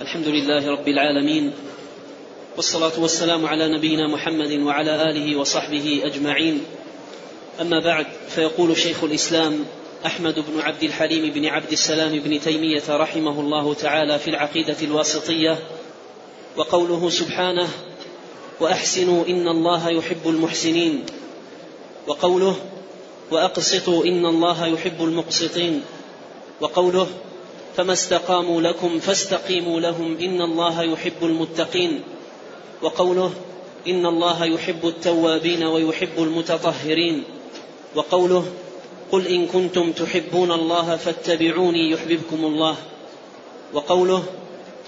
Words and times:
الحمد 0.00 0.28
لله 0.28 0.70
رب 0.70 0.88
العالمين 0.88 1.52
والصلاة 2.56 3.00
والسلام 3.00 3.46
على 3.46 3.68
نبينا 3.68 4.08
محمد 4.08 4.52
وعلى 4.52 5.10
آله 5.10 5.36
وصحبه 5.36 6.00
أجمعين. 6.04 6.64
أما 7.60 7.80
بعد 7.80 8.06
فيقول 8.28 8.76
شيخ 8.76 9.04
الإسلام 9.04 9.64
أحمد 10.06 10.34
بن 10.34 10.60
عبد 10.60 10.82
الحليم 10.82 11.32
بن 11.32 11.46
عبد 11.46 11.72
السلام 11.72 12.18
بن 12.18 12.40
تيمية 12.40 12.82
رحمه 12.88 13.40
الله 13.40 13.74
تعالى 13.74 14.18
في 14.18 14.28
العقيدة 14.30 14.76
الواسطية 14.82 15.58
وقوله 16.56 17.10
سبحانه 17.10 17.68
وأحسنوا 18.60 19.26
إن 19.26 19.48
الله 19.48 19.90
يحب 19.90 20.28
المحسنين 20.28 21.04
وقوله 22.06 22.56
وأقسطوا 23.30 24.04
إن 24.04 24.26
الله 24.26 24.66
يحب 24.66 25.04
المقسطين 25.04 25.82
وقوله 26.60 27.06
فما 27.76 27.92
استقاموا 27.92 28.62
لكم 28.62 28.98
فاستقيموا 28.98 29.80
لهم. 29.80 30.18
إن 30.18 30.42
الله 30.42 30.82
يحب 30.82 31.22
المتقين. 31.22 32.00
وقوله 32.82 33.32
إن 33.88 34.06
الله 34.06 34.44
يحب 34.44 34.86
التوابين 34.86 35.64
ويحب 35.64 36.18
المتطهرين. 36.18 37.22
وقوله 37.94 38.44
قل 39.12 39.26
إن 39.26 39.46
كنتم 39.46 39.92
تحبون 39.92 40.52
الله 40.52 40.96
فاتبعوني 40.96 41.90
يحببكم 41.90 42.44
الله. 42.44 42.76
وقوله 43.74 44.22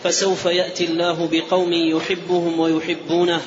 فسوف 0.03 0.47
يأتي 0.47 0.85
الله 0.85 1.29
بقوم 1.33 1.73
يحبهم 1.73 2.61
ويحبونه. 2.61 3.43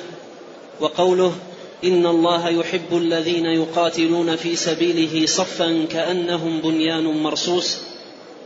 وقوله 0.80 1.36
إن 1.84 2.06
الله 2.06 2.50
يحب 2.50 2.98
الذين 2.98 3.46
يقاتلون 3.46 4.36
في 4.36 4.56
سبيله 4.56 5.26
صفا 5.26 5.86
كأنهم 5.92 6.62
بنيان 6.62 7.04
مرصوص. 7.04 7.78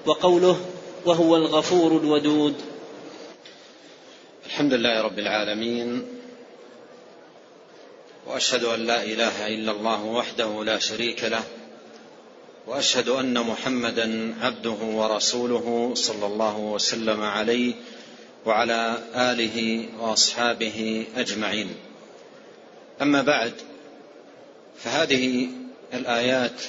وقوله 0.05 0.57
وهو 1.05 1.35
الغفور 1.35 1.91
الودود. 1.97 2.55
الحمد 4.45 4.73
لله 4.73 5.01
رب 5.01 5.19
العالمين 5.19 6.05
وأشهد 8.27 8.63
أن 8.63 8.79
لا 8.79 9.03
إله 9.03 9.47
إلا 9.47 9.71
الله 9.71 10.03
وحده 10.03 10.63
لا 10.63 10.79
شريك 10.79 11.23
له 11.23 11.43
وأشهد 12.67 13.09
أن 13.09 13.39
محمدا 13.39 14.35
عبده 14.41 14.77
ورسوله 14.81 15.91
صلى 15.93 16.25
الله 16.25 16.57
وسلم 16.57 17.21
عليه 17.21 17.73
وعلى 18.45 18.97
آله 19.15 19.85
وأصحابه 19.99 21.05
أجمعين. 21.17 21.69
أما 23.01 23.21
بعد 23.21 23.53
فهذه 24.77 25.47
الآيات 25.93 26.61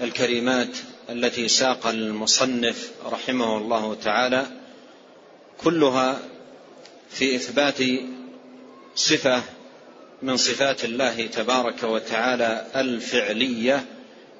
الكريمات 0.00 0.76
التي 1.10 1.48
ساق 1.48 1.86
المصنف 1.86 2.90
رحمه 3.06 3.58
الله 3.58 3.94
تعالى 3.94 4.46
كلها 5.64 6.20
في 7.10 7.36
إثبات 7.36 7.78
صفة 8.94 9.42
من 10.22 10.36
صفات 10.36 10.84
الله 10.84 11.26
تبارك 11.26 11.82
وتعالى 11.82 12.66
الفعلية 12.76 13.84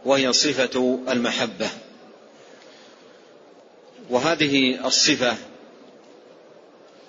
وهي 0.04 0.32
صفة 0.32 1.00
المحبة. 1.08 1.68
وهذه 4.10 4.86
الصفة 4.86 5.36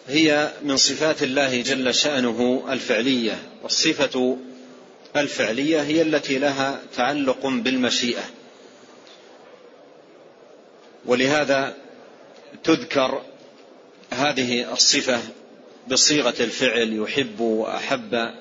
هي 0.07 0.51
من 0.63 0.77
صفات 0.77 1.23
الله 1.23 1.61
جل 1.61 1.95
شأنه 1.95 2.65
الفعلية 2.69 3.39
والصفة 3.63 4.37
الفعلية 5.15 5.81
هي 5.81 6.01
التي 6.01 6.39
لها 6.39 6.81
تعلق 6.95 7.47
بالمشيئة. 7.47 8.23
ولهذا 11.05 11.75
تذكر 12.63 13.21
هذه 14.11 14.73
الصفة 14.73 15.19
بصيغة 15.87 16.35
الفعل 16.39 16.93
يحب 16.93 17.39
وأحب. 17.39 18.31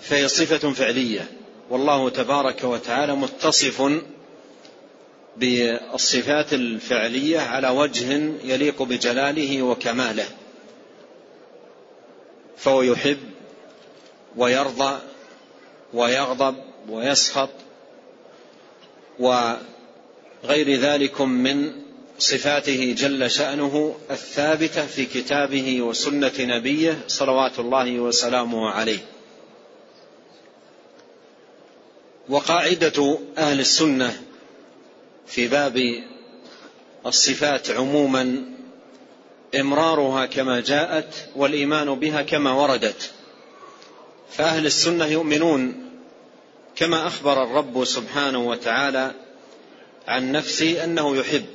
فهي 0.00 0.28
صفة 0.28 0.72
فعلية. 0.72 1.30
والله 1.70 2.10
تبارك 2.10 2.64
وتعالى 2.64 3.16
متصف 3.16 4.02
بالصفات 5.36 6.52
الفعلية 6.52 7.40
على 7.40 7.68
وجه 7.68 8.32
يليق 8.44 8.82
بجلاله 8.82 9.62
وكماله. 9.62 10.26
فهو 12.56 12.82
يحب 12.82 13.18
ويرضى 14.36 14.98
ويغضب 15.94 16.56
ويسخط 16.88 17.50
و 19.18 19.52
غير 20.48 20.80
ذلك 20.80 21.20
من 21.20 21.72
صفاته 22.18 22.94
جل 22.98 23.30
شأنه 23.30 23.96
الثابتة 24.10 24.86
في 24.86 25.06
كتابه 25.06 25.82
وسنة 25.82 26.32
نبيه 26.40 26.98
صلوات 27.08 27.58
الله 27.58 28.00
وسلامه 28.00 28.70
عليه. 28.70 28.98
وقاعدة 32.28 33.18
أهل 33.38 33.60
السنة 33.60 34.22
في 35.26 35.48
باب 35.48 36.02
الصفات 37.06 37.70
عموما 37.70 38.44
إمرارها 39.60 40.26
كما 40.26 40.60
جاءت 40.60 41.28
والإيمان 41.36 41.94
بها 41.94 42.22
كما 42.22 42.52
وردت. 42.52 43.10
فأهل 44.30 44.66
السنة 44.66 45.06
يؤمنون 45.06 45.90
كما 46.76 47.06
أخبر 47.06 47.42
الرب 47.42 47.84
سبحانه 47.84 48.48
وتعالى 48.48 49.14
عن 50.06 50.32
نفسه 50.32 50.84
أنه 50.84 51.16
يحب 51.16 51.46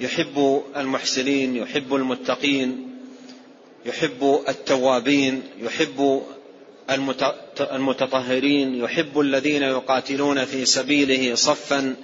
يحب 0.00 0.62
المحسنين 0.76 1.56
يحب 1.56 1.94
المتقين 1.94 2.98
يحب 3.86 4.44
التوابين 4.48 5.42
يحب 5.58 6.22
المتطهرين 7.60 8.74
يحب 8.74 9.20
الذين 9.20 9.62
يقاتلون 9.62 10.44
في 10.44 10.64
سبيله 10.64 11.34
صفا 11.34 11.96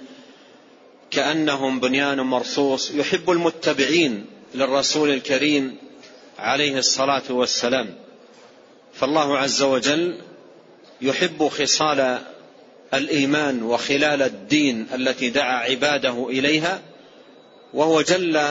كأنهم 1.11 1.79
بنيان 1.79 2.19
مرصوص 2.19 2.91
يحب 2.91 3.29
المتبعين 3.29 4.25
للرسول 4.55 5.09
الكريم 5.09 5.75
عليه 6.39 6.77
الصلاة 6.77 7.23
والسلام. 7.29 7.95
فالله 8.93 9.37
عز 9.37 9.61
وجل 9.61 10.17
يحب 11.01 11.47
خصال 11.47 12.19
الإيمان 12.93 13.63
وخلال 13.63 14.21
الدين 14.21 14.87
التي 14.93 15.29
دعا 15.29 15.57
عباده 15.57 16.27
إليها 16.29 16.81
وهو 17.73 18.01
جل 18.01 18.41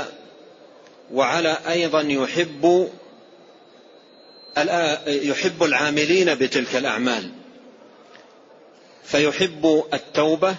وعلا 1.13 1.73
أيضا 1.73 2.01
يحب 2.01 2.91
يحب 5.07 5.63
العاملين 5.63 6.35
بتلك 6.35 6.77
الأعمال. 6.77 7.31
فيحب 9.05 9.85
التوبة 9.95 10.55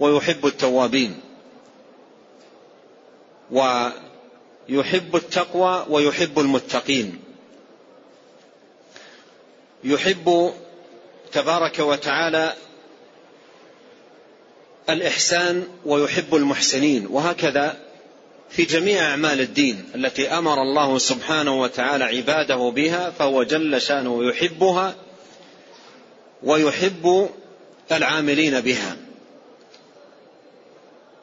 ويحب 0.00 0.46
التوابين. 0.46 1.20
ويحب 3.50 5.16
التقوى 5.16 5.86
ويحب 5.88 6.38
المتقين. 6.38 7.18
يحب 9.84 10.52
تبارك 11.32 11.78
وتعالى 11.78 12.54
الإحسان 14.92 15.64
ويحب 15.84 16.34
المحسنين 16.34 17.06
وهكذا 17.06 17.76
في 18.50 18.64
جميع 18.64 19.10
أعمال 19.10 19.40
الدين 19.40 19.84
التي 19.94 20.28
أمر 20.28 20.62
الله 20.62 20.98
سبحانه 20.98 21.60
وتعالى 21.60 22.04
عباده 22.04 22.56
بها 22.56 23.10
فهو 23.10 23.42
جل 23.42 23.82
شأنه 23.82 24.24
يحبها 24.24 24.94
ويحب 26.42 27.28
العاملين 27.92 28.60
بها. 28.60 28.96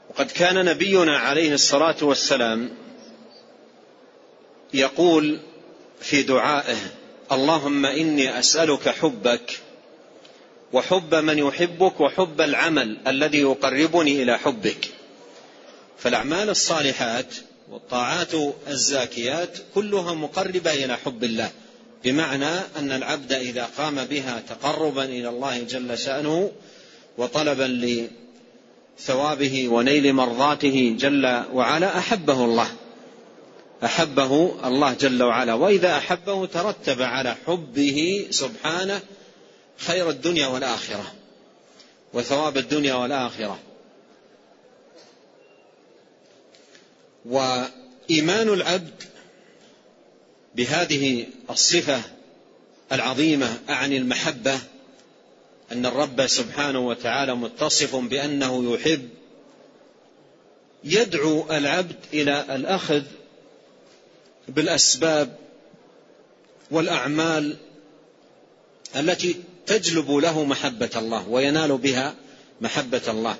وقد 0.10 0.32
كان 0.32 0.66
نبينا 0.66 1.18
عليه 1.18 1.54
الصلاة 1.54 1.96
والسلام 2.02 2.70
يقول 4.74 5.40
في 6.02 6.24
دعائه 6.24 6.78
اللهم 7.32 7.86
إني 7.86 8.40
أسألك 8.40 8.90
حبك 8.90 9.60
وحب 10.74 11.16
من 11.16 11.38
يحبك 11.38 12.02
وحب 12.02 12.42
العمل 12.42 12.98
الذي 13.08 13.38
يقربني 13.38 14.24
إلى 14.24 14.38
حبك. 14.38 14.90
فالأعمال 15.98 16.50
الصالحات 16.50 17.36
والطاعات 17.72 18.32
الزاكيات 18.68 19.58
كلها 19.76 20.14
مقربة 20.14 20.74
إلى 20.74 20.98
حب 20.98 21.24
الله 21.24 21.52
بمعنى 22.04 22.60
أن 22.78 22.92
العبد 22.92 23.34
إذا 23.34 23.70
قام 23.78 24.06
بها 24.06 24.44
تقربا 24.50 25.04
إلى 25.04 25.30
الله 25.30 25.64
جل 25.64 25.98
شأنه 25.98 26.52
وطلبا 27.18 28.08
لثوابه 29.00 29.68
ونيل 29.68 30.14
مرضاته 30.14 30.96
جل 31.00 31.44
وعلا 31.54 31.98
أحبه 31.98 32.46
الله. 32.46 32.68
أحبه 33.84 34.56
الله 34.68 34.94
جل 34.94 35.24
وعلا. 35.24 35.54
وإذا 35.54 35.98
أحبه 35.98 36.46
ترتب 36.46 37.02
على 37.02 37.36
حبه 37.48 38.28
سبحانه 38.30 39.02
خير 39.78 40.10
الدنيا 40.10 40.48
والآخرة 40.48 41.14
وثواب 42.14 42.58
الدنيا 42.58 42.94
والآخرة. 42.94 43.60
وإيمان 47.26 48.50
العبد 48.50 49.04
بهذه 50.56 51.28
الصفة 51.50 52.02
العظيمة 52.92 53.60
أعني 53.70 53.98
المحبة 53.98 54.60
أن 55.72 55.86
الرب 55.86 56.28
سبحانه 56.28 56.80
وتعالى 56.80 57.36
متصف 57.36 57.96
بأنه 57.96 58.74
يحب. 58.74 59.10
يدعو 60.84 61.52
العبد 61.52 61.96
إلى 62.14 62.56
الأخذ 62.56 63.04
بالأسباب 64.48 65.38
والأعمال 66.72 67.58
التي 68.96 69.36
تجلب 69.68 70.12
له 70.12 70.44
محبة 70.44 70.90
الله 70.96 71.30
وينال 71.30 71.78
بها 71.78 72.16
محبة 72.62 73.02
الله 73.08 73.38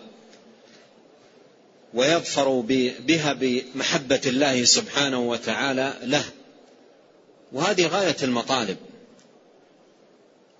ويظفر 1.94 2.60
بها 3.00 3.34
بمحبة 3.34 4.22
الله 4.26 4.64
سبحانه 4.64 5.20
وتعالى 5.20 5.94
له. 6.04 6.24
وهذه 7.52 7.88
غاية 7.88 8.16
المطالب. 8.24 8.78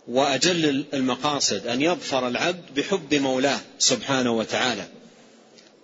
وأجل 0.08 0.86
المقاصد 0.94 1.68
أن 1.68 1.82
يظفر 1.82 2.28
العبد 2.28 2.74
بحب 2.76 3.14
مولاه 3.14 3.60
سبحانه 3.80 4.32
وتعالى 4.32 4.88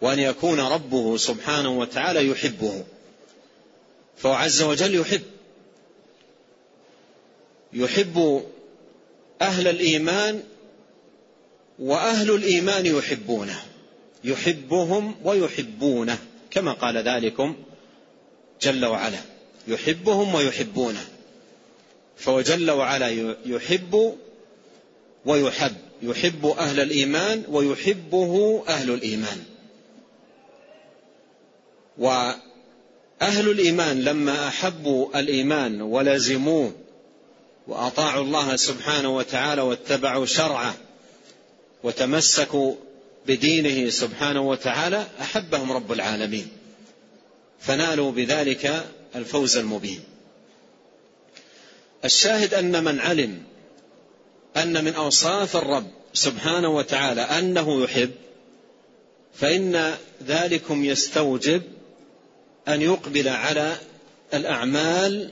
وأن 0.01 0.19
يكون 0.19 0.59
ربه 0.59 1.17
سبحانه 1.17 1.79
وتعالى 1.79 2.27
يحبه. 2.27 2.83
فهو 4.17 4.33
عز 4.33 4.61
وجل 4.61 4.95
يحب. 4.95 5.21
يحب 7.73 8.43
أهل 9.43 9.67
الإيمان 9.67 10.43
وأهل 11.79 12.31
الإيمان 12.31 12.85
يحبونه 12.85 13.59
يحبهم 14.23 15.15
ويحبونه 15.23 16.17
كما 16.51 16.71
قال 16.71 16.97
ذلكم 16.97 17.55
جل 18.61 18.85
وعلا 18.85 19.19
يحبهم 19.67 20.35
ويحبونه 20.35 21.05
فهو 22.17 22.41
جل 22.41 22.71
وعلا 22.71 23.35
يحب 23.45 24.15
ويحب 25.25 25.75
يحب 26.01 26.45
أهل 26.45 26.79
الإيمان 26.79 27.43
ويحبه 27.49 28.63
أهل 28.67 28.93
الإيمان. 28.93 29.43
وأهل 31.97 33.49
الإيمان 33.49 34.01
لما 34.01 34.47
أحبوا 34.47 35.19
الإيمان 35.19 35.81
ولزموه 35.81 36.71
وأطاعوا 37.67 38.23
الله 38.23 38.55
سبحانه 38.55 39.09
وتعالى 39.09 39.61
واتبعوا 39.61 40.25
شرعه 40.25 40.75
وتمسكوا 41.83 42.75
بدينه 43.27 43.89
سبحانه 43.89 44.41
وتعالى 44.41 45.07
أحبهم 45.21 45.71
رب 45.71 45.91
العالمين. 45.91 46.47
فنالوا 47.59 48.11
بذلك 48.11 48.85
الفوز 49.15 49.57
المبين. 49.57 50.03
الشاهد 52.05 52.53
أن 52.53 52.83
من 52.83 52.99
علم 52.99 53.43
أن 54.57 54.83
من 54.83 54.93
أوصاف 54.93 55.55
الرب 55.55 55.91
سبحانه 56.13 56.69
وتعالى 56.69 57.21
أنه 57.21 57.83
يحب 57.83 58.11
فإن 59.33 59.95
ذلكم 60.27 60.85
يستوجب 60.85 61.61
أن 62.67 62.81
يقبل 62.81 63.27
على 63.27 63.75
الأعمال 64.33 65.31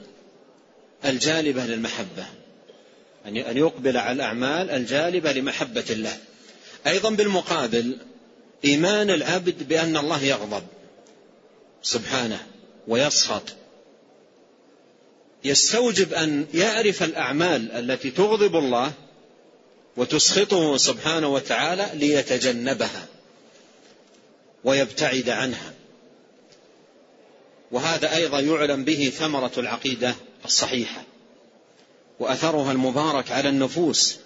الجالبة 1.05 1.65
للمحبة. 1.65 2.25
أن 3.25 3.57
يقبل 3.57 3.97
على 3.97 4.15
الأعمال 4.15 4.69
الجالبة 4.69 5.31
لمحبة 5.31 5.85
الله. 5.89 6.17
أيضا 6.87 7.09
بالمقابل 7.09 7.97
إيمان 8.65 9.09
العبد 9.09 9.67
بأن 9.67 9.97
الله 9.97 10.23
يغضب. 10.23 10.63
سبحانه. 11.83 12.47
ويسخط. 12.87 13.43
يستوجب 15.43 16.13
أن 16.13 16.45
يعرف 16.53 17.03
الأعمال 17.03 17.71
التي 17.71 18.11
تغضب 18.11 18.55
الله 18.55 18.91
وتسخطه 19.97 20.77
سبحانه 20.77 21.27
وتعالى 21.27 21.89
ليتجنبها 21.93 23.05
ويبتعد 24.63 25.29
عنها. 25.29 25.73
وهذا 27.71 28.15
أيضا 28.15 28.39
يعلم 28.39 28.83
به 28.83 29.11
ثمرة 29.17 29.51
العقيدة. 29.57 30.15
الصحيحة 30.45 31.03
وأثرها 32.19 32.71
المبارك 32.71 33.31
على 33.31 33.49
النفوس 33.49 34.17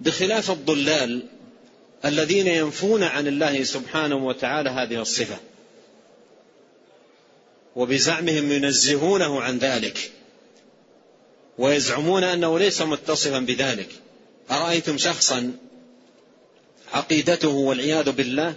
بخلاف 0.00 0.50
الضلال 0.50 1.26
الذين 2.04 2.46
ينفون 2.46 3.02
عن 3.02 3.26
الله 3.26 3.62
سبحانه 3.62 4.16
وتعالى 4.26 4.70
هذه 4.70 5.02
الصفة 5.02 5.36
وبزعمهم 7.76 8.52
ينزهونه 8.52 9.42
عن 9.42 9.58
ذلك 9.58 10.12
ويزعمون 11.58 12.24
أنه 12.24 12.58
ليس 12.58 12.82
متصفا 12.82 13.38
بذلك. 13.38 13.88
أرأيتم 14.50 14.98
شخصا 14.98 15.52
عقيدته 16.92 17.48
والعياذ 17.48 18.10
بالله 18.10 18.54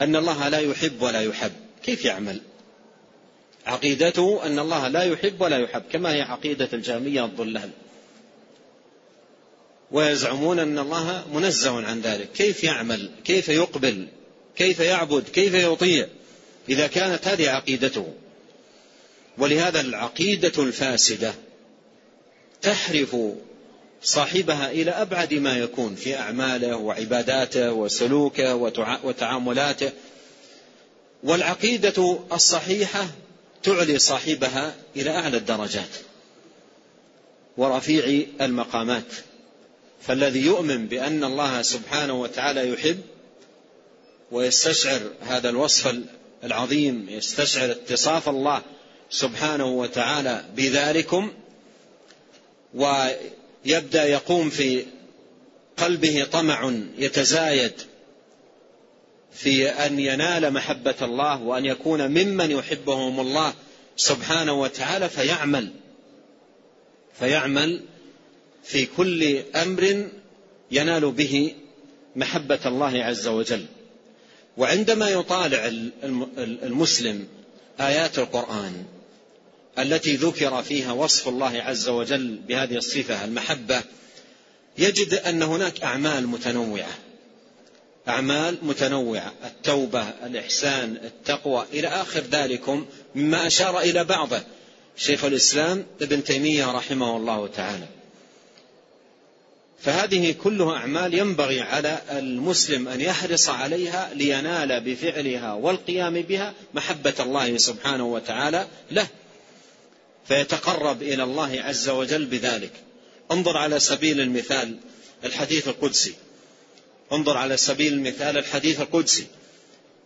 أن 0.00 0.16
الله 0.16 0.48
لا 0.48 0.58
يحب 0.58 1.02
ولا 1.02 1.20
يحب؟ 1.20 1.52
كيف 1.82 2.04
يعمل؟ 2.04 2.40
عقيدته 3.68 4.46
أن 4.46 4.58
الله 4.58 4.88
لا 4.88 5.02
يحب 5.02 5.40
ولا 5.40 5.58
يحب 5.58 5.82
كما 5.92 6.14
هي 6.14 6.22
عقيدة 6.22 6.68
الجامية 6.72 7.24
الضلال. 7.24 7.70
ويزعمون 9.90 10.58
أن 10.58 10.78
الله 10.78 11.24
منزه 11.32 11.86
عن 11.86 12.00
ذلك. 12.00 12.32
كيف 12.32 12.64
يعمل؟ 12.64 13.10
كيف 13.24 13.48
يقبل؟ 13.48 14.08
كيف 14.56 14.80
يعبد؟ 14.80 15.28
كيف 15.28 15.54
يطيع؟ 15.54 16.06
إذا 16.68 16.86
كانت 16.86 17.28
هذه 17.28 17.50
عقيدته. 17.50 18.12
ولهذا 19.38 19.80
العقيدة 19.80 20.62
الفاسدة 20.62 21.34
تحرف 22.62 23.16
صاحبها 24.02 24.70
إلى 24.70 24.90
أبعد 24.90 25.34
ما 25.34 25.58
يكون 25.58 25.94
في 25.94 26.16
أعماله 26.16 26.76
وعباداته 26.76 27.72
وسلوكه 27.72 28.54
وتعاملاته. 29.04 29.90
والعقيدة 31.22 32.18
الصحيحة 32.32 33.08
تعلي 33.62 33.98
صاحبها 33.98 34.74
إلى 34.96 35.10
أعلى 35.10 35.36
الدرجات. 35.36 35.90
ورفيع 37.56 38.26
المقامات. 38.40 39.12
فالذي 40.02 40.40
يؤمن 40.40 40.86
بأن 40.86 41.24
الله 41.24 41.62
سبحانه 41.62 42.20
وتعالى 42.20 42.68
يحب 42.72 43.00
ويستشعر 44.32 45.00
هذا 45.20 45.48
الوصف 45.48 45.94
العظيم 46.44 47.06
يستشعر 47.08 47.70
اتصاف 47.70 48.28
الله 48.28 48.62
سبحانه 49.10 49.66
وتعالى 49.66 50.44
بذلكم 50.56 51.32
ويبدأ 52.74 54.04
يقوم 54.04 54.50
في 54.50 54.86
قلبه 55.76 56.26
طمع 56.32 56.72
يتزايد 56.98 57.72
في 59.32 59.68
أن 59.68 59.98
ينال 59.98 60.52
محبة 60.52 60.94
الله 61.02 61.42
وأن 61.42 61.64
يكون 61.64 62.08
ممن 62.08 62.50
يحبهم 62.50 63.20
الله 63.20 63.54
سبحانه 63.96 64.52
وتعالى 64.52 65.08
فيعمل 65.08 65.72
فيعمل 67.18 67.84
في 68.64 68.86
كل 68.86 69.42
أمر 69.56 70.08
ينال 70.70 71.10
به 71.10 71.54
محبة 72.16 72.58
الله 72.66 73.04
عز 73.04 73.26
وجل. 73.28 73.64
وعندما 74.56 75.08
يطالع 75.10 75.70
المسلم 76.62 77.26
آيات 77.80 78.18
القرآن 78.18 78.84
التي 79.78 80.16
ذكر 80.16 80.62
فيها 80.62 80.92
وصف 80.92 81.28
الله 81.28 81.62
عز 81.62 81.88
وجل 81.88 82.36
بهذه 82.48 82.76
الصفة 82.76 83.24
المحبة 83.24 83.82
يجد 84.78 85.14
أن 85.14 85.42
هناك 85.42 85.82
أعمال 85.82 86.26
متنوعة. 86.26 86.98
أعمال 88.08 88.58
متنوعة 88.62 89.32
التوبة 89.44 90.02
الإحسان 90.26 90.96
التقوى 91.04 91.66
إلى 91.72 91.88
آخر 91.88 92.20
ذلكم 92.20 92.86
مما 93.14 93.46
أشار 93.46 93.80
إلى 93.80 94.04
بعضه. 94.04 94.42
شيخ 94.96 95.24
الإسلام 95.24 95.86
ابن 96.02 96.24
تيمية 96.24 96.72
رحمه 96.72 97.16
الله 97.16 97.46
تعالى. 97.46 97.86
فهذه 99.82 100.32
كلها 100.32 100.76
أعمال 100.76 101.14
ينبغي 101.14 101.60
على 101.60 101.98
المسلم 102.10 102.88
أن 102.88 103.00
يحرص 103.00 103.48
عليها 103.48 104.10
لينال 104.14 104.80
بفعلها 104.80 105.52
والقيام 105.52 106.22
بها 106.22 106.54
محبة 106.74 107.14
الله 107.20 107.58
سبحانه 107.58 108.06
وتعالى 108.06 108.66
له 108.90 109.06
فيتقرب 110.28 111.02
إلى 111.02 111.22
الله 111.22 111.62
عز 111.62 111.88
وجل 111.88 112.24
بذلك. 112.24 112.72
انظر 113.32 113.56
على 113.56 113.80
سبيل 113.80 114.20
المثال 114.20 114.76
الحديث 115.24 115.68
القدسي. 115.68 116.14
انظر 117.12 117.36
على 117.36 117.56
سبيل 117.56 117.92
المثال 117.92 118.38
الحديث 118.38 118.80
القدسي 118.80 119.26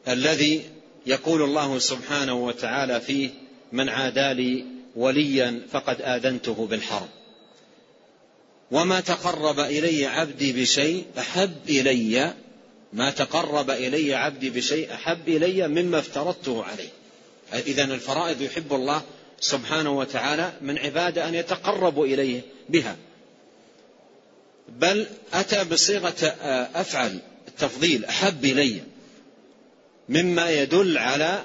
الذي 0.08 0.62
يقول 1.06 1.42
الله 1.42 1.78
سبحانه 1.78 2.34
وتعالى 2.34 3.00
فيه 3.00 3.30
من 3.72 3.88
عادى 3.88 4.32
لي 4.32 4.64
وليا 4.96 5.62
فقد 5.72 6.02
آذنته 6.02 6.66
بالحرب 6.66 7.08
وما 8.70 9.00
تقرب 9.00 9.60
إلي 9.60 10.06
عبدي 10.06 10.52
بشيء 10.52 11.04
أحب 11.18 11.52
إلي 11.68 12.34
ما 12.92 13.10
تقرب 13.10 13.70
إلي 13.70 14.14
عبدي 14.14 14.50
بشيء 14.50 14.94
أحب 14.94 15.28
إلي 15.28 15.68
مما 15.68 15.98
افترضته 15.98 16.64
عليه. 16.64 16.88
إذا 17.66 17.84
الفرائض 17.84 18.42
يحب 18.42 18.72
الله 18.72 19.02
سبحانه 19.40 19.98
وتعالى 19.98 20.52
من 20.60 20.78
عباده 20.78 21.28
أن 21.28 21.34
يتقربوا 21.34 22.06
إليه 22.06 22.40
بها. 22.68 22.96
بل 24.78 25.06
أتى 25.34 25.64
بصيغة 25.64 26.34
أفعل 26.74 27.18
التفضيل 27.48 28.04
أحب 28.04 28.44
إلي 28.44 28.82
مما 30.08 30.50
يدل 30.50 30.98
على 30.98 31.44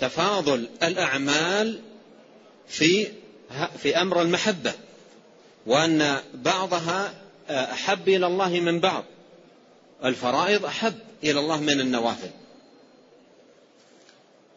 تفاضل 0.00 0.68
الأعمال 0.82 1.80
في 2.68 3.06
في 3.78 3.96
أمر 4.00 4.22
المحبة 4.22 4.72
وأن 5.66 6.16
بعضها 6.34 7.14
أحب 7.50 8.08
إلى 8.08 8.26
الله 8.26 8.60
من 8.60 8.80
بعض 8.80 9.04
الفرائض 10.04 10.64
أحب 10.64 10.94
إلى 11.24 11.40
الله 11.40 11.60
من 11.60 11.80
النوافل. 11.80 12.30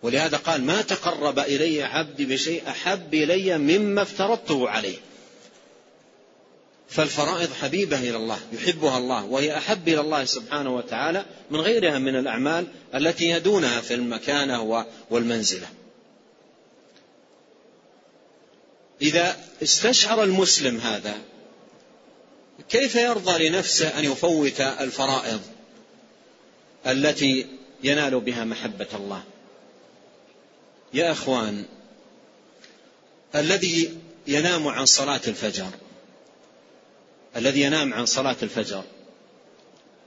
ولهذا 0.03 0.37
قال 0.37 0.63
ما 0.63 0.81
تقرب 0.81 1.39
إلي 1.39 1.83
عبدي 1.83 2.25
بشيء 2.25 2.63
أحب 2.67 3.13
إلي 3.13 3.57
مما 3.57 4.01
افترضته 4.01 4.69
عليه. 4.69 4.97
فالفرائض 6.89 7.53
حبيبة 7.53 7.99
إلى 7.99 8.17
الله 8.17 8.39
يحبها 8.53 8.97
الله 8.97 9.25
وهي 9.25 9.57
أحب 9.57 9.87
إلى 9.87 10.01
الله 10.01 10.25
سبحانه 10.25 10.75
وتعالى 10.75 11.25
من 11.51 11.59
غيرها 11.59 11.99
من 11.99 12.15
الأعمال 12.15 12.67
التي 12.95 13.29
يدونها 13.29 13.81
في 13.81 13.93
المكانة 13.93 14.85
والمنزلة. 15.09 15.67
إذا 19.01 19.37
استشعر 19.63 20.23
المسلم 20.23 20.77
هذا 20.77 21.17
كيف 22.69 22.95
يرضى 22.95 23.49
لنفسه 23.49 23.99
أن 23.99 24.03
يفوت 24.03 24.61
الفرائض 24.61 25.41
التي 26.87 27.47
ينال 27.83 28.19
بها 28.19 28.43
محبة 28.43 28.87
الله؟ 28.93 29.23
يا 30.93 31.11
أخوان 31.11 31.65
الذي 33.35 33.97
ينام 34.27 34.67
عن 34.67 34.85
صلاة 34.85 35.21
الفجر 35.27 35.69
الذي 37.35 37.61
ينام 37.61 37.93
عن 37.93 38.05
صلاة 38.05 38.35
الفجر. 38.43 38.83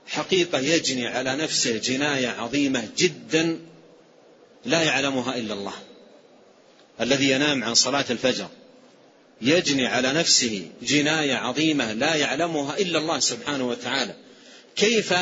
حقيقة 0.07 0.59
يجني 0.59 1.07
على 1.07 1.35
نفسه 1.35 1.77
جناية 1.77 2.27
عظيمة 2.27 2.89
جدا 2.97 3.59
لا 4.65 4.83
يعلمها 4.83 5.37
إلا 5.37 5.53
الله. 5.53 5.73
الذي 7.01 7.29
ينام 7.29 7.63
عن 7.63 7.73
صلاة 7.73 8.05
الفجر 8.09 8.47
يجني 9.41 9.87
على 9.87 10.13
نفسه 10.13 10.67
جناية 10.81 11.35
عظيمة 11.35 11.93
لا 11.93 12.15
يعلمها 12.15 12.77
إلا 12.77 12.99
الله 12.99 13.19
سبحانه 13.19 13.67
وتعالى. 13.69 14.15
كيف 14.75 15.13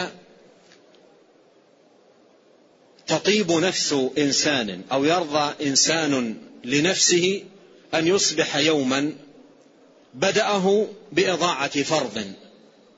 تطيب 3.07 3.51
نفس 3.51 3.95
إنسان 4.17 4.81
أو 4.91 5.05
يرضى 5.05 5.67
إنسان 5.67 6.37
لنفسه 6.63 7.43
أن 7.93 8.07
يصبح 8.07 8.55
يوما 8.55 9.13
بدأه 10.13 10.87
بإضاعة 11.11 11.83
فرض 11.83 12.33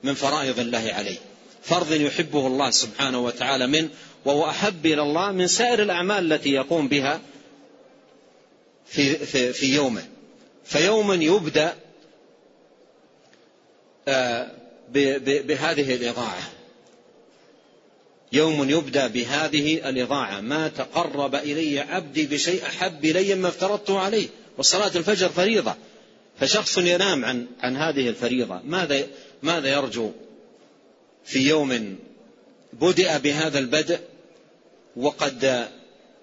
من 0.02 0.14
فرائض 0.14 0.58
الله 0.58 0.92
عليه. 0.92 1.16
فرض 1.62 1.92
يحبه 1.92 2.46
الله 2.46 2.70
سبحانه 2.70 3.18
وتعالى 3.18 3.66
منه 3.66 3.88
وهو 4.24 4.48
أحب 4.50 4.86
إلى 4.86 5.02
الله 5.02 5.32
من 5.32 5.46
سائر 5.46 5.82
الأعمال 5.82 6.32
التي 6.32 6.50
يقوم 6.50 6.88
بها 6.88 7.20
في, 8.86 9.14
في, 9.14 9.52
في 9.52 9.74
يومه. 9.74 10.04
فيوما 10.64 11.14
يبدأ 11.14 11.74
آه، 14.08 14.50
بهذه 14.88 15.94
الإضاعة. 15.94 16.50
يوم 18.32 18.70
يبدأ 18.70 19.06
بهذه 19.06 19.88
الإضاعة. 19.88 20.40
ما 20.40 20.68
تقرب 20.68 21.34
إلي 21.34 21.80
عبدي 21.80 22.26
بشيء 22.26 22.62
أحب 22.66 23.04
إلي 23.04 23.34
مما 23.34 23.48
افترضته 23.48 23.98
عليه. 23.98 24.28
وصلاة 24.58 24.92
الفجر 24.96 25.28
فريضة. 25.28 25.74
فشخص 26.40 26.78
ينام 26.78 27.24
عن 27.24 27.46
عن 27.60 27.76
هذه 27.76 28.08
الفريضة. 28.08 28.60
ماذا 28.64 29.06
ماذا 29.42 29.68
يرجو 29.68 30.12
في 31.24 31.48
يوم 31.48 31.98
بدأ 32.72 33.18
بهذا 33.18 33.58
البدء 33.58 34.00
وقد 34.96 35.68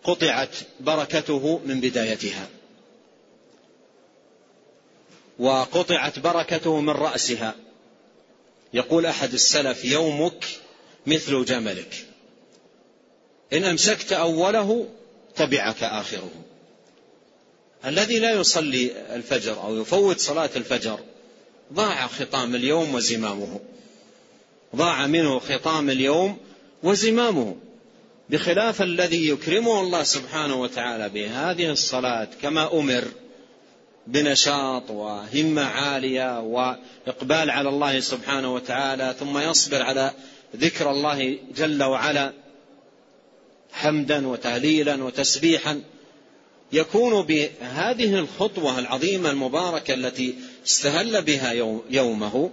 قطعت 0.04 0.56
بركته 0.80 1.62
من 1.66 1.82
بدايتها؟ 1.82 2.48
وقطعت 5.40 6.20
بركته 6.20 6.80
من 6.82 6.90
رأسها. 6.90 7.56
يقول 8.74 9.06
أحد 9.06 9.34
السلف 9.34 9.86
يومك 9.86 10.46
مثل 11.08 11.46
جملك. 11.46 12.06
إن 13.54 13.64
أمسكت 13.64 14.14
أوله 14.14 14.88
تبعك 15.36 15.84
آخره. 15.84 16.32
الذي 17.86 18.20
لا 18.20 18.32
يصلي 18.32 18.92
الفجر 19.16 19.64
أو 19.64 19.82
يفوت 19.82 20.20
صلاة 20.20 20.50
الفجر 20.56 21.00
ضاع 21.74 22.08
خطام 22.08 22.56
اليوم 22.56 22.96
وزمامه. 22.96 23.60
ضاع 24.76 25.08
منه 25.08 25.40
خطام 25.40 25.90
اليوم 25.90 26.38
وزمامه. 26.84 27.56
بخلاف 28.30 28.82
الذي 28.82 29.30
يكرمه 29.30 29.82
الله 29.82 30.04
سبحانه 30.04 30.56
وتعالى 30.56 31.10
بهذه 31.10 31.72
الصلاة 31.72 32.28
كما 32.42 32.80
أمر 32.80 33.04
بنشاط 34.08 34.92
وهمة 34.92 35.62
عالية 35.62 36.40
وإقبال 36.40 37.50
على 37.50 37.70
الله 37.70 38.00
سبحانه 38.00 38.54
وتعالى 38.54 39.16
ثم 39.20 39.38
يصبر 39.38 39.82
على 39.82 40.12
ذكر 40.56 40.92
الله 40.92 41.38
جل 41.56 41.84
وعلا 41.84 42.34
حمدا 43.72 44.28
وتهليلا 44.28 45.04
وتسبيحا 45.04 45.82
يكون 46.74 47.22
بهذه 47.22 48.16
الخطوة 48.16 48.80
العظيمة 48.80 49.30
المباركة 49.30 49.94
التي 49.94 50.36
استهل 50.68 51.22
بها 51.22 51.52
يومه 51.90 52.52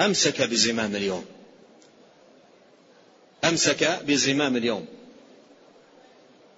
أمسك 0.00 0.42
بزمام 0.42 0.96
اليوم. 0.96 1.24
أمسك 3.44 4.00
بزمام 4.06 4.56
اليوم. 4.56 4.86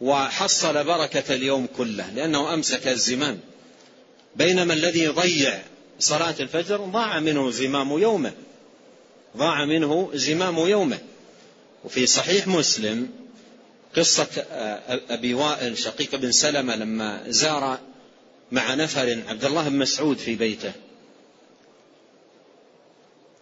وحصل 0.00 0.84
بركة 0.84 1.34
اليوم 1.34 1.66
كله 1.76 2.10
لأنه 2.10 2.54
أمسك 2.54 2.88
الزمام. 2.88 3.40
بينما 4.36 4.74
الذي 4.74 5.08
ضيع 5.08 5.62
صلاة 5.98 6.34
الفجر 6.40 6.76
ضاع 6.76 7.20
منه 7.20 7.50
زمام 7.50 7.98
يومه. 7.98 8.32
ضاع 9.36 9.64
منه 9.64 10.10
زمام 10.14 10.58
يومه. 10.58 10.98
وفي 11.84 12.06
صحيح 12.06 12.46
مسلم 12.46 13.23
قصة 13.96 14.44
أبي 15.10 15.34
وائل 15.34 15.78
شقيق 15.78 16.16
بن 16.16 16.32
سلمة 16.32 16.76
لما 16.76 17.24
زار 17.26 17.78
مع 18.52 18.74
نفر 18.74 19.22
عبد 19.28 19.44
الله 19.44 19.68
بن 19.68 19.78
مسعود 19.78 20.18
في 20.18 20.34
بيته. 20.34 20.72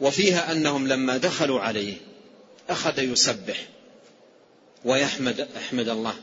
وفيها 0.01 0.53
أنهم 0.53 0.89
لما 0.89 1.17
دخلوا 1.17 1.61
عليه 1.61 1.97
أخذ 2.69 2.99
يسبح 2.99 3.69
ويحمد 4.85 5.49
أحمد 5.57 5.89
الله. 5.89 6.15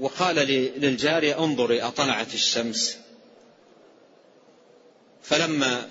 وقال 0.00 0.36
للجارية 0.76 1.44
انظري 1.44 1.82
أطلعت 1.82 2.34
الشمس. 2.34 2.96
فلما 5.22 5.88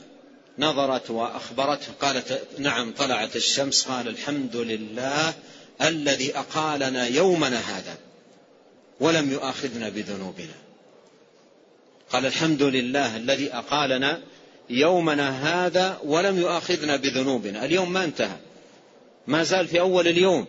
نظرت 0.60 1.10
وأخبرته 1.10 1.94
قالت 2.02 2.48
نعم 2.58 2.94
طلعت 2.94 3.36
الشمس. 3.36 3.84
قال 3.84 4.08
الحمد 4.08 4.56
لله 4.56 5.34
الذي 5.82 6.38
أقالنا 6.38 7.08
يومنا 7.08 7.60
هذا 7.60 7.98
ولم 9.00 9.32
يؤاخذنا 9.32 9.90
بذنوبنا. 9.90 10.54
قال 12.10 12.26
الحمد 12.26 12.64
لله 12.64 13.18
الذي 13.18 13.54
أقالنا 13.54 14.22
يومنا 14.70 15.30
هذا 15.30 16.00
ولم 16.04 16.40
يؤاخذنا 16.40 16.96
بذنوبنا. 16.96 17.66
اليوم 17.66 17.94
ما 17.94 18.04
انتهى. 18.04 18.38
ما 19.28 19.44
زال 19.44 19.68
في 19.68 19.80
أول 19.80 20.08
اليوم. 20.08 20.46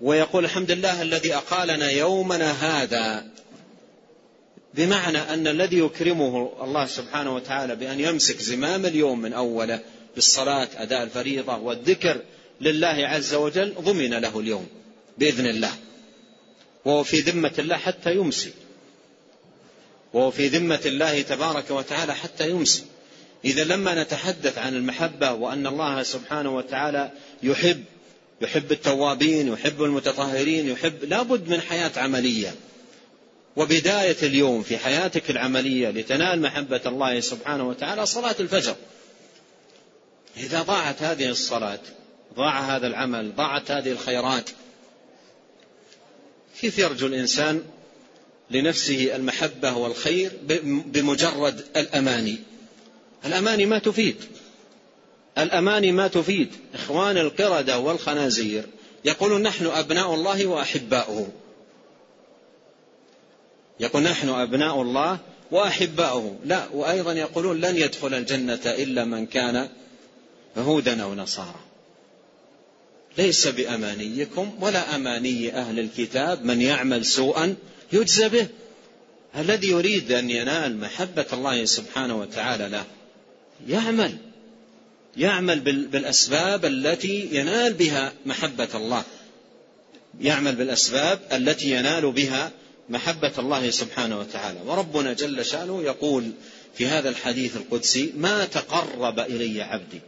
ويقول 0.00 0.44
الحمد 0.44 0.70
لله 0.70 1.02
الذي 1.02 1.34
أقالنا 1.34 1.90
يومنا 1.90 2.50
هذا. 2.50 3.26
بمعنى 4.74 5.18
أن 5.18 5.46
الذي 5.46 5.78
يكرمه 5.78 6.52
الله 6.64 6.86
سبحانه 6.86 7.34
وتعالى 7.34 7.76
بأن 7.76 8.00
يمسك 8.00 8.38
زمام 8.38 8.86
اليوم 8.86 9.20
من 9.20 9.32
أوله 9.32 9.80
بالصلاة 10.14 10.68
أداء 10.76 11.02
الفريضة 11.02 11.56
والذكر 11.56 12.20
لله 12.60 13.06
عز 13.08 13.34
وجل 13.34 13.74
ضمن 13.80 14.14
له 14.14 14.40
اليوم 14.40 14.66
بإذن 15.18 15.46
الله. 15.46 15.72
وهو 16.84 17.02
في 17.02 17.20
ذمة 17.20 17.52
الله 17.58 17.76
حتى 17.76 18.14
يمسي. 18.14 18.52
وهو 20.12 20.30
في 20.30 20.48
ذمة 20.48 20.80
الله 20.86 21.22
تبارك 21.22 21.70
وتعالى 21.70 22.14
حتى 22.14 22.50
يمسي. 22.50 22.84
إذا 23.44 23.64
لما 23.64 24.02
نتحدث 24.02 24.58
عن 24.58 24.76
المحبة 24.76 25.32
وأن 25.32 25.66
الله 25.66 26.02
سبحانه 26.02 26.56
وتعالى 26.56 27.10
يحب 27.42 27.84
يحب 28.40 28.72
التوابين 28.72 29.48
يحب 29.48 29.82
المتطهرين 29.82 30.68
يحب 30.68 31.04
لابد 31.04 31.48
من 31.48 31.60
حياة 31.60 31.92
عملية. 31.96 32.54
وبداية 33.56 34.16
اليوم 34.22 34.62
في 34.62 34.78
حياتك 34.78 35.30
العملية 35.30 35.88
لتنال 35.88 36.42
محبة 36.42 36.80
الله 36.86 37.20
سبحانه 37.20 37.68
وتعالى 37.68 38.06
صلاة 38.06 38.36
الفجر. 38.40 38.76
إذا 40.36 40.62
ضاعت 40.62 41.02
هذه 41.02 41.28
الصلاة 41.28 41.80
ضاع 42.34 42.76
هذا 42.76 42.86
العمل 42.86 43.34
ضاعت 43.36 43.70
هذه 43.70 43.92
الخيرات. 43.92 44.50
كيف 46.60 46.78
يرجو 46.78 47.06
الإنسان 47.06 47.62
لنفسه 48.50 49.16
المحبة 49.16 49.76
والخير 49.76 50.32
بمجرد 50.86 51.64
الأماني؟ 51.76 52.38
الأماني 53.24 53.66
ما 53.66 53.78
تفيد. 53.78 54.16
الأماني 55.38 55.92
ما 55.92 56.08
تفيد. 56.08 56.48
إخوان 56.74 57.18
القردة 57.18 57.78
والخنازير 57.78 58.64
يقولون 59.04 59.42
نحن 59.42 59.66
أبناء 59.66 60.14
الله 60.14 60.46
وأحباؤه. 60.46 61.28
يقول 63.80 64.02
نحن 64.02 64.28
أبناء 64.28 64.82
الله 64.82 65.18
وأحباؤه. 65.50 66.38
لا 66.44 66.68
وأيضا 66.72 67.12
يقولون 67.12 67.60
لن 67.60 67.76
يدخل 67.76 68.14
الجنة 68.14 68.60
إلا 68.64 69.04
من 69.04 69.26
كان 69.26 69.68
هودا 70.58 71.02
أو 71.02 71.14
نصارى. 71.14 71.65
ليس 73.18 73.46
بأمانيكم 73.48 74.58
ولا 74.60 74.94
أماني 74.96 75.56
أهل 75.56 75.80
الكتاب 75.80 76.44
من 76.44 76.60
يعمل 76.60 77.04
سوءا 77.04 77.54
يجزى 77.92 78.28
به. 78.28 78.46
الذي 79.36 79.68
يريد 79.68 80.12
أن 80.12 80.30
ينال 80.30 80.76
محبة 80.80 81.26
الله 81.32 81.64
سبحانه 81.64 82.20
وتعالى 82.20 82.68
له 82.68 82.84
يعمل 83.68 84.16
يعمل 85.16 85.60
بالأسباب 85.60 86.64
التي 86.64 87.28
ينال 87.32 87.72
بها 87.72 88.12
محبة 88.26 88.68
الله. 88.74 89.04
يعمل 90.20 90.54
بالأسباب 90.54 91.20
التي 91.32 91.70
ينال 91.70 92.12
بها 92.12 92.50
محبة 92.88 93.32
الله 93.38 93.70
سبحانه 93.70 94.18
وتعالى. 94.18 94.60
وربنا 94.66 95.12
جل 95.12 95.44
شأنه 95.44 95.82
يقول 95.82 96.30
في 96.74 96.86
هذا 96.86 97.08
الحديث 97.08 97.56
القدسي 97.56 98.12
ما 98.16 98.44
تقرب 98.44 99.20
إلي 99.20 99.62
عبدي. 99.62 100.00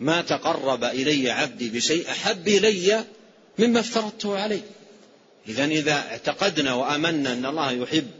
ما 0.00 0.22
تقرب 0.22 0.84
إلي 0.84 1.30
عبدي 1.30 1.70
بشيء 1.70 2.10
أحب 2.10 2.48
إلي 2.48 3.04
مما 3.58 3.80
افترضته 3.80 4.38
عليه. 4.38 4.62
إذا 5.48 5.64
إذا 5.64 5.92
اعتقدنا 5.92 6.74
وآمنا 6.74 7.32
أن 7.32 7.46
الله 7.46 7.72
يحب 7.72 8.10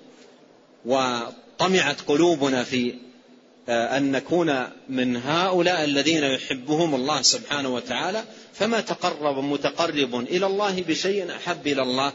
وطمعت 0.85 2.01
قلوبنا 2.01 2.65
في 2.65 2.95
آه، 3.69 3.97
أن 3.97 4.13
نكون 4.13 4.67
من 4.89 5.17
هؤلاء 5.17 5.85
الذين 5.85 6.25
يحبهم 6.25 6.95
الله 6.95 7.23
سبحانه 7.23 7.75
وتعالى 7.75 8.25
فما 8.55 8.81
تقرب 8.81 9.45
متقرب 9.45 10.15
إلى 10.15 10.47
الله 10.47 10.83
بشيء 10.83 11.37
أحب 11.37 11.67
إلى 11.67 11.83
الله 11.83 12.13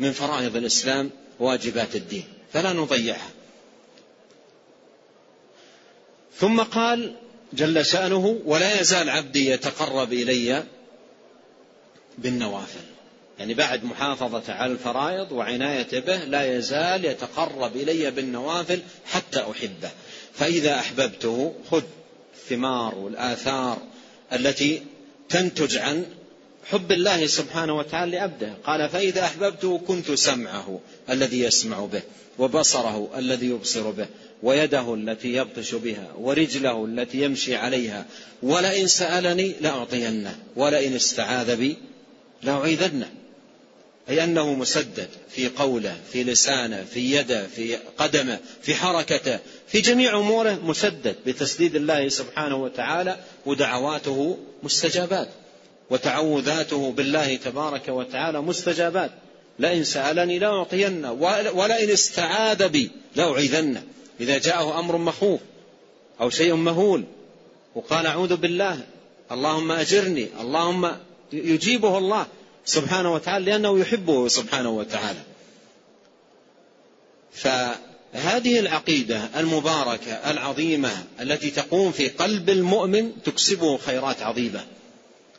من 0.00 0.12
فرائض 0.12 0.56
الإسلام 0.56 1.10
واجبات 1.40 1.96
الدين. 1.96 2.24
فلا 2.52 2.72
نضيعها. 2.72 3.30
ثم 6.36 6.60
قال 6.60 7.14
جل 7.56 7.86
شأنه 7.86 8.40
ولا 8.44 8.80
يزال 8.80 9.10
عبدي 9.10 9.50
يتقرب 9.50 10.12
إلي 10.12 10.64
بالنوافل. 12.18 12.80
يعني 13.38 13.54
بعد 13.54 13.84
محافظة 13.84 14.52
على 14.52 14.72
الفرائض 14.72 15.32
وعناية 15.32 16.00
به 16.00 16.16
لا 16.16 16.56
يزال 16.56 17.04
يتقرب 17.04 17.76
إلي 17.76 18.10
بالنوافل 18.10 18.80
حتى 19.06 19.40
أحبه. 19.40 19.90
فإذا 20.34 20.74
أحببته 20.74 21.54
خذ 21.70 21.82
الثمار 22.34 22.94
والآثار 22.94 23.78
التي 24.32 24.82
تنتج 25.28 25.76
عن 25.76 26.04
حب 26.64 26.92
الله 26.92 27.26
سبحانه 27.26 27.76
وتعالى 27.76 28.16
لعبده. 28.16 28.54
قال 28.64 28.88
فإذا 28.88 29.24
أحببته 29.24 29.78
كنت 29.78 30.12
سمعه 30.12 30.80
الذي 31.10 31.40
يسمع 31.40 31.84
به 31.84 32.02
وبصره 32.38 33.10
الذي 33.16 33.46
يبصر 33.46 33.90
به. 33.90 34.06
ويده 34.42 34.94
التي 34.94 35.34
يبطش 35.34 35.74
بها 35.74 36.12
ورجله 36.18 36.84
التي 36.84 37.22
يمشي 37.22 37.56
عليها 37.56 38.06
ولئن 38.42 38.86
سألني 38.86 39.54
لأعطينه 39.60 40.38
ولئن 40.56 40.94
استعاذ 40.94 41.56
بي 41.56 41.76
لأعيذنه. 42.42 43.10
أي 44.08 44.24
أنه 44.24 44.54
مسدد 44.54 45.08
في 45.28 45.48
قوله 45.48 45.96
في 46.12 46.24
لسانه 46.24 46.84
في 46.84 47.12
يده 47.12 47.46
في 47.46 47.76
قدمه 47.98 48.38
في 48.62 48.74
حركته 48.74 49.38
في 49.68 49.80
جميع 49.80 50.18
أموره 50.18 50.58
مسدد 50.64 51.16
بتسديد 51.26 51.76
الله 51.76 52.08
سبحانه 52.08 52.56
وتعالى 52.56 53.16
ودعواته 53.46 54.38
مستجابات 54.62 55.28
وتعوذاته 55.90 56.92
بالله 56.92 57.36
تبارك 57.36 57.88
وتعالى 57.88 58.40
مستجابات. 58.40 59.10
لئن 59.58 59.84
سألني 59.84 60.38
لأعطينه 60.38 61.12
ولئن 61.54 61.90
استعاذ 61.90 62.68
بي 62.68 62.90
لأعيذنه. 63.16 63.82
إذا 64.20 64.38
جاءه 64.38 64.78
أمر 64.78 64.96
مخوف 64.96 65.40
أو 66.20 66.30
شيء 66.30 66.54
مهول 66.54 67.04
وقال 67.74 68.06
أعوذ 68.06 68.36
بالله 68.36 68.80
اللهم 69.32 69.72
أجرني 69.72 70.28
اللهم 70.40 70.96
يجيبه 71.32 71.98
الله 71.98 72.26
سبحانه 72.64 73.14
وتعالى 73.14 73.44
لأنه 73.44 73.78
يحبه 73.78 74.28
سبحانه 74.28 74.70
وتعالى. 74.70 75.20
فهذه 77.32 78.58
العقيدة 78.58 79.28
المباركة 79.36 80.12
العظيمة 80.12 81.04
التي 81.20 81.50
تقوم 81.50 81.92
في 81.92 82.08
قلب 82.08 82.50
المؤمن 82.50 83.22
تكسبه 83.22 83.76
خيرات 83.76 84.22
عظيمة 84.22 84.64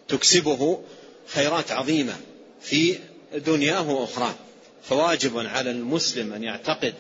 تكسبه 0.08 0.80
خيرات 1.28 1.72
عظيمة 1.72 2.16
في 2.62 2.96
دنياه 3.36 3.90
وأخراه. 3.92 4.36
فواجب 4.84 5.38
على 5.40 5.72
المسلم 5.72 6.34
أن 6.34 6.44
يعتقد 6.44 6.94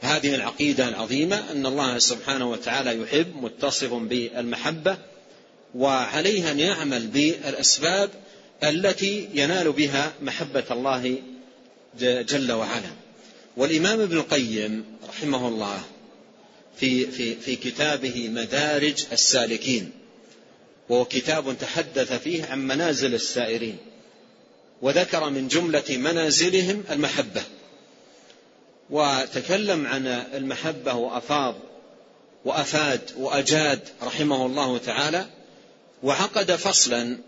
هذه 0.00 0.34
العقيدة 0.34 0.88
العظيمة 0.88 1.50
أن 1.50 1.66
الله 1.66 1.98
سبحانه 1.98 2.50
وتعالى 2.50 3.02
يحب 3.02 3.36
متصف 3.36 3.94
بالمحبة 3.94 4.98
وعليه 5.74 6.50
أن 6.50 6.60
يعمل 6.60 7.06
بالأسباب 7.06 8.10
التي 8.64 9.28
ينال 9.34 9.72
بها 9.72 10.12
محبة 10.22 10.64
الله 10.70 11.16
جل 12.00 12.52
وعلا. 12.52 12.90
والإمام 13.56 14.00
ابن 14.00 14.16
القيم 14.16 14.84
رحمه 15.08 15.48
الله 15.48 15.80
في, 16.76 17.06
في, 17.06 17.36
في 17.36 17.56
كتابه 17.56 18.28
مدارج 18.28 19.04
السالكين 19.12 19.90
وهو 20.88 21.04
كتاب 21.04 21.58
تحدث 21.58 22.12
فيه 22.12 22.44
عن 22.44 22.66
منازل 22.66 23.14
السائرين 23.14 23.76
وذكر 24.82 25.30
من 25.30 25.48
جملة 25.48 25.84
منازلهم 25.90 26.84
المحبة. 26.90 27.42
وتكلم 28.90 29.86
عن 29.86 30.06
المحبة 30.06 30.94
وأفاض 30.94 31.54
وأفاد 32.44 33.00
وأجاد 33.16 33.80
رحمه 34.02 34.46
الله 34.46 34.78
تعالى 34.78 35.26
وعقد 36.02 36.52
فصلا 36.52 37.18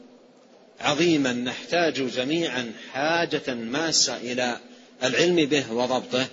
عظيما 0.80 1.32
نحتاج 1.32 1.94
جميعا 1.94 2.72
حاجة 2.92 3.54
ماسة 3.54 4.16
إلى 4.16 4.56
العلم 5.02 5.36
به 5.36 5.72
وضبطه. 5.72 6.26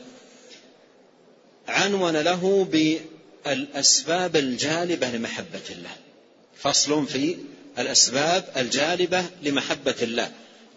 عنون 1.68 2.18
له 2.18 2.68
بالأسباب 3.46 4.36
الجالبة 4.36 5.08
لمحبة 5.08 5.62
الله. 5.70 5.96
فصل 6.58 7.08
في 7.08 7.38
الأسباب 7.80 8.44
الجالبة 8.58 9.26
لمحبة 9.44 9.96
الله. 10.02 10.32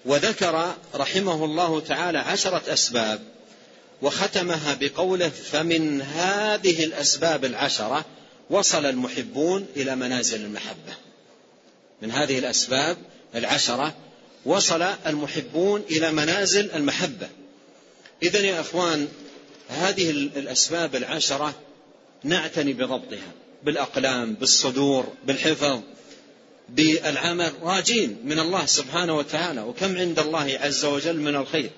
وذكر 0.05 0.75
رحمه 0.95 1.45
الله 1.45 1.81
تعالى 1.81 2.19
عشرة 2.19 2.63
أسباب 2.73 3.21
وختمها 4.03 4.77
بقوله 4.81 5.29
فمن 5.29 6.03
هذه 6.03 6.85
الأسباب 6.85 7.45
العشرة 7.45 8.05
وصل 8.51 8.87
المحبون 8.87 9.67
إلى 9.77 9.97
منازل 9.97 10.45
المحبة. 10.45 10.95
من 12.03 12.11
هذه 12.11 12.39
الأسباب 12.39 12.97
العشرة 13.35 13.95
وصل 14.45 14.83
المحبون 14.83 15.83
إلى 15.91 16.13
منازل 16.13 16.71
المحبة. 16.71 17.29
إذن 18.23 18.45
يا 18.45 18.61
أخوان 18.61 19.09
هذه 19.69 20.11
الأسباب 20.11 20.97
العشرة 20.97 21.55
نعتني 22.25 22.73
بضبطها 22.73 23.33
بالأقلام 23.63 24.35
بالصدور 24.35 25.07
بالحفظ 25.27 25.81
بالعمل. 26.69 27.53
راجين 27.63 28.19
من 28.25 28.39
الله 28.39 28.67
سبحانه 28.67 29.17
وتعالى 29.17 29.61
وكم 29.61 29.99
عند 29.99 30.19
الله 30.19 30.59
عز 30.61 30.85
وجل 30.85 31.17
من 31.17 31.37
الخير. 31.37 31.71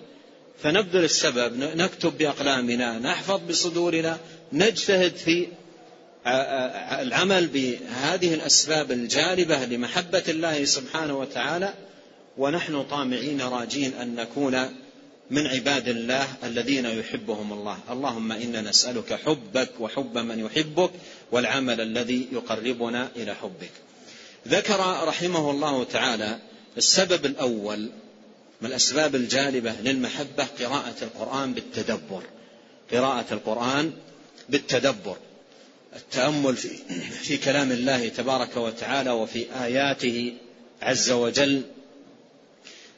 فنبذل 0.62 1.04
السبب 1.04 1.56
نكتب 1.56 2.18
بأقلامنا 2.18 2.98
نحفظ 2.98 3.40
بصدورنا 3.48 4.18
نجتهد 4.52 5.16
في 5.16 5.46
العمل 7.00 7.46
بهذه 7.46 8.34
الأسباب 8.34 8.92
الجالبة 8.92 9.64
لمحبة 9.64 10.22
الله 10.28 10.64
سبحانه 10.64 11.18
وتعالى 11.18 11.74
ونحن 12.38 12.82
طامعين 12.82 13.42
راجين 13.42 13.92
أن 13.94 14.14
نكون 14.14 14.68
من 15.30 15.46
عباد 15.46 15.88
الله 15.88 16.28
الذين 16.44 16.86
يحبهم 16.86 17.52
الله. 17.52 17.78
اللهم 17.90 18.32
إنا 18.32 18.60
نسألك 18.60 19.14
حبك 19.14 19.70
وحب 19.80 20.18
من 20.18 20.38
يحبك 20.38 20.90
والعمل 21.32 21.80
الذي 21.80 22.28
يقربنا 22.32 23.08
إلى 23.16 23.34
حبك. 23.34 23.70
ذكر 24.48 25.04
رحمه 25.04 25.50
الله 25.50 25.84
تعالى 25.84 26.38
السبب 26.76 27.26
الأول 27.26 27.90
من 28.60 28.68
الأسباب 28.68 29.14
الجالبة 29.14 29.72
للمحبة؟ 29.82 30.46
قراءة 30.60 30.94
القرآن 31.02 31.54
بالتدبر. 31.54 32.22
قراءة 32.92 33.24
القرآن 33.32 33.92
بالتدبر. 34.48 35.16
التأمل 35.96 36.56
في, 36.56 36.68
في 37.22 37.36
كلام 37.36 37.72
الله 37.72 38.08
تبارك 38.08 38.56
وتعالى 38.56 39.10
وفي 39.10 39.46
آياته 39.62 40.32
عز 40.82 41.10
وجل 41.10 41.62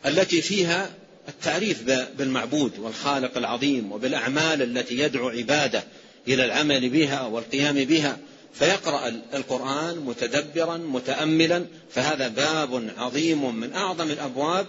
التي 0.07 0.42
فيها 0.42 0.90
التعريف 1.29 1.83
بالمعبود 2.18 2.79
والخالق 2.79 3.38
العظيم 3.38 3.92
وبالأعمال 3.92 4.62
التي 4.62 4.98
يدعو 4.98 5.29
عباده 5.29 5.85
إلى 6.29 6.44
العمل 6.44 6.88
بها 6.88 7.22
والقيام 7.22 7.85
بها. 7.85 8.18
فيقرأ 8.55 9.09
القرآن 9.35 9.98
متدبرا 9.98 10.77
متأملا. 10.77 11.66
فهذا 11.90 12.29
باب 12.29 12.90
عظيم 12.96 13.55
من 13.55 13.72
أعظم 13.72 14.11
الأبواب 14.11 14.66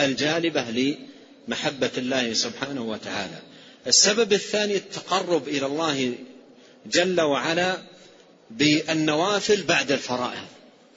الجالبة 0.00 0.96
لمحبة 1.48 1.90
الله 1.98 2.32
سبحانه 2.32 2.82
وتعالى. 2.82 3.38
السبب 3.86 4.32
الثاني 4.32 4.76
التقرب 4.76 5.48
إلى 5.48 5.66
الله 5.66 6.14
جل 6.86 7.20
وعلا 7.20 7.78
بالنوافل 8.50 9.62
بعد 9.62 9.92
الفرائض. 9.92 10.46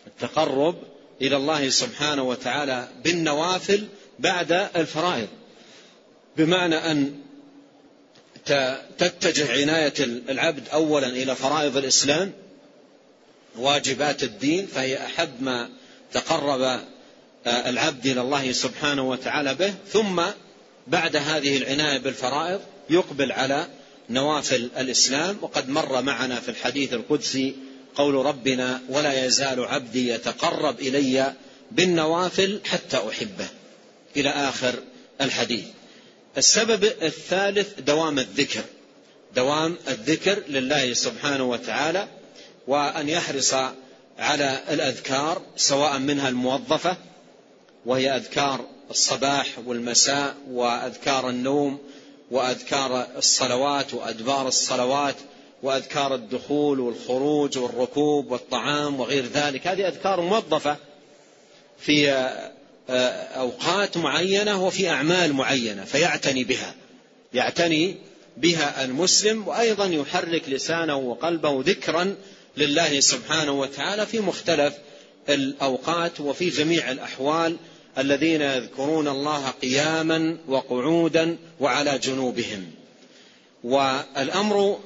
التقرب 0.07 0.75
إلى 1.21 1.38
الله 1.38 1.69
سبحانه 1.69 2.23
وتعالى 2.23 2.88
بالنوافل 3.03 3.88
بعد 4.19 4.51
الفرائض. 4.75 5.27
بمعنى 6.38 6.75
أن 6.75 7.27
تتجه 8.97 9.51
عناية 9.51 9.93
العبد 10.29 10.69
أولا 10.69 11.07
إلى 11.07 11.36
فرائض 11.36 11.77
الإسلام 11.77 12.31
واجبات 13.55 14.23
الدين 14.23 14.67
فهي 14.67 15.05
أحب 15.05 15.43
ما 15.43 15.69
تقرب 16.13 16.79
العبد 17.47 18.07
إلى 18.07 18.21
الله 18.21 18.51
سبحانه 18.51 19.10
وتعالى 19.10 19.55
به 19.55 19.73
ثم 19.91 20.21
بعد 20.88 21.15
هذه 21.15 21.57
العناية 21.57 21.97
بالفرائض 21.97 22.62
يقبل 22.89 23.31
على 23.31 23.67
نوافل 24.10 24.69
الإسلام. 24.77 25.38
وقد 25.41 25.69
مر 25.69 26.01
معنا 26.01 26.39
في 26.39 26.49
الحديث 26.49 26.93
القدسي 26.93 27.55
قول 27.95 28.13
ربنا 28.13 28.81
ولا 28.89 29.25
يزال 29.25 29.65
عبدي 29.65 30.10
يتقرب 30.10 30.79
إلي 30.79 31.33
بالنوافل 31.71 32.60
حتى 32.65 32.97
أحبه. 32.97 33.47
إلى 34.17 34.29
آخر 34.29 34.73
الحديث. 35.21 35.65
السبب 36.38 36.83
الثالث 36.83 37.79
دوام 37.79 38.19
الذكر. 38.19 38.63
دوام 39.36 39.77
الذكر 39.88 40.43
لله 40.47 40.93
سبحانه 40.93 41.43
وتعالى 41.43 42.07
وأن 42.67 43.10
يحرص 43.10 43.53
على 44.19 44.60
الأذكار 44.69 45.41
سواء 45.55 45.97
منها 45.97 46.29
الموظفة 46.29 46.97
وهي 47.88 48.15
أذكار 48.15 48.65
الصباح 48.89 49.47
والمساء 49.65 50.36
وأذكار 50.52 51.30
النوم 51.30 51.80
وأذكار 52.32 53.08
الصلوات 53.17 53.93
وأدبار 53.93 54.47
الصلوات 54.47 55.15
وأذكار 55.63 56.15
الدخول 56.15 56.80
والخروج 56.80 57.58
والركوب 57.58 58.32
والطعام 58.32 59.00
وغير 59.00 59.26
ذلك. 59.26 59.67
هذه 59.67 59.88
أذكار 59.88 60.21
موظفة 60.21 60.78
في 61.80 62.12
آه، 62.89 63.13
أوقات 63.39 63.97
معينة 63.97 64.65
وفي 64.65 64.89
أعمال 64.89 65.34
معينة 65.34 65.84
فيعتني 65.84 66.43
بها. 66.43 66.76
يعتني 67.34 67.95
بها 68.38 68.84
المسلم 68.84 69.47
وأيضا 69.47 69.86
يحرك 69.86 70.50
لسانه 70.50 70.95
وقلبه 70.95 71.63
ذكرا 71.65 72.15
لله 72.58 73.00
سبحانه 73.00 73.52
وتعالى 73.52 74.06
في 74.06 74.19
مختلف 74.19 74.73
الأوقات 75.30 76.19
وفي 76.19 76.50
جميع 76.50 76.91
الأحوال 76.91 77.58
الذين 77.97 78.41
يذكرون 78.41 79.07
الله 79.07 79.49
قياما 79.49 80.38
وقعودا 80.47 81.38
وعلى 81.60 81.97
جنوبهم. 81.97 82.71
والأمر 83.63 84.79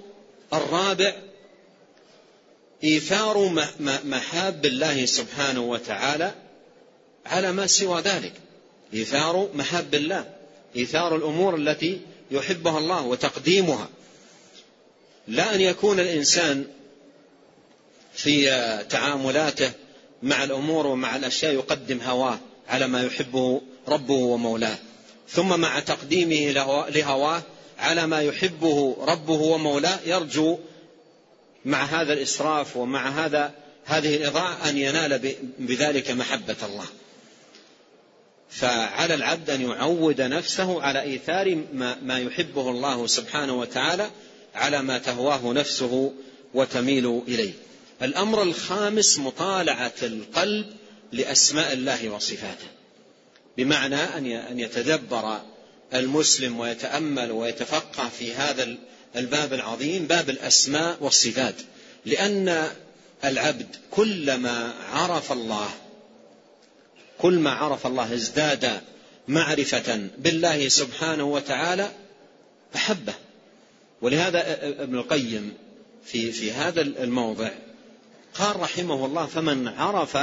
الرابع 0.53 1.15
إيثار 2.83 3.65
محاب 4.03 4.65
الله 4.65 5.05
سبحانه 5.05 5.61
وتعالى 5.61 6.31
على 7.25 7.51
ما 7.51 7.67
سوى 7.67 8.01
ذلك. 8.01 8.33
إيثار 8.93 9.49
محب 9.53 9.95
الله 9.95 10.29
إيثار 10.75 11.15
الأمور 11.15 11.55
التي 11.55 12.01
يحبها 12.31 12.77
الله 12.77 13.05
وتقديمها. 13.05 13.89
لا 15.27 15.55
أن 15.55 15.61
يكون 15.61 15.99
الإنسان 15.99 16.65
في 18.13 18.45
تعاملاته 18.89 19.71
مع 20.23 20.43
الأمور 20.43 20.87
ومع 20.87 21.15
الأشياء 21.15 21.53
يقدم 21.53 22.01
هواه. 22.01 22.39
على 22.71 22.87
ما 22.87 23.03
يحبه 23.03 23.61
ربه 23.87 24.13
ومولاه. 24.13 24.77
ثم 25.29 25.59
مع 25.59 25.79
تقديمه 25.79 26.51
لهواه 26.89 27.41
على 27.79 28.07
ما 28.07 28.21
يحبه 28.21 28.97
ربه 28.99 29.41
ومولاه 29.41 29.99
يرجو 30.05 30.57
مع 31.65 31.83
هذا 31.83 32.13
الإسراف 32.13 32.77
ومع 32.77 33.09
هذا 33.09 33.51
هذه 33.85 34.15
الإضاعة 34.15 34.69
أن 34.69 34.77
ينال 34.77 35.35
بذلك 35.59 36.11
محبة 36.11 36.55
الله. 36.63 36.85
فعلى 38.49 39.13
العبد 39.13 39.49
أن 39.49 39.61
يعود 39.61 40.21
نفسه 40.21 40.81
على 40.81 41.01
إيثار 41.01 41.63
ما, 41.73 41.97
ما 42.03 42.19
يحبه 42.19 42.69
الله 42.69 43.07
سبحانه 43.07 43.53
وتعالى 43.53 44.09
على 44.55 44.81
ما 44.81 44.97
تهواه 44.97 45.53
نفسه 45.53 46.13
وتميل 46.53 47.21
إليه. 47.27 47.53
الأمر 48.01 48.43
الخامس 48.43 49.19
مطالعة 49.19 49.93
القلب 50.03 50.80
لأسماء 51.11 51.73
الله 51.73 52.09
وصفاته. 52.09 52.67
بمعنى 53.57 53.95
أن 54.49 54.59
يتدبر 54.59 55.41
المسلم 55.93 56.59
ويتأمل 56.59 57.31
ويتفقه 57.31 58.09
في 58.09 58.33
هذا 58.33 58.75
الباب 59.15 59.53
العظيم 59.53 60.07
باب 60.07 60.29
الأسماء 60.29 60.97
والصفات. 61.01 61.55
لأن 62.05 62.67
العبد 63.25 63.67
كلما 63.91 64.73
عرف 64.93 65.31
الله 65.31 65.69
كل 67.19 67.39
ما 67.39 67.51
عرف 67.51 67.87
الله 67.87 68.13
ازداد 68.13 68.81
معرفة 69.27 70.07
بالله 70.17 70.67
سبحانه 70.67 71.23
وتعالى 71.23 71.91
أحبه. 72.75 73.13
ولهذا 74.01 74.63
ابن 74.83 74.95
القيم 74.95 75.53
في 76.05 76.31
في 76.31 76.51
هذا 76.51 76.81
الموضع 76.81 77.49
قال 78.33 78.59
رحمه 78.59 79.05
الله 79.05 79.25
فمن 79.25 79.67
عرف 79.67 80.17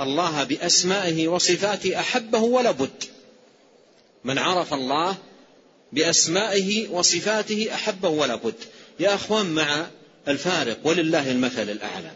الله 0.00 0.44
بأسمائه 0.44 1.28
وصفاته 1.28 2.00
أحبه 2.00 2.38
ولا 2.38 2.70
بد. 2.70 3.04
من 4.24 4.38
عرف 4.38 4.74
الله 4.74 5.16
بأسمائه 5.92 6.88
وصفاته 6.88 7.68
أحبه 7.74 8.08
ولا 8.08 8.34
بد. 8.34 8.54
يا 9.00 9.14
أخوان 9.14 9.46
مع 9.46 9.86
الفارق 10.28 10.78
ولله 10.84 11.30
المثل 11.30 11.70
الأعلى. 11.70 12.10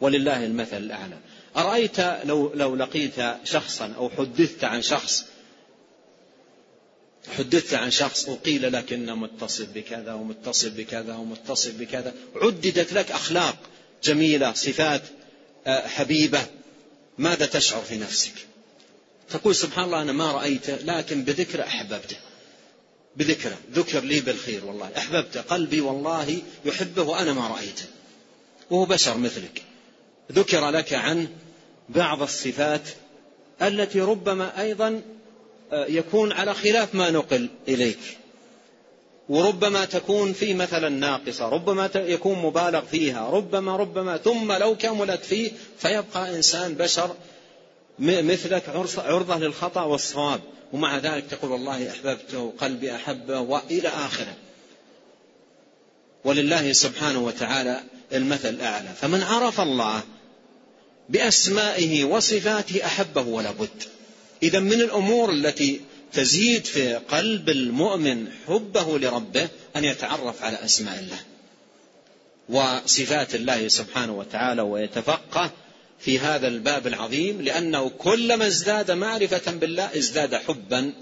ولله 0.00 0.44
المثل 0.44 0.76
الأعلى. 0.76 1.18
أرأيت 1.56 2.00
لو, 2.00 2.52
لو 2.54 2.76
لقيت 2.76 3.14
شخصا 3.44 3.92
أو 3.96 4.10
حدثت 4.10 4.64
عن 4.64 4.82
شخص 4.82 5.24
حدثت 7.38 7.74
عن 7.74 7.90
شخص 7.90 8.28
وقيل 8.28 8.72
لك 8.72 8.92
إنه 8.92 9.14
متصل 9.14 9.66
بكذا 9.66 10.12
ومتصل 10.12 10.70
بكذا 10.70 11.14
ومتصل 11.14 11.72
بكذا 11.72 12.14
عددت 12.36 12.92
لك 12.92 13.10
أخلاق 13.10 13.56
جميلة 14.04 14.52
صفات 14.52 15.02
آه، 15.66 15.86
حبيبة 15.86 16.46
ماذا 17.18 17.46
تشعر 17.46 17.82
في 17.82 17.96
نفسك؟ 17.96 18.32
تقول 19.30 19.54
سبحان 19.54 19.84
الله 19.84 20.02
أنا 20.02 20.12
ما 20.12 20.32
رأيته 20.32 20.76
لكن 20.76 21.24
بذكر 21.24 21.62
أحببته. 21.62 22.16
بذكره 23.16 23.58
ذكر 23.72 24.00
لي 24.00 24.20
بالخير 24.20 24.64
والله. 24.64 24.90
أحببته 24.96 25.40
قلبي 25.40 25.80
والله 25.80 26.42
يحبه 26.64 27.02
وأنا 27.02 27.32
ما 27.32 27.48
رأيته. 27.48 27.86
وهو 28.70 28.84
بشر 28.84 29.18
مثلك. 29.18 29.62
ذكر 30.32 30.70
لك 30.70 30.92
عنه 30.92 31.28
بعض 31.88 32.22
الصفات 32.22 32.88
التي 33.62 34.00
ربما 34.00 34.60
أيضا 34.60 35.02
آه، 35.72 35.86
يكون 35.86 36.32
على 36.32 36.54
خلاف 36.54 36.94
ما 36.94 37.10
نقل 37.10 37.48
إليك. 37.68 38.18
وربما 39.28 39.84
تكون 39.84 40.32
في 40.32 40.54
مثلا 40.54 40.88
ناقصة 40.88 41.48
ربما 41.48 41.90
يكون 41.94 42.38
مبالغ 42.38 42.80
فيها 42.80 43.30
ربما 43.30 43.76
ربما 43.76 44.16
ثم 44.16 44.52
لو 44.52 44.76
كملت 44.76 45.24
فيه 45.24 45.50
فيبقى 45.78 46.36
إنسان 46.36 46.74
بشر 46.74 47.16
مثلك 47.98 48.68
عرضة 48.98 49.38
للخطأ 49.38 49.82
والصواب. 49.82 50.40
ومع 50.72 50.98
ذلك 50.98 51.24
تقول 51.30 51.50
والله 51.50 51.90
أحببته 51.90 52.52
قلبي 52.58 52.94
أحبه 52.94 53.40
وإلى 53.40 53.88
آخره. 53.88 54.34
ولله 56.24 56.72
سبحانه 56.72 57.18
وتعالى 57.18 57.80
المثل 58.12 58.48
الأعلى. 58.48 58.88
فمن 59.00 59.22
عرف 59.22 59.60
الله 59.60 60.02
بأسمائه 61.08 62.04
وصفاته 62.04 62.84
أحبه 62.84 63.22
ولا 63.22 63.50
بد. 63.50 63.82
إذا 64.42 64.60
من 64.60 64.80
الأمور 64.80 65.30
التي 65.30 65.80
تزيد 66.14 66.64
في 66.64 66.94
قلب 66.94 67.48
المؤمن 67.48 68.28
حبه 68.46 68.98
لربه 68.98 69.48
أن 69.76 69.84
يتعرف 69.84 70.42
على 70.42 70.64
أسماء 70.64 70.98
الله 70.98 71.18
وصفات 72.48 73.34
الله 73.34 73.68
سبحانه 73.68 74.18
وتعالى 74.18 74.62
ويتفقه 74.62 75.50
في 76.00 76.18
هذا 76.18 76.48
الباب 76.48 76.86
العظيم 76.86 77.42
لأنه 77.42 77.88
كلما 77.88 78.46
ازداد 78.46 78.90
معرفة 78.90 79.52
بالله 79.52 79.98
ازداد 79.98 80.34
حبا 80.34 80.92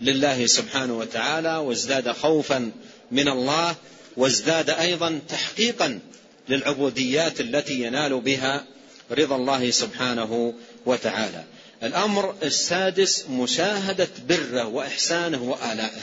لله 0.00 0.46
سبحانه 0.46 0.98
وتعالى 0.98 1.56
وازداد 1.56 2.12
خوفا 2.12 2.72
من 3.10 3.28
الله 3.28 3.76
وازداد 4.16 4.70
أيضا 4.70 5.20
تحقيقا 5.28 6.00
للعبوديات 6.48 7.40
التي 7.40 7.82
ينال 7.82 8.20
بها 8.20 8.64
رضا 9.10 9.36
الله 9.36 9.70
سبحانه 9.70 10.54
وتعالى. 10.86 11.44
الأمر 11.82 12.34
السادس 12.42 13.24
مشاهدة 13.30 14.08
بره 14.28 14.66
وإحسانه 14.66 15.42
وآلائه. 15.42 16.00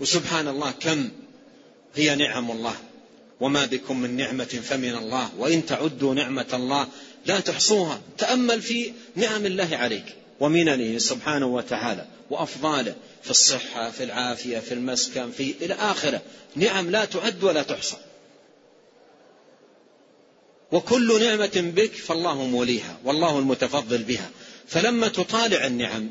وسبحان 0.00 0.48
الله 0.48 0.70
كم 0.70 1.10
هي 1.94 2.14
نعم 2.14 2.50
الله. 2.50 2.74
وما 3.40 3.66
بكم 3.66 4.00
من 4.00 4.16
نعمة 4.16 4.44
فمن 4.44 4.94
الله. 4.94 5.30
وإن 5.38 5.66
تعدوا 5.66 6.14
نعمة 6.14 6.46
الله 6.52 6.88
لا 7.26 7.40
تحصوها. 7.40 8.00
تأمل 8.18 8.62
في 8.62 8.92
نعم 9.16 9.46
الله 9.46 9.76
عليك. 9.76 10.04
ومننه 10.40 10.98
سبحانه 10.98 11.46
وتعالى 11.46 12.06
وأفضاله 12.30 12.94
في 13.22 13.30
الصحة 13.30 13.90
في 13.90 14.04
العافية 14.04 14.58
في 14.58 14.74
المسكن 14.74 15.30
في 15.30 15.54
إلى 15.60 15.74
آخرة. 15.74 16.22
نعم 16.56 16.90
لا 16.90 17.04
تعد 17.04 17.44
ولا 17.44 17.62
تحصى. 17.62 17.96
وكل 20.72 21.20
نعمة 21.24 21.72
بك 21.76 21.92
فالله 21.92 22.46
موليها 22.46 22.98
والله 23.04 23.38
المتفضل 23.38 23.98
بها. 23.98 24.30
فلما 24.68 25.08
تطالع 25.08 25.66
النعم 25.66 26.08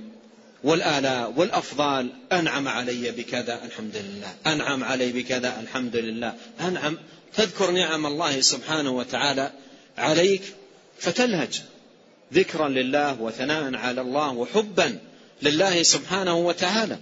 والآلاء 0.64 1.34
والأفضال 1.38 2.10
أنعم 2.32 2.68
علي 2.68 3.12
بكذا 3.12 3.62
الحمد 3.66 3.96
لله 3.96 4.36
أنعم 4.48 4.84
علي 4.84 5.12
بكذا 5.12 5.60
الحمد 5.60 5.96
لله 5.96 6.34
أنعم 6.62 6.98
تذكر 7.36 7.72
نعم 7.72 8.06
الله 8.06 8.42
سبحانه 8.42 8.92
وتعالى 8.92 9.52
عليك 9.98 10.42
فتلهج 11.00 11.62
ذكرا 12.34 12.70
لله 12.70 13.22
وثناء 13.22 13.76
على 13.76 14.02
الله 14.02 14.32
وحبا 14.32 15.00
لله 15.42 15.84
سبحانه 15.84 16.38
وتعالى. 16.38 16.98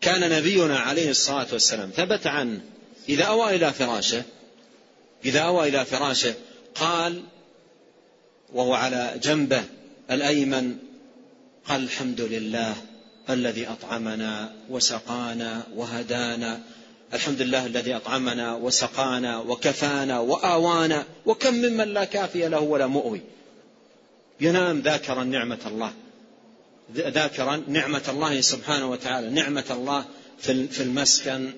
كان 0.00 0.30
نبينا 0.30 0.78
عليه 0.78 1.10
الصلاة 1.10 1.46
والسلام 1.52 1.90
ثبت 1.96 2.26
عنه 2.26 2.60
إذا 3.08 3.24
أوى 3.24 3.56
إلى 3.56 3.72
فراشه 3.72 4.22
إذا 5.24 5.40
أوى 5.40 5.68
إلى 5.68 5.84
فراشه 5.84 6.34
قال 6.74 7.22
وهو 8.52 8.74
على 8.74 9.20
جنبه 9.22 9.64
الأيمن 10.10 10.76
قال 11.68 11.82
الحمد 11.82 12.20
لله 12.20 12.74
الذي 13.30 13.68
أطعمنا 13.68 14.52
وسقانا 14.70 15.62
وهدانا 15.74 16.60
الحمد 17.14 17.42
لله 17.42 17.66
الذي 17.66 17.96
أطعمنا 17.96 18.54
وسقانا 18.54 19.38
وكفانا 19.38 20.18
وآوانا 20.18 21.04
وكم 21.26 21.54
ممن 21.54 21.88
لا 21.94 22.04
كافي 22.04 22.48
له 22.48 22.60
ولا 22.60 22.86
مؤوي. 22.86 23.20
ينام 24.40 24.80
ذاكرا 24.80 25.24
نعمة 25.24 25.58
الله. 25.66 25.92
ذاكرا 26.94 27.62
نعمة 27.68 28.02
الله 28.08 28.40
سبحانه 28.40 28.90
وتعالى 28.90 29.30
نعمة 29.30 29.64
الله 29.70 30.04
في 30.38 30.80
المسكن 30.80 31.52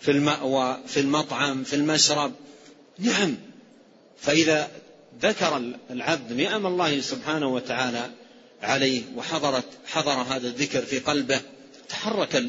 في 0.00 0.10
المأوى 0.10 0.78
في 0.86 1.00
المطعم 1.00 1.64
في 1.64 1.76
المشرب. 1.76 2.32
نعم. 2.98 3.36
فإذا 4.18 4.70
ذكر 5.22 5.62
العبد 5.90 6.32
نعم 6.32 6.66
الله 6.66 7.00
سبحانه 7.00 7.46
وتعالى 7.46 8.10
عليه 8.62 9.02
وحضرت 9.16 9.64
حضر 9.86 10.12
هذا 10.12 10.48
الذكر 10.48 10.82
في 10.82 10.98
قلبه 10.98 11.40
تحرك 11.88 12.44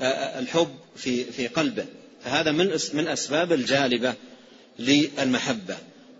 الحب 0.00 0.74
في 0.96 1.24
في 1.24 1.46
قلبه. 1.46 1.86
فهذا 2.24 2.52
من 2.52 2.78
من 2.92 3.08
أسباب 3.08 3.52
الجالبة 3.52 4.14
للمحبة. 4.78 5.76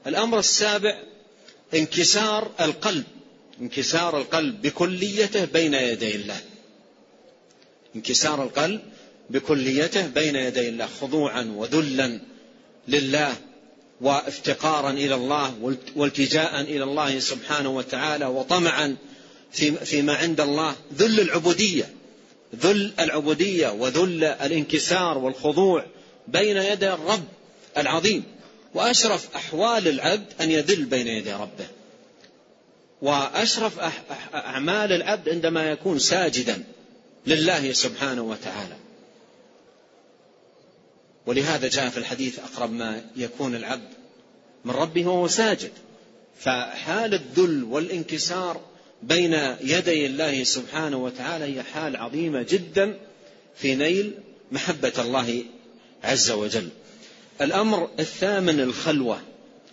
الأمر 0.07 0.39
السابع 0.39 1.03
انكسار 1.75 2.51
القلب. 2.61 3.05
انكسار 3.61 4.19
القلب 4.19 4.63
بكليته 4.63 5.45
بين 5.45 5.75
يدي 5.75 6.17
الله. 6.17 6.41
انكسار 7.97 8.43
القلب 8.43 8.81
بكليته 9.31 10.07
بين 10.07 10.37
يدي 10.37 10.69
الله 10.69 10.87
خضوعا 11.01 11.53
وذلا 11.57 12.21
لله. 12.89 13.37
وافتقارا 14.03 14.91
إلى 14.91 15.15
الله 15.15 15.75
والتجاء 15.97 16.61
إلى 16.61 16.85
الله 16.85 17.19
سبحانه 17.19 17.71
وتعالى 17.71 18.27
وطمعا 18.27 18.97
فيما 19.85 20.15
عند 20.15 20.41
الله. 20.41 20.75
ذل 20.95 21.21
العبودية 21.21 21.95
ذل 22.63 22.93
العبودية 23.01 23.69
وذل 23.69 24.25
الانكسار 24.25 25.19
والخضوع 25.19 25.87
بين 26.29 26.57
يدي 26.57 26.93
الرب 26.93 27.25
العظيم. 27.77 28.25
وأشرف 28.75 29.37
أحوال 29.37 29.89
العبد 29.89 30.27
أن 30.41 30.51
يذل 30.51 30.85
بين 30.85 31.07
يدي 31.07 31.33
ربه. 31.33 31.67
وأشرف 33.03 33.79
أعمال 34.35 34.93
العبد 34.93 35.29
عندما 35.29 35.71
يكون 35.71 35.99
ساجدا 35.99 36.65
لله 37.27 37.73
سبحانه 37.73 38.23
وتعالى. 38.23 38.82
ولهذا 41.27 41.69
جاء 41.69 41.89
في 41.89 41.99
الحديث 41.99 42.39
أقرب 42.39 42.73
ما 42.73 43.05
يكون 43.17 43.55
العبد 43.55 43.89
من 44.65 44.71
ربه 44.71 45.07
وهو 45.07 45.29
ساجد. 45.29 45.71
فحال 46.41 47.15
الذل 47.15 47.65
والانكسار 47.65 48.61
بين 49.03 49.33
يدي 49.61 50.07
الله 50.07 50.45
سبحانه 50.45 50.97
وتعالى 50.97 51.45
هي 51.45 51.63
حال 51.63 51.97
عظيمة 51.97 52.43
جدا 52.43 52.99
في 53.57 53.75
نيل 53.75 54.15
محبة 54.53 54.93
الله 54.99 55.45
عز 56.05 56.31
وجل. 56.31 56.69
الأمر 57.41 57.91
الثامن 57.99 58.61
الخلوة 58.61 59.21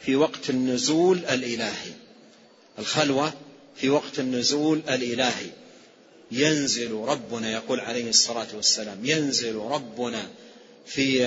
في 0.02 0.16
وقت 0.16 0.50
النزول 0.50 1.18
الإلهي. 1.18 1.92
الخلوة 2.80 3.34
في 3.76 3.90
وقت 3.90 4.20
النزول 4.20 4.82
الإلهي. 4.90 5.50
ينزل 6.32 6.92
ربنا 6.92 7.52
يقول 7.52 7.80
عليه 7.80 8.10
الصلاة 8.10 8.48
والسلام 8.56 9.06
ينزل 9.06 9.56
ربنا 9.56 10.30
في 10.86 11.20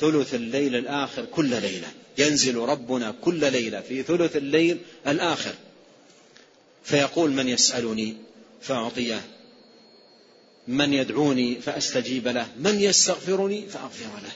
ثلث 0.00 0.34
الليل 0.34 0.76
الآخر 0.76 1.24
كل 1.24 1.60
ليلة. 1.62 1.88
ينزل 2.18 2.56
ربنا 2.56 3.14
كل 3.22 3.52
ليلة 3.52 3.80
في 3.80 4.02
ثلث 4.02 4.36
الليل 4.36 4.78
الآخر. 5.06 5.54
فيقول 6.84 7.30
من 7.30 7.48
يسألني 7.48 8.16
فأعطيه. 8.62 9.20
من 10.68 10.92
يدعوني 10.92 11.60
فأستجيب 11.60 12.28
له. 12.28 12.46
من 12.58 12.80
يستغفرني 12.80 13.66
فأغفر 13.66 14.20
له. 14.22 14.32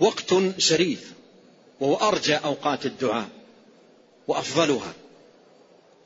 وقت 0.00 0.34
شريف 0.58 1.12
وهو 1.80 1.94
أرجى 1.94 2.34
أوقات 2.34 2.86
الدعاء 2.86 3.28
وأفضلها. 4.28 4.94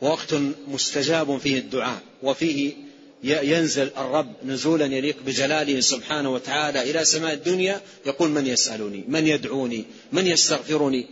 وقت 0.01 0.35
مستجاب 0.69 1.39
فيه 1.39 1.59
الدعاء 1.59 2.03
وفيه 2.23 2.90
ينزل 3.23 3.91
الرب 3.97 4.33
نزولا 4.45 4.87
يليق 4.87 5.17
بجلاله 5.27 5.81
سبحانه 5.81 6.33
وتعالى 6.33 6.91
إلى 6.91 7.05
سماء 7.05 7.33
الدنيا 7.35 7.81
يقول 8.07 8.31
من 8.31 8.47
يسألني؟ 8.47 9.05
من 9.09 9.27
يدعوني؟ 9.27 9.85
من 10.13 10.27
يستغفرني؟ 10.27 11.07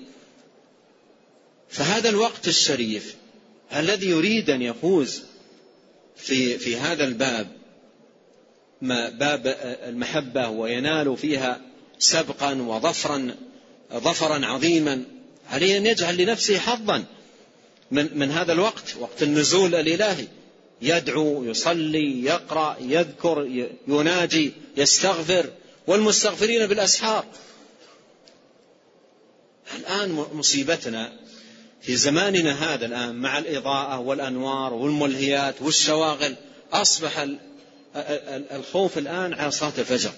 فهذا 1.68 2.08
الوقت 2.08 2.48
الشريف 2.48 3.14
الذي 3.76 4.06
يريد 4.06 4.50
أن 4.50 4.62
يفوز 4.62 5.22
في 6.16 6.58
في 6.58 6.76
هذا 6.76 7.04
الباب 7.04 7.48
ما 8.82 9.08
باب 9.08 9.56
المحبة 9.86 10.48
وينال 10.48 11.16
فيها 11.16 11.60
سبقا 11.98 12.54
وظفرا 12.54 13.36
ظفرا 13.94 14.46
عظيما 14.46 15.04
عليه 15.50 15.78
أن 15.78 15.86
يجعل 15.86 16.16
لنفسه 16.16 16.58
حظا 16.58 17.04
من 17.90 18.18
من 18.18 18.30
هذا 18.30 18.52
الوقت 18.52 18.96
وقت 19.00 19.22
النزول 19.22 19.74
الإلهي. 19.74 20.26
يدعو 20.82 21.44
يصلي 21.44 22.24
يقرأ 22.24 22.76
يذكر 22.80 23.68
يناجي 23.88 24.52
يستغفر. 24.76 25.50
والمستغفرين 25.86 26.66
بالأسحار. 26.66 27.24
الآن 29.76 30.24
مصيبتنا 30.32 31.12
في 31.82 31.96
زماننا 31.96 32.74
هذا 32.74 32.86
الآن 32.86 33.14
مع 33.14 33.38
الإضاءة 33.38 33.98
والأنوار 33.98 34.74
والملهيات 34.74 35.54
والشواغل. 35.62 36.34
أصبح 36.72 37.26
الخوف 38.52 38.98
الآن 38.98 39.34
على 39.34 39.50
صلاة 39.50 39.72
الفجر. 39.78 40.12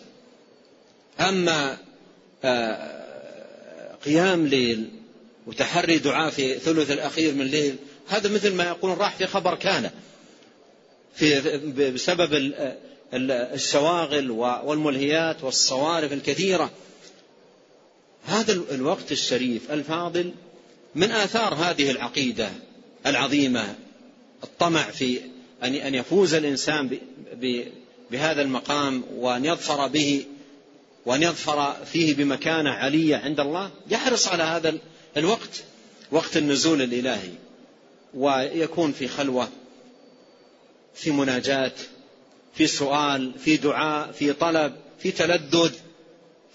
أما 1.21 1.79
آه، 2.45 3.97
قيام 4.05 4.47
ليل 4.47 4.91
وتحري 5.47 5.99
دعاء 5.99 6.31
في 6.31 6.59
ثلث 6.59 6.91
الأخير 6.91 7.35
من 7.35 7.41
الليل 7.41 7.77
هذا 8.09 8.29
مثل 8.29 8.55
ما 8.55 8.65
يقولون 8.65 8.99
راح 8.99 9.17
في 9.17 9.27
خبر 9.27 9.55
كان. 9.55 9.91
في 11.15 11.41
بسبب 11.95 12.53
الشواغل 13.15 14.31
والملهيات 14.31 15.45
والصوارف 15.45 16.13
الكثيرة. 16.13 16.71
هذا 18.27 18.53
الوقت 18.53 19.13
الشريف 19.13 19.71
الفاضل 19.73 20.33
من 20.95 21.11
آثار 21.11 21.55
هذه 21.55 21.91
العقيدة 21.91 22.51
العظيمة 23.07 23.75
الطمع 24.45 24.83
في 24.83 25.21
أن 25.65 25.95
يفوز 25.95 26.35
الإنسان 26.35 26.99
بهذا 28.11 28.43
المقام 28.43 29.05
وأن 29.15 29.45
يظفر 29.45 29.87
به 29.87 30.25
وأن 31.07 31.23
يظفر 31.23 31.85
فيه 31.85 32.15
بمكانة 32.15 32.71
علية 32.71 33.17
عند 33.17 33.41
الله. 33.41 33.71
يحرص 33.91 34.29
على 34.29 34.43
هذا 34.43 34.79
الوقت 35.17 35.63
وقت 36.11 36.37
النزول 36.37 36.83
الإلهي 36.83 37.31
ويكون 38.15 38.93
في 38.93 39.09
خلوة 39.09 39.49
في 40.95 41.11
مناجاة 41.11 41.73
في 42.55 42.67
سؤال 42.67 43.33
في 43.39 43.57
دعاء 43.57 44.13
في 44.13 44.33
طلب 44.33 44.77
في 44.99 45.11
تلذذ 45.11 45.73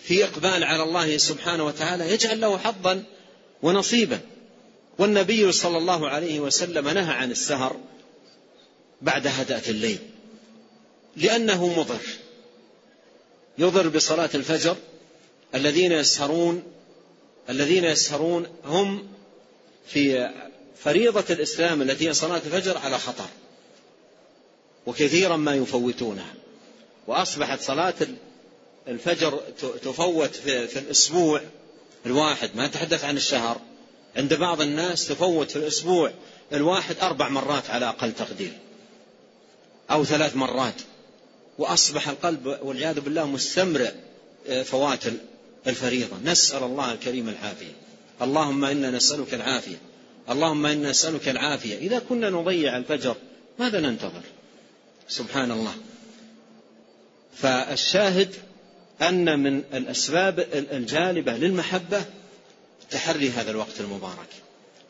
في 0.07 0.23
إقبال 0.23 0.63
على 0.63 0.83
الله 0.83 1.17
سبحانه 1.17 1.65
وتعالى 1.65 2.13
يجعل 2.13 2.41
له 2.41 2.57
حظا 2.57 3.03
ونصيبا. 3.63 4.19
والنبي 4.97 5.51
صلى 5.51 5.77
الله 5.77 6.09
عليه 6.09 6.39
وسلم 6.39 6.89
نهى 6.89 7.13
عن 7.13 7.31
السهر 7.31 7.79
بعد 9.01 9.27
هدأة 9.27 9.61
الليل 9.67 9.99
لأنه 11.15 11.79
مضر. 11.79 12.01
يضر 13.57 13.87
بصلاة 13.87 14.29
الفجر. 14.35 14.77
الذين 15.55 15.91
يسهرون 15.91 16.63
الذين 17.49 17.83
يسهرون 17.83 18.47
هم 18.65 19.07
في 19.87 20.31
فريضة 20.83 21.25
الإسلام 21.29 21.81
التي 21.81 22.09
هي 22.09 22.13
صلاة 22.13 22.41
الفجر 22.45 22.77
على 22.77 22.99
خطر. 22.99 23.27
وكثيرا 24.85 25.37
ما 25.37 25.55
يفوتونها. 25.55 26.33
وأصبحت 27.07 27.61
صلاة 27.61 27.93
الفجر 28.87 29.39
تفوت 29.83 30.35
في, 30.35 30.79
الأسبوع 30.79 31.41
الواحد 32.05 32.49
ما 32.55 32.67
نتحدث 32.67 33.03
عن 33.03 33.17
الشهر. 33.17 33.61
عند 34.15 34.33
بعض 34.33 34.61
الناس 34.61 35.07
تفوت 35.07 35.51
في 35.51 35.55
الأسبوع 35.55 36.11
الواحد 36.53 36.95
أربع 37.01 37.29
مرات 37.29 37.69
على 37.69 37.89
أقل 37.89 38.11
تقدير 38.11 38.53
أو 39.91 40.05
ثلاث 40.05 40.35
مرات. 40.35 40.81
وأصبح 41.57 42.09
القلب 42.09 42.57
والعياذ 42.61 42.99
بالله 42.99 43.27
مستمرئ 43.27 43.91
آه، 44.47 44.63
فوات 44.63 45.03
الفريضة. 45.67 46.17
نسأل 46.23 46.63
الله 46.63 46.91
الكريم 46.91 47.29
العافية. 47.29 47.73
اللهم 48.21 48.65
إنا 48.65 48.91
نسألك 48.91 49.33
العافية. 49.33 49.77
اللهم 50.29 50.65
إنا 50.65 50.89
نسألك 50.89 51.29
العافية. 51.29 51.77
إذا 51.77 51.99
كنا 51.99 52.29
نضيع 52.29 52.77
الفجر 52.77 53.15
ماذا 53.59 53.79
ننتظر؟ 53.79 54.21
سبحان 55.07 55.51
الله. 55.51 55.75
فالشاهد 57.37 58.35
أن 59.01 59.39
من 59.39 59.63
الأسباب 59.73 60.39
الجالبة 60.53 61.33
للمحبة 61.37 62.05
تحري 62.91 63.29
هذا 63.29 63.51
الوقت 63.51 63.79
المبارك. 63.79 64.29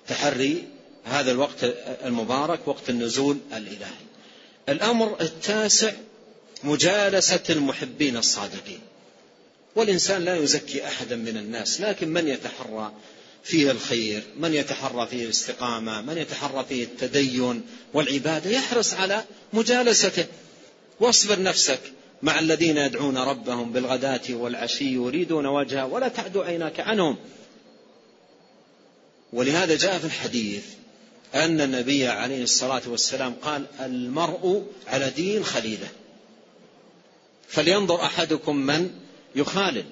تحري 0.07 0.63
هذا 1.05 1.31
الوقت 1.31 1.63
المبارك 2.05 2.67
وقت 2.67 2.89
النزول 2.89 3.37
الإلهي. 3.53 4.05
الأمر 4.69 5.21
التاسع 5.21 5.91
مجالسة 6.63 7.43
المحبين 7.49 8.17
الصادقين. 8.17 8.79
والإنسان 9.75 10.25
لا 10.25 10.35
يزكي 10.35 10.87
أحدا 10.87 11.15
من 11.15 11.37
الناس 11.37 11.81
لكن 11.81 12.09
من 12.09 12.27
يتحرى 12.27 12.91
فيه 13.45 13.71
الخير 13.71 14.23
من 14.37 14.53
يتحرى 14.53 15.07
فيه 15.07 15.23
الاستقامة 15.23 16.01
من 16.01 16.17
يتحرى 16.17 16.65
فيه 16.69 16.83
التدين 16.83 17.61
والعبادة 17.93 18.49
يحرص 18.49 18.93
على 18.93 19.23
مجالسته. 19.53 20.25
واصبر 20.99 21.41
نفسك 21.41 21.79
مع 22.21 22.39
الذين 22.39 22.77
يدعون 22.77 23.17
ربهم 23.17 23.71
بالغداة 23.71 24.21
والعشي 24.29 24.93
يريدون 24.93 25.45
وجهه 25.45 25.85
ولا 25.85 26.07
تعد 26.07 26.37
عيناك 26.37 26.79
عنهم. 26.79 27.17
ولهذا 29.33 29.75
جاء 29.75 29.99
في 29.99 30.05
الحديث 30.05 30.63
أن 31.35 31.61
النبي 31.61 32.07
عليه 32.07 32.43
الصلاة 32.43 32.81
والسلام 32.87 33.33
قال 33.33 33.65
المرء 33.79 34.65
على 34.87 35.09
دين 35.09 35.43
خليله. 35.43 35.87
فلينظر 37.47 38.01
أحدكم 38.01 38.55
من 38.55 38.89
يخالل. 39.35 39.85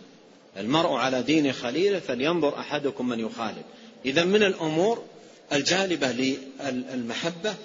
المرء 0.57 0.91
على 0.93 1.21
دين 1.21 1.53
خليله 1.53 1.99
فلينظر 1.99 2.59
أحدكم 2.59 3.09
من 3.09 3.19
يخالل 3.19 3.61
إذا 4.05 4.23
من 4.23 4.43
الأمور 4.43 5.03
الجالبة 5.53 6.11
للمحبة 6.11 7.55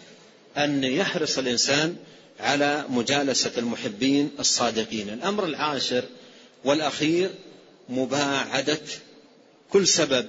أن 0.57 0.85
يحرص 0.85 1.39
الإنسان 1.39 1.97
على 2.41 2.85
مجالسة 2.89 3.53
المحبين 3.59 4.31
الصادقين. 4.39 5.09
الأمر 5.09 5.45
العاشر 5.45 6.05
والأخير 6.65 7.31
مباعدة 7.89 8.81
كل 9.71 9.87
سبب 9.87 10.27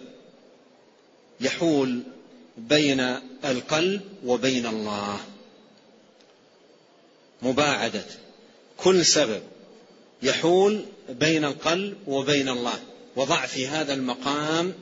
يحول 1.41 2.03
بين 2.57 2.99
القلب 3.45 4.01
وبين 4.25 4.65
الله. 4.65 5.19
مباعدة 7.41 8.05
كل 8.77 9.05
سبب 9.05 9.41
يحول 10.23 10.85
بين 11.09 11.45
القلب 11.45 11.97
وبين 12.07 12.49
الله 12.49 12.79
وضع 13.15 13.45
في 13.45 13.67
هذا 13.67 13.93
المقام 13.93 14.73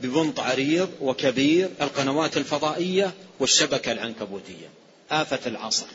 ببنط 0.00 0.40
عريض 0.40 0.90
وكبير 1.00 1.70
القنوات 1.80 2.36
الفضائية 2.36 3.14
والشبكة 3.40 3.92
العنكبوتية. 3.92 4.68
آفة 5.10 5.40
العصر. 5.46 5.86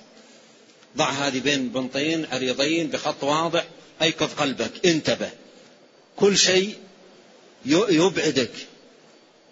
ضع 0.97 1.09
هذه 1.09 1.39
بين 1.39 1.69
بنطين 1.69 2.27
عريضين 2.31 2.87
بخط 2.87 3.23
واضح 3.23 3.65
أيقظ 4.01 4.33
قلبك 4.33 4.85
انتبه. 4.85 5.29
كل 6.15 6.37
شيء 6.37 6.75
يبعدك 7.65 8.51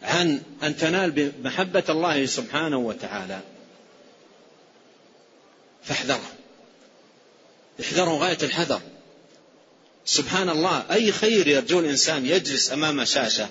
عن 0.03 0.41
أن 0.63 0.77
تنال 0.77 1.11
بمحبة 1.11 1.83
الله 1.89 2.25
سبحانه 2.25 2.77
وتعالى. 2.77 3.39
فاحذره. 5.83 6.31
احذروا 7.81 8.19
غاية 8.19 8.37
الحذر. 8.43 8.81
سبحان 10.05 10.49
الله 10.49 10.85
أي 10.91 11.11
خير 11.11 11.47
يرجو 11.47 11.79
الإنسان 11.79 12.25
يجلس 12.25 12.71
أمام 12.71 13.05
شاشة. 13.05 13.49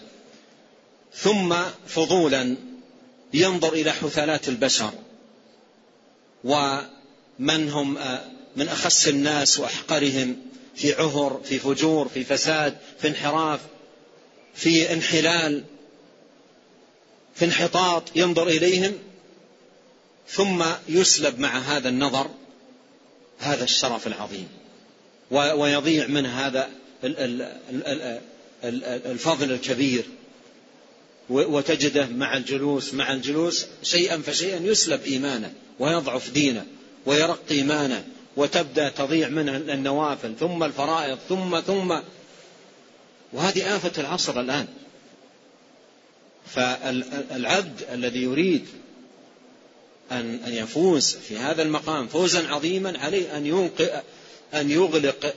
ثم 1.15 1.55
فضولا 1.87 2.57
ينظر 3.35 3.73
إلى 3.73 3.93
حثالات 3.93 4.49
البشر. 4.49 4.93
ومن 6.45 7.71
هم 7.71 7.99
آه، 7.99 8.25
من 8.57 8.69
أخس 8.69 9.09
الناس 9.09 9.59
وأحقرهم 9.59 10.37
في 10.77 10.93
عهر 10.93 11.41
في 11.45 11.59
فجور 11.59 12.09
في 12.09 12.25
فساد 12.25 12.77
في 13.01 13.09
انحراف 13.09 13.61
في 14.55 14.93
انحلال 14.93 15.65
في 17.35 17.45
انحطاط 17.45 18.03
ينظر 18.17 18.49
إليهم. 18.49 18.99
ثم 20.29 20.65
يسلب 20.89 21.39
مع 21.39 21.59
هذا 21.59 21.89
النظر 21.89 22.31
هذا 23.39 23.65
الشرف 23.65 24.07
العظيم. 24.07 24.62
ويضيع 25.33 26.07
من 26.07 26.27
هذا 26.27 26.69
الفضل 28.85 29.53
الكبير. 29.53 30.05
وتجده 31.31 32.07
مع 32.07 32.37
الجلوس 32.37 32.95
مع 32.95 33.13
الجلوس 33.13 33.67
شيئا 33.83 34.19
فشيئا 34.19 34.61
يسلب 34.63 35.03
إيمانه 35.03 35.53
ويضعف 35.79 36.31
دينه 36.31 36.67
ويرق 37.07 37.41
إيمانه 37.51 38.05
وتبدأ 38.37 38.89
تضيع 38.89 39.29
منه 39.29 39.57
النوافل 39.57 40.35
ثم 40.41 40.65
الفرائض 40.65 41.19
ثم 41.29 41.61
ثم. 41.61 41.99
وهذه 43.33 43.77
آفة 43.77 44.01
العصر 44.01 44.41
الآن. 44.41 44.67
فالعبد 46.47 47.83
الذي 47.93 48.23
يريد 48.23 48.67
أن 50.13 50.41
يفوز 50.47 51.17
في 51.29 51.39
هذا 51.39 51.63
المقام 51.63 52.07
فوزا 52.09 52.49
عظيما 52.49 52.99
عليه 52.99 53.37
أن 53.37 53.47
ينقئ 53.47 54.01
أن 54.55 54.71
يغلق 54.71 55.35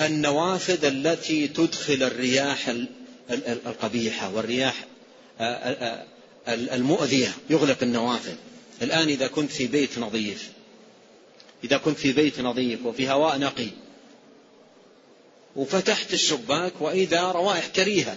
النوافذ 0.00 0.84
التي 0.84 1.48
تدخل 1.48 2.02
الرياح 2.02 2.74
القبيحة 3.66 4.34
والرياح 4.34 4.84
المؤذية 6.48 7.34
يغلق 7.50 7.78
النوافذ. 7.82 8.34
الآن 8.82 9.08
إذا 9.08 9.26
كنت 9.26 9.50
في 9.50 9.66
بيت 9.66 9.98
نظيف 9.98 10.50
إذا 11.64 11.76
كنت 11.76 11.98
في 11.98 12.12
بيت 12.12 12.40
نظيف 12.40 12.86
وفي 12.86 13.10
هواء 13.10 13.38
نقي 13.38 13.68
وفتحت 15.56 16.12
الشباك 16.12 16.72
وإذا 16.80 17.22
روائح 17.22 17.66
كريهة 17.66 18.16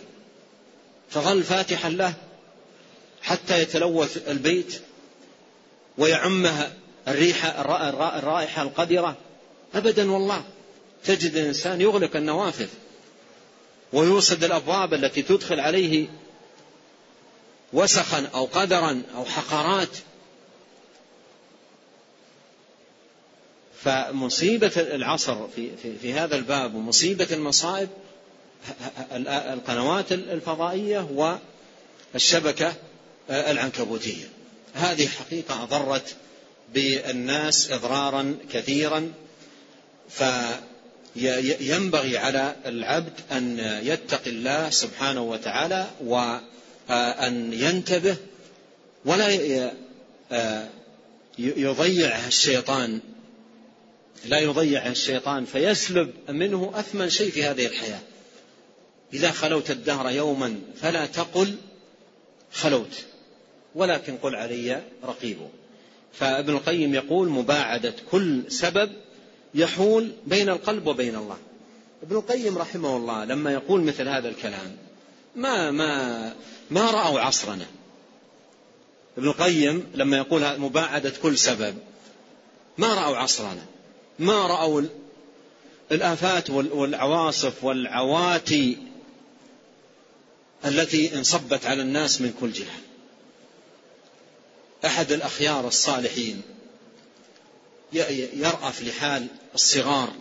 فظل 1.09 1.43
فاتحا 1.43 1.89
له 1.89 2.13
حتى 3.21 3.61
يتلوث 3.61 4.29
البيت 4.29 4.81
ويعمها 5.97 6.73
الريحة 7.07 7.49
الرائحة 8.19 8.61
القذرة 8.61 9.17
أبدا 9.75 10.11
والله. 10.11 10.43
تجد 11.05 11.35
الإنسان 11.35 11.81
يغلق 11.81 12.15
النوافذ 12.15 12.67
ويوصد 13.93 14.43
الأبواب 14.43 14.93
التي 14.93 15.21
تدخل 15.21 15.59
عليه 15.59 16.07
وسخا 17.73 18.29
أو 18.33 18.45
قدرا 18.45 19.01
أو 19.15 19.25
حقرات 19.25 19.89
فمصيبة 23.83 24.71
العصر 24.77 25.47
في, 25.47 25.69
في, 25.83 25.97
في 25.97 26.13
هذا 26.13 26.35
الباب 26.35 26.75
ومصيبة 26.75 27.27
المصائب 27.31 27.89
القنوات 29.27 30.11
الفضائية 30.11 31.35
والشبكة 32.13 32.73
العنكبوتية. 33.29 34.25
هذه 34.73 35.07
حقيقة 35.07 35.63
أضرت 35.63 36.15
بالناس 36.73 37.71
إضرارا 37.71 38.37
كثيرا 38.53 39.13
فينبغي 40.09 42.17
على 42.17 42.55
العبد 42.65 43.13
أن 43.31 43.59
يتقي 43.83 44.29
الله 44.29 44.69
سبحانه 44.69 45.21
وتعالى 45.21 45.87
وأن 46.05 47.53
ينتبه 47.53 48.17
ولا 49.05 49.29
يضيع 51.37 52.27
الشيطان. 52.27 52.99
لا 54.25 54.39
يضيع 54.39 54.87
الشيطان 54.87 55.45
فيسلب 55.45 56.11
منه 56.29 56.71
أثمن 56.75 57.09
شيء 57.09 57.31
في 57.31 57.43
هذه 57.43 57.65
الحياة. 57.65 57.99
إذا 59.13 59.31
خلوت 59.31 59.71
الدهر 59.71 60.09
يوما 60.09 60.59
فلا 60.81 61.05
تقل 61.05 61.55
خلوت 62.53 62.91
ولكن 63.75 64.17
قل 64.17 64.35
علي 64.35 64.81
رقيب. 65.03 65.37
فابن 66.13 66.53
القيم 66.53 66.95
يقول 66.95 67.29
مباعدة 67.29 67.93
كل 68.11 68.43
سبب 68.47 68.91
يحول 69.53 70.11
بين 70.27 70.49
القلب 70.49 70.87
وبين 70.87 71.15
الله. 71.15 71.37
ابن 72.03 72.15
القيم 72.15 72.57
رحمه 72.57 72.97
الله 72.97 73.25
لما 73.25 73.53
يقول 73.53 73.81
مثل 73.81 74.07
هذا 74.07 74.29
الكلام 74.29 74.77
ما 75.35 75.71
ما 75.71 76.33
ما 76.71 76.91
رأوا 76.91 77.19
عصرنا. 77.19 77.65
ابن 79.17 79.27
القيم 79.27 79.91
لما 79.95 80.17
يقول 80.17 80.59
مباعدة 80.59 81.13
كل 81.23 81.37
سبب 81.37 81.75
ما 82.77 82.93
رأوا 82.93 83.17
عصرنا. 83.17 83.65
ما 84.19 84.47
رأوا 84.47 84.81
الآفات 85.91 86.49
والعواصف 86.49 87.63
والعواتي 87.63 88.77
التي 90.65 91.15
انصبت 91.15 91.65
على 91.65 91.81
الناس 91.81 92.21
من 92.21 92.33
كل 92.39 92.51
جهة. 92.51 92.79
أحد 94.85 95.11
الأخيار 95.11 95.67
الصالحين. 95.67 96.41
يرأف 97.93 98.83
لحال 98.83 99.27
الصغار 99.55 100.13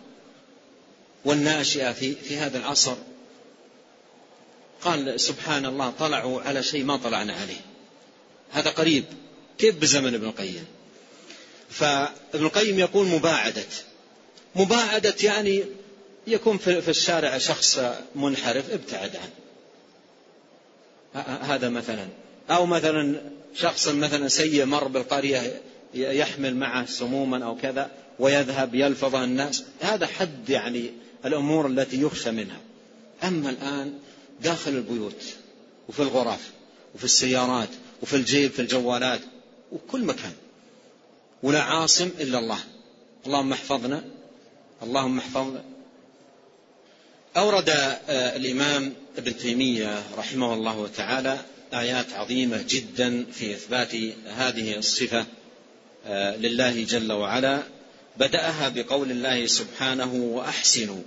والناشئة 1.24 1.92
في, 1.92 2.14
في 2.14 2.36
هذا 2.36 2.58
العصر. 2.58 2.96
قال 4.82 5.20
سبحان 5.20 5.66
الله 5.66 5.90
طلعوا 5.90 6.42
على 6.42 6.62
شيء 6.62 6.84
ما 6.84 6.96
طلعنا 6.96 7.32
عليه. 7.32 7.60
هذا 8.50 8.70
قريب 8.70 9.04
كيف 9.58 9.76
بزمن 9.76 10.14
ابن 10.14 10.26
القيم؟ 10.26 10.66
فابن 11.70 12.46
القيم 12.46 12.78
يقول 12.78 13.06
مباعدة. 13.06 13.64
مباعدة 14.54 15.14
يعني 15.22 15.64
يكون 16.26 16.58
في 16.58 16.88
الشارع 16.88 17.38
شخص 17.38 17.80
منحرف 18.14 18.70
ابتعد 18.70 19.16
عنه. 19.16 19.32
هذا 21.24 21.68
مثلا. 21.68 22.08
أو 22.50 22.66
مثلا 22.66 23.20
شخص 23.54 23.88
مثلا 23.88 24.28
سيء 24.28 24.64
مر 24.64 24.88
بالقرية 24.88 25.60
يحمل 25.94 26.56
معه 26.56 26.86
سموما 26.86 27.44
أو 27.44 27.56
كذا 27.56 27.90
ويذهب 28.18 28.74
يلفظها 28.74 29.24
الناس. 29.24 29.64
هذا 29.80 30.06
حد 30.06 30.48
يعني 30.48 30.90
الأمور 31.24 31.66
التي 31.66 32.02
يخشى 32.02 32.30
منها. 32.30 32.60
أما 33.24 33.50
الآن 33.50 33.98
داخل 34.42 34.70
البيوت 34.70 35.22
وفي 35.88 36.02
الغرف 36.02 36.50
وفي 36.94 37.04
السيارات 37.04 37.68
وفي 38.02 38.16
الجيب 38.16 38.50
في 38.50 38.62
الجوالات 38.62 39.20
وكل 39.72 40.04
مكان. 40.04 40.32
ولا 41.42 41.62
عاصم 41.62 42.10
إلا 42.20 42.38
الله. 42.38 42.58
اللهم 43.26 43.52
احفظنا. 43.52 44.04
اللهم 44.82 45.18
احفظنا. 45.18 45.64
أورد 47.36 47.68
آه، 47.68 48.36
الإمام 48.36 48.92
ابن 49.18 49.36
تيمية 49.36 50.02
رحمه 50.18 50.54
الله 50.54 50.88
تعالى 50.96 51.38
آيات 51.74 52.12
عظيمة 52.12 52.64
جدا 52.68 53.24
في 53.32 53.52
إثبات 53.52 53.94
هذه 54.26 54.78
الصفة. 54.78 55.26
لله 56.10 56.84
جل 56.84 57.12
وعلا 57.12 57.62
بدأها 58.16 58.68
بقول 58.68 59.10
الله 59.10 59.46
سبحانه 59.46 60.14
وأحسنوا 60.14 61.02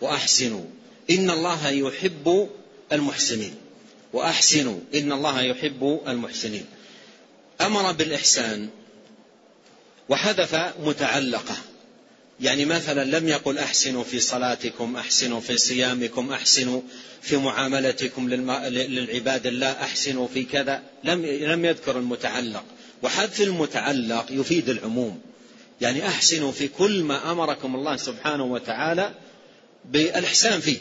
وأحسنوا 0.00 0.64
إن 1.10 1.30
الله 1.30 1.68
يحب 1.68 2.48
المحسنين 2.92 3.54
وأحسنوا 4.12 4.78
إن 4.94 5.12
الله 5.12 5.42
يحب 5.42 6.00
المحسنين. 6.08 6.64
أمر 7.60 7.92
بالإحسان 7.92 8.68
وحذف 10.08 10.54
متعلقة. 10.80 11.56
يعني 12.40 12.64
مثلا 12.64 13.18
لم 13.18 13.28
يقل 13.28 13.58
أحسنوا 13.58 14.04
في 14.04 14.20
صلاتكم 14.20 14.96
أحسنوا 14.96 15.40
في 15.40 15.56
صيامكم 15.56 16.32
أحسنوا 16.32 16.80
في 17.22 17.36
معاملتكم 17.36 18.28
للعباد 18.28 19.46
الله 19.46 19.72
أحسنوا 19.72 20.28
في 20.28 20.44
كذا. 20.44 20.82
لم 21.04 21.26
لم 21.26 21.64
يذكر 21.64 21.98
المتعلق. 21.98 22.64
وحذف 23.04 23.40
المتعلق 23.40 24.26
يفيد 24.30 24.68
العموم. 24.68 25.20
يعني 25.80 26.08
أحسنوا 26.08 26.52
في 26.52 26.68
كل 26.68 27.02
ما 27.02 27.32
أمركم 27.32 27.74
الله 27.74 27.96
سبحانه 27.96 28.44
وتعالى 28.44 29.14
بالإحسان 29.84 30.60
فيه 30.60 30.78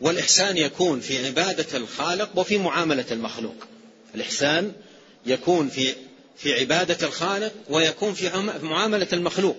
والإحسان 0.00 0.56
يكون 0.56 1.00
في 1.00 1.26
عبادة 1.26 1.78
الخالق 1.78 2.38
وفي 2.38 2.58
معاملة 2.58 3.04
المخلوق. 3.10 3.54
الإحسان 4.14 4.72
يكون 5.26 5.68
في 5.68 5.94
في 6.36 6.60
عبادة 6.60 7.06
الخالق 7.06 7.52
ويكون 7.68 8.14
في 8.14 8.30
معاملة 8.62 9.08
المخلوق. 9.12 9.56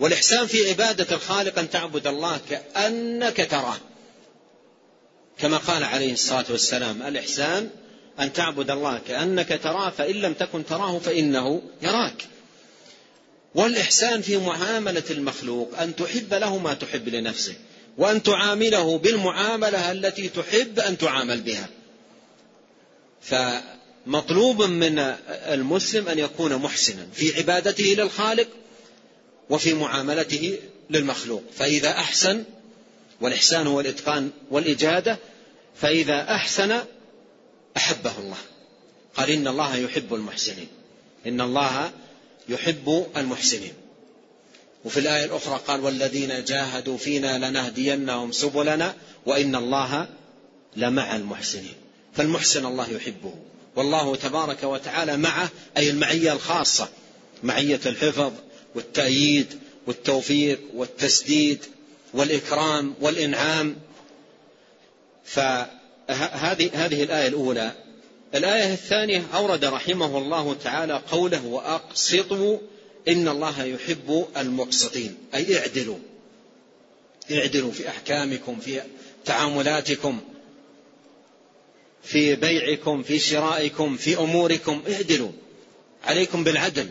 والإحسان 0.00 0.46
في 0.46 0.68
عبادة 0.68 1.16
الخالق 1.16 1.58
أن 1.58 1.70
تعبد 1.70 2.06
الله 2.06 2.40
كأنك 2.50 3.48
تراه. 3.50 3.76
كما 5.38 5.56
قال 5.56 5.84
عليه 5.84 6.12
الصلاة 6.12 6.44
والسلام 6.50 7.02
الإحسان 7.02 7.70
أن 8.20 8.32
تعبد 8.32 8.70
الله 8.70 9.00
كأنك 9.08 9.60
تراه 9.62 9.90
فإن 9.90 10.14
لم 10.14 10.32
تكن 10.32 10.66
تراه 10.66 10.98
فإنه 10.98 11.62
يراك. 11.82 12.26
والإحسان 13.54 14.22
في 14.22 14.36
معاملة 14.36 15.02
المخلوق 15.10 15.78
أن 15.78 15.96
تحب 15.96 16.34
له 16.34 16.58
ما 16.58 16.74
تحب 16.74 17.08
لنفسك 17.08 17.56
وأن 17.98 18.22
تعامله 18.22 18.98
بالمعاملة 18.98 19.92
التي 19.92 20.28
تحب 20.28 20.80
أن 20.80 20.98
تعامل 20.98 21.40
بها. 21.40 21.68
فمطلوب 23.22 24.62
من 24.62 24.98
المسلم 25.28 26.08
أن 26.08 26.18
يكون 26.18 26.56
محسنا 26.56 27.06
في 27.12 27.36
عبادته 27.36 27.94
للخالق 27.98 28.48
وفي 29.50 29.74
معاملته 29.74 30.58
للمخلوق. 30.90 31.42
فإذا 31.56 31.90
أحسن 31.90 32.44
والإحسان 33.20 33.66
هو 33.66 33.80
الإتقان 33.80 34.30
والإجادة 34.50 35.18
فإذا 35.76 36.34
أحسن 36.34 36.80
أحبه 37.76 38.18
الله. 38.18 38.36
قال 39.16 39.30
إن 39.30 39.48
الله 39.48 39.76
يحب 39.76 40.14
المحسنين. 40.14 40.68
إن 41.26 41.40
الله 41.40 41.90
يحب 42.48 43.06
المحسنين. 43.16 43.72
وفي 44.84 45.00
الآية 45.00 45.24
الأخرى 45.24 45.60
قال 45.66 45.80
والذين 45.80 46.44
جاهدوا 46.44 46.96
فينا 46.96 47.50
لنهدينهم 47.50 48.32
سبلنا 48.32 48.94
وإن 49.26 49.56
الله 49.56 50.08
لمع 50.76 51.16
المحسنين. 51.16 51.74
فالمحسن 52.16 52.66
الله 52.66 52.90
يحبه. 52.90 53.34
والله 53.76 54.16
تبارك 54.16 54.62
وتعالى 54.62 55.16
معه 55.16 55.48
أي 55.76 55.90
المعية 55.90 56.32
الخاصة. 56.32 56.88
معية 57.42 57.80
الحفظ 57.86 58.32
والتأييد 58.74 59.58
والتوفيق 59.86 60.60
والتسديد 60.74 61.64
والإكرام 62.14 62.94
والإنعام. 63.00 63.76
هذه 66.12 67.02
الآية 67.02 67.28
الأولى. 67.28 67.72
الآية 68.34 68.72
الثانية 68.72 69.26
أورد 69.34 69.64
رحمه 69.64 70.18
الله 70.18 70.54
تعالى 70.54 71.02
قوله 71.10 71.46
وأقسطوا 71.46 72.58
إن 73.08 73.28
الله 73.28 73.64
يحب 73.64 74.26
المقسطين. 74.36 75.16
أي 75.34 75.58
اعدلوا. 75.58 75.98
اعدلوا 77.30 77.72
في 77.72 77.88
أحكامكم 77.88 78.60
في 78.60 78.82
تعاملاتكم 79.24 80.20
في 82.02 82.36
بيعكم 82.36 83.02
في 83.02 83.18
شرائكم 83.18 83.96
في 83.96 84.18
أموركم. 84.18 84.82
اعدلوا. 84.92 85.32
عليكم 86.04 86.44
بالعدل. 86.44 86.90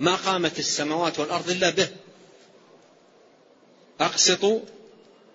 ما 0.00 0.14
قامت 0.14 0.58
السماوات 0.58 1.18
والأرض 1.18 1.50
إلا 1.50 1.70
به. 1.70 1.88
أقسطوا 4.00 4.60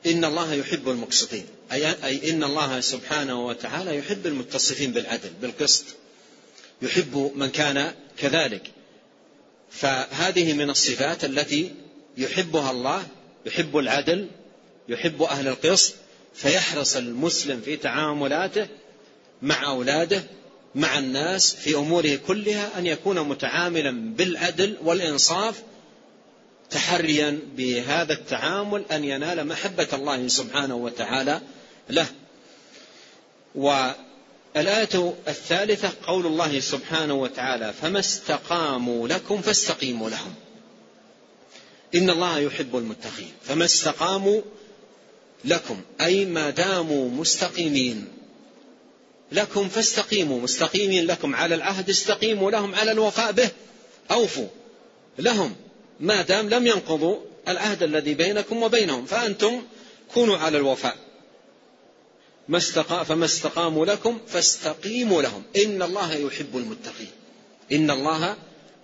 إن 0.05 0.25
الله 0.25 0.53
يحب 0.53 0.89
المقسطين. 0.89 1.45
أي 1.71 2.31
إن 2.31 2.43
الله 2.43 2.79
سبحانه 2.79 3.45
وتعالى 3.45 3.97
يحب 3.97 4.27
المتصفين 4.27 4.91
بالعدل 4.91 5.29
بالقسط. 5.41 5.85
يحب 6.81 7.31
من 7.35 7.49
كان 7.49 7.93
كذلك. 8.17 8.71
فهذه 9.71 10.53
من 10.53 10.69
الصفات 10.69 11.25
التي 11.25 11.71
يحبها 12.17 12.71
الله 12.71 13.07
يحب 13.45 13.77
العدل 13.77 14.27
يحب 14.89 15.21
أهل 15.21 15.47
القسط. 15.47 15.93
فيحرص 16.33 16.95
المسلم 16.95 17.61
في 17.61 17.77
تعاملاته 17.77 18.67
مع 19.41 19.65
أولاده 19.65 20.23
مع 20.75 20.99
الناس 20.99 21.55
في 21.55 21.75
أموره 21.75 22.19
كلها 22.27 22.79
أن 22.79 22.85
يكون 22.85 23.19
متعاملا 23.19 23.91
بالعدل 23.91 24.77
والإنصاف 24.83 25.61
تحريا 26.69 27.39
بهذا 27.57 28.13
التعامل 28.13 28.85
أن 28.91 29.05
ينال 29.05 29.47
محبة 29.47 29.87
الله 29.93 30.27
سبحانه 30.27 30.75
وتعالى 30.75 31.41
له. 31.89 32.07
والآية 33.55 35.15
الثالثة 35.27 35.91
قول 36.07 36.25
الله 36.25 36.59
سبحانه 36.59 37.13
وتعالى 37.13 37.73
فما 37.81 37.99
استقاموا 37.99 39.07
لكم 39.07 39.41
فاستقيموا 39.41 40.09
لهم. 40.09 40.33
إن 41.95 42.09
الله 42.09 42.39
يحب 42.39 42.77
المتقين. 42.77 43.31
فما 43.43 43.65
استقاموا 43.65 44.41
لكم. 45.45 45.81
أي 46.01 46.25
ما 46.25 46.49
داموا 46.49 47.09
مستقيمين. 47.09 48.07
لكم 49.31 49.69
فاستقيموا. 49.69 50.41
مستقيمين 50.41 51.05
لكم 51.05 51.35
على 51.35 51.55
العهد 51.55 51.89
استقيموا 51.89 52.51
لهم 52.51 52.75
على 52.75 52.91
الوفاء 52.91 53.31
به. 53.31 53.49
أوفوا 54.11 54.47
لهم. 55.19 55.55
ما 55.99 56.21
دام 56.21 56.49
لم 56.49 56.67
ينقضوا 56.67 57.19
العهد 57.47 57.83
الذي 57.83 58.13
بينكم 58.13 58.63
وبينهم 58.63 59.05
فأنتم 59.05 59.61
كونوا 60.13 60.37
على 60.37 60.57
الوفاء. 60.57 61.10
ما 62.51 62.57
استقا 62.57 63.03
فما 63.03 63.25
استقاموا 63.25 63.85
لكم 63.85 64.19
فاستقيموا 64.27 65.21
لهم. 65.21 65.43
إن 65.55 65.81
الله 65.81 66.13
يحب 66.13 66.57
المتقين. 66.57 67.11
إن 67.71 67.91
الله 67.91 68.35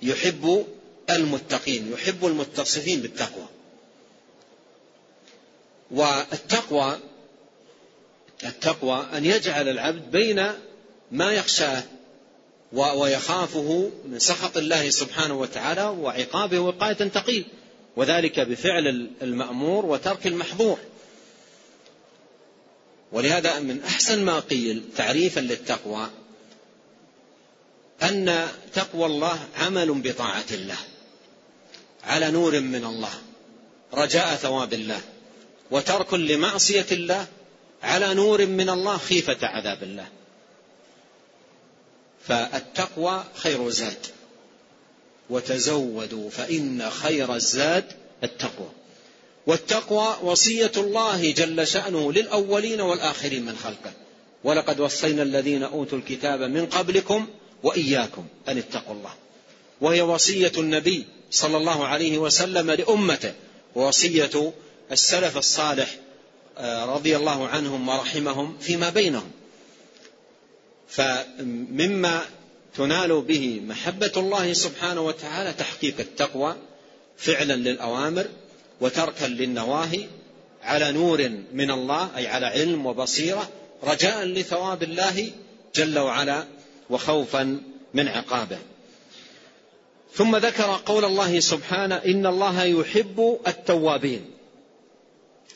يحب 0.02 0.66
المتقين. 1.10 1.92
يحب 1.94 2.26
المتصفين 2.26 3.02
بالتقوى. 3.02 3.46
والتقوى 5.92 7.00
التقوى 8.44 9.06
أن 9.14 9.26
يجعل 9.26 9.70
العبد 9.70 10.12
بين 10.12 10.52
ما 11.12 11.32
يخشاه 11.32 11.84
ويخافه 12.74 13.92
من 14.06 14.20
سخط 14.20 14.58
الله 14.58 14.90
سبحانه 14.90 15.40
وتعالى 15.40 15.84
وعقابه 15.84 16.60
وقاية 16.60 16.94
تقيه 16.94 17.44
وذلك 17.96 18.40
بفعل 18.40 19.10
المأمور 19.22 19.86
وترك 19.86 20.28
المحظور. 20.28 20.78
ولهذا 23.12 23.60
من 23.60 23.84
أحسن 23.84 24.24
ما 24.26 24.40
قيل 24.40 24.84
تعريفا 24.98 25.40
للتقوى 25.40 26.10
أن 28.04 28.48
تقوى 28.74 29.06
الله 29.06 29.40
عمل 29.58 30.02
بطاعة 30.02 30.46
الله 30.52 30.78
على 32.04 32.32
نور 32.32 32.60
من 32.60 32.86
الله 32.86 33.14
رجاء 33.94 34.36
ثواب 34.36 34.74
الله 34.74 35.02
وترك 35.72 36.14
لمعصية 36.14 36.86
الله 36.92 37.28
على 37.84 38.14
نور 38.14 38.46
من 38.46 38.70
الله 38.70 38.98
خيفة 38.98 39.48
عذاب 39.48 39.84
الله. 39.84 40.08
فالتقوى 42.28 43.24
خير 43.36 43.70
زاد 43.70 44.06
وتزودوا 45.30 46.30
فإن 46.30 46.90
خير 46.90 47.36
الزاد 47.36 47.86
التقوى. 48.24 48.70
والتقوى 49.48 50.16
وصية 50.24 50.72
الله 50.78 51.32
جل 51.32 51.68
شأنه 51.68 52.14
للأولين 52.14 52.82
والآخرين 52.82 53.46
من 53.46 53.58
خلقه. 53.58 53.92
ولقد 54.44 54.80
وصينا 54.80 55.24
الذين 55.24 55.64
أوتوا 55.64 55.98
الكتاب 55.98 56.42
من 56.42 56.66
قبلكم 56.66 57.28
وإياكم 57.64 58.26
أن 58.50 58.58
اتقوا 58.58 58.96
الله. 58.96 59.14
وهي 59.82 60.02
وصية 60.02 60.52
النبي 60.58 61.06
صلى 61.32 61.58
الله 61.58 61.86
عليه 61.88 62.18
وسلم 62.18 62.72
لأمته 62.72 63.34
ووصية 63.76 64.54
السلف 64.92 65.38
الصالح 65.38 65.96
آه، 66.58 66.86
رضي 66.86 67.18
الله 67.18 67.48
عنهم 67.48 67.90
ورحمهم 67.90 68.58
فيما 68.58 68.90
بينهم. 68.90 69.32
فمما 70.90 72.26
تنال 72.76 73.22
به 73.22 73.62
محبة 73.68 74.12
الله 74.18 74.54
سبحانه 74.54 75.02
وتعالى 75.02 75.54
تحقيق 75.54 76.00
التقوى 76.00 76.56
فعلا 77.18 77.54
للأوامر 77.54 78.28
وتركا 78.82 79.26
للنواهي 79.26 80.08
على 80.64 80.92
نور 80.92 81.30
من 81.54 81.72
الله 81.72 82.18
أي 82.18 82.28
على 82.28 82.46
علم 82.46 82.86
وبصيرة 82.86 83.50
رجاء 83.84 84.26
لثواب 84.26 84.84
الله 84.84 85.32
جل 85.76 86.00
وعلا 86.00 86.46
وخوفا 86.90 87.62
من 87.94 88.08
عقابه. 88.08 88.58
ثم 90.14 90.36
ذكر 90.36 90.82
قول 90.86 91.06
الله 91.06 91.40
سبحانه 91.40 91.96
إن 91.96 92.26
الله 92.26 92.64
يحب 92.64 93.40
التوابين. 93.48 94.26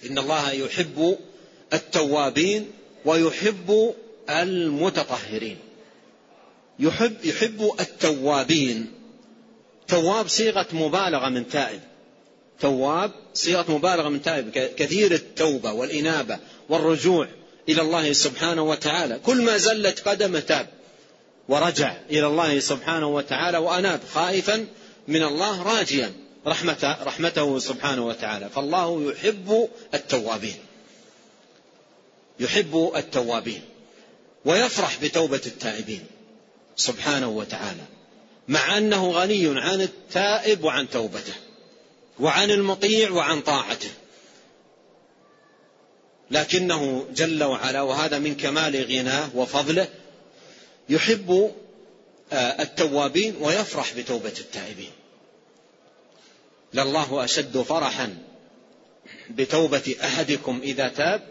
إن 0.09 0.17
الله 0.17 0.51
يحب 0.51 1.17
التوابين 1.73 2.71
ويحب 3.05 3.93
المتطهرين. 4.29 5.57
يحب 6.79 7.25
يحب 7.25 7.71
التوابين. 7.79 8.91
تواب 9.87 10.27
صيغة 10.27 10.67
مبالغة 10.73 11.29
من 11.29 11.49
تائب. 11.49 11.90
تواب 12.61 13.11
صيغة 13.33 13.71
مبالغة 13.71 14.09
من 14.09 14.21
تائب 14.21 14.49
كثير 14.51 15.11
التوبة 15.11 15.71
والإنابة 15.71 16.39
والرجوع 16.69 17.27
إلى 17.69 17.81
الله 17.81 18.13
سبحانه 18.13 18.61
وتعالى. 18.61 19.19
كل 19.25 19.41
ما 19.41 19.57
زلت 19.57 20.07
قدمه 20.07 20.39
تاب 20.39 20.67
ورجع 21.49 21.95
إلى 22.09 22.27
الله 22.27 22.59
سبحانه 22.59 23.07
وتعالى 23.07 23.57
وأناب 23.57 23.99
خائفا 24.13 24.67
من 25.07 25.23
الله 25.23 25.63
راجيا 25.63 26.13
رحمته, 26.47 27.03
رحمته 27.03 27.59
سبحانه 27.59 28.05
وتعالى. 28.05 28.49
فالله 28.49 29.11
يحب 29.11 29.69
التوابين. 29.93 30.55
يحب 32.39 32.91
التوابين. 32.95 33.61
ويفرح 34.45 34.97
بتوبة 35.03 35.41
التائبين 35.45 36.05
سبحانه 36.75 37.29
وتعالى 37.29 37.83
مع 38.47 38.77
أنه 38.77 39.11
غني 39.11 39.59
عن 39.59 39.81
التائب 39.81 40.63
وعن 40.63 40.89
توبته. 40.89 41.33
وعن 42.21 42.51
المطيع 42.51 43.11
وعن 43.11 43.41
طاعته. 43.41 43.91
لكنه 46.31 47.07
جل 47.15 47.43
وعلا 47.43 47.81
وهذا 47.81 48.19
من 48.19 48.35
كمال 48.35 48.85
غناه 48.85 49.29
وفضله 49.35 49.87
يحب 50.89 51.51
آه، 52.33 52.61
التوابين 52.61 53.35
ويفرح 53.41 53.93
بتوبة 53.93 54.33
التائبين. 54.39 54.91
لله 56.73 57.23
أشد 57.23 57.57
فرحا 57.57 58.17
بتوبة 59.29 59.95
أحدكم 60.03 60.59
إذا 60.63 60.87
تاب 60.87 61.21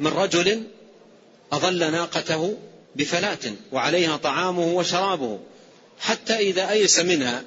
من 0.00 0.12
رجل 0.12 0.62
أظل 1.52 1.92
ناقته 1.92 2.58
بفلاة 2.96 3.52
وعليها 3.72 4.16
طعامه 4.16 4.66
وشرابه 4.66 5.40
حتى 6.00 6.36
إذا 6.36 6.70
أيس 6.70 6.98
منها 6.98 7.44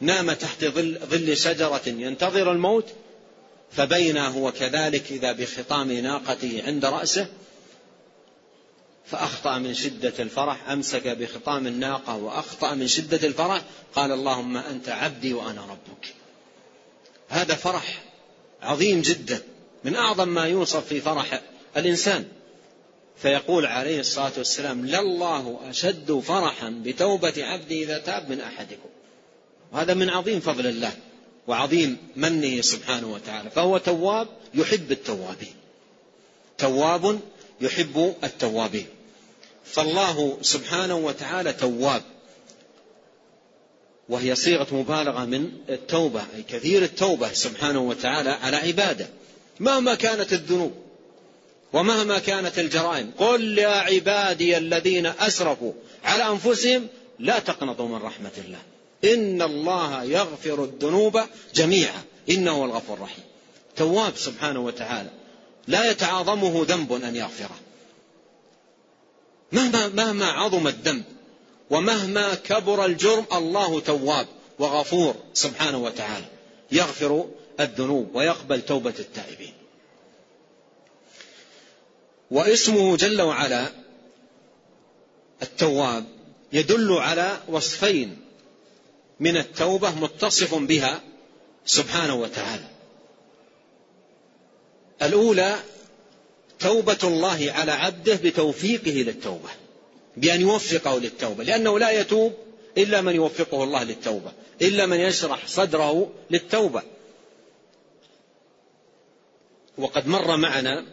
نام 0.00 0.32
تحت 0.32 0.64
ظل, 0.64 0.98
ظل 1.04 1.36
شجرة 1.36 1.82
ينتظر 1.86 2.52
الموت 2.52 2.88
فبينا 3.72 4.28
هو 4.28 4.52
كذلك 4.52 5.12
إذا 5.12 5.32
بخطام 5.32 5.92
ناقته 5.92 6.62
عند 6.66 6.84
رأسه 6.84 7.26
فأخطأ 9.06 9.58
من 9.58 9.74
شدة 9.74 10.12
الفرح 10.18 10.70
أمسك 10.70 11.08
بخطام 11.08 11.66
الناقة 11.66 12.16
وأخطأ 12.16 12.74
من 12.74 12.88
شدة 12.88 13.28
الفرح 13.28 13.62
قال 13.94 14.12
اللهم 14.12 14.56
أنت 14.56 14.88
عبدي 14.88 15.32
وأنا 15.32 15.60
ربك. 15.60 16.14
هذا 17.28 17.54
فرح 17.54 18.02
عظيم 18.62 19.00
جدا 19.00 19.42
من 19.84 19.96
أعظم 19.96 20.28
ما 20.28 20.44
يوصف 20.44 20.86
في 20.86 21.00
فرح 21.00 21.42
الإنسان. 21.76 22.28
فيقول 23.16 23.66
عليه 23.66 24.00
الصلاة 24.00 24.32
والسلام 24.38 24.86
لله 24.86 25.60
أشد 25.70 26.12
فرحا 26.12 26.82
بتوبة 26.84 27.34
عبدي 27.38 27.84
إذا 27.84 27.98
تاب 27.98 28.30
من 28.30 28.40
أحدكم. 28.40 28.88
وهذا 29.72 29.94
من 29.94 30.10
عظيم 30.10 30.40
فضل 30.40 30.66
الله 30.66 30.92
وعظيم 31.46 31.96
منه 32.16 32.60
سبحانه 32.60 33.12
وتعالى 33.12 33.50
فهو 33.50 33.78
تواب 33.78 34.28
يحب 34.54 34.92
التوابين. 34.92 35.54
تواب 36.58 37.20
يحب 37.60 38.14
التوابين. 38.24 38.86
فالله 39.64 40.38
سبحانه 40.42 40.96
وتعالى 40.96 41.52
تواب. 41.52 42.02
وهي 44.08 44.34
صيغة 44.34 44.74
مبالغة 44.74 45.24
من 45.24 45.50
التوبة 45.68 46.20
أي 46.36 46.42
كثير 46.42 46.82
التوبة 46.82 47.32
سبحانه 47.32 47.80
وتعالى 47.80 48.30
على 48.30 48.56
عباده 48.56 49.08
مهما 49.60 49.94
كانت 49.94 50.32
الذنوب 50.32 50.72
ومهما 51.72 52.18
كانت 52.18 52.58
الجرائم. 52.58 53.10
قل 53.18 53.58
يا 53.58 53.68
عبادي 53.68 54.56
الذين 54.56 55.06
أسرفوا 55.06 55.72
على 56.04 56.28
أنفسهم 56.28 56.86
لا 57.18 57.38
تقنطوا 57.38 57.88
من 57.88 58.02
رحمة 58.02 58.32
الله. 58.38 58.58
إن 59.04 59.42
الله 59.42 60.04
يغفر 60.04 60.64
الذنوب 60.64 61.20
جميعا 61.54 62.02
إنه 62.30 62.50
هو 62.50 62.64
الغفور 62.64 62.96
الرحيم. 62.96 63.24
تواب 63.76 64.16
سبحانه 64.16 64.60
وتعالى. 64.60 65.10
لا 65.68 65.90
يتعاظمه 65.90 66.64
ذنب 66.68 66.92
أن 66.92 67.16
يغفره. 67.16 67.56
مهما 69.52 69.88
مهما 69.88 70.26
عظم 70.26 70.68
الذنب 70.68 71.04
ومهما 71.70 72.34
كبر 72.34 72.84
الجرم 72.84 73.24
الله 73.32 73.80
تواب 73.80 74.26
وغفور 74.58 75.14
سبحانه 75.34 75.78
وتعالى. 75.78 76.26
يغفر 76.72 77.28
الذنوب 77.60 78.14
ويقبل 78.14 78.62
توبة 78.62 78.94
التائبين. 78.98 79.52
واسمه 82.30 82.96
جل 82.96 83.22
وعلا 83.22 83.72
التواب 85.42 86.04
يدل 86.52 86.92
على 86.92 87.38
وصفين 87.48 88.19
من 89.20 89.36
التوبة 89.36 89.90
متصف 89.90 90.54
بها 90.54 91.00
سبحانه 91.66 92.14
وتعالى. 92.14 92.68
الأولى 95.02 95.56
توبة 96.58 96.98
الله 97.04 97.52
على 97.52 97.72
عبده 97.72 98.14
بتوفيقه 98.14 98.90
للتوبة 98.90 99.48
بأن 100.16 100.40
يوفقه 100.40 100.98
للتوبة 100.98 101.44
لأنه 101.44 101.78
لا 101.78 101.90
يتوب 101.90 102.32
إلا 102.78 103.00
من 103.00 103.14
يوفقه 103.14 103.64
الله 103.64 103.82
للتوبة 103.82 104.32
إلا 104.62 104.86
من 104.86 105.00
يشرح 105.00 105.46
صدره 105.46 106.12
للتوبة. 106.30 106.82
وقد 109.78 110.06
مر 110.06 110.36
معنا 110.36 110.86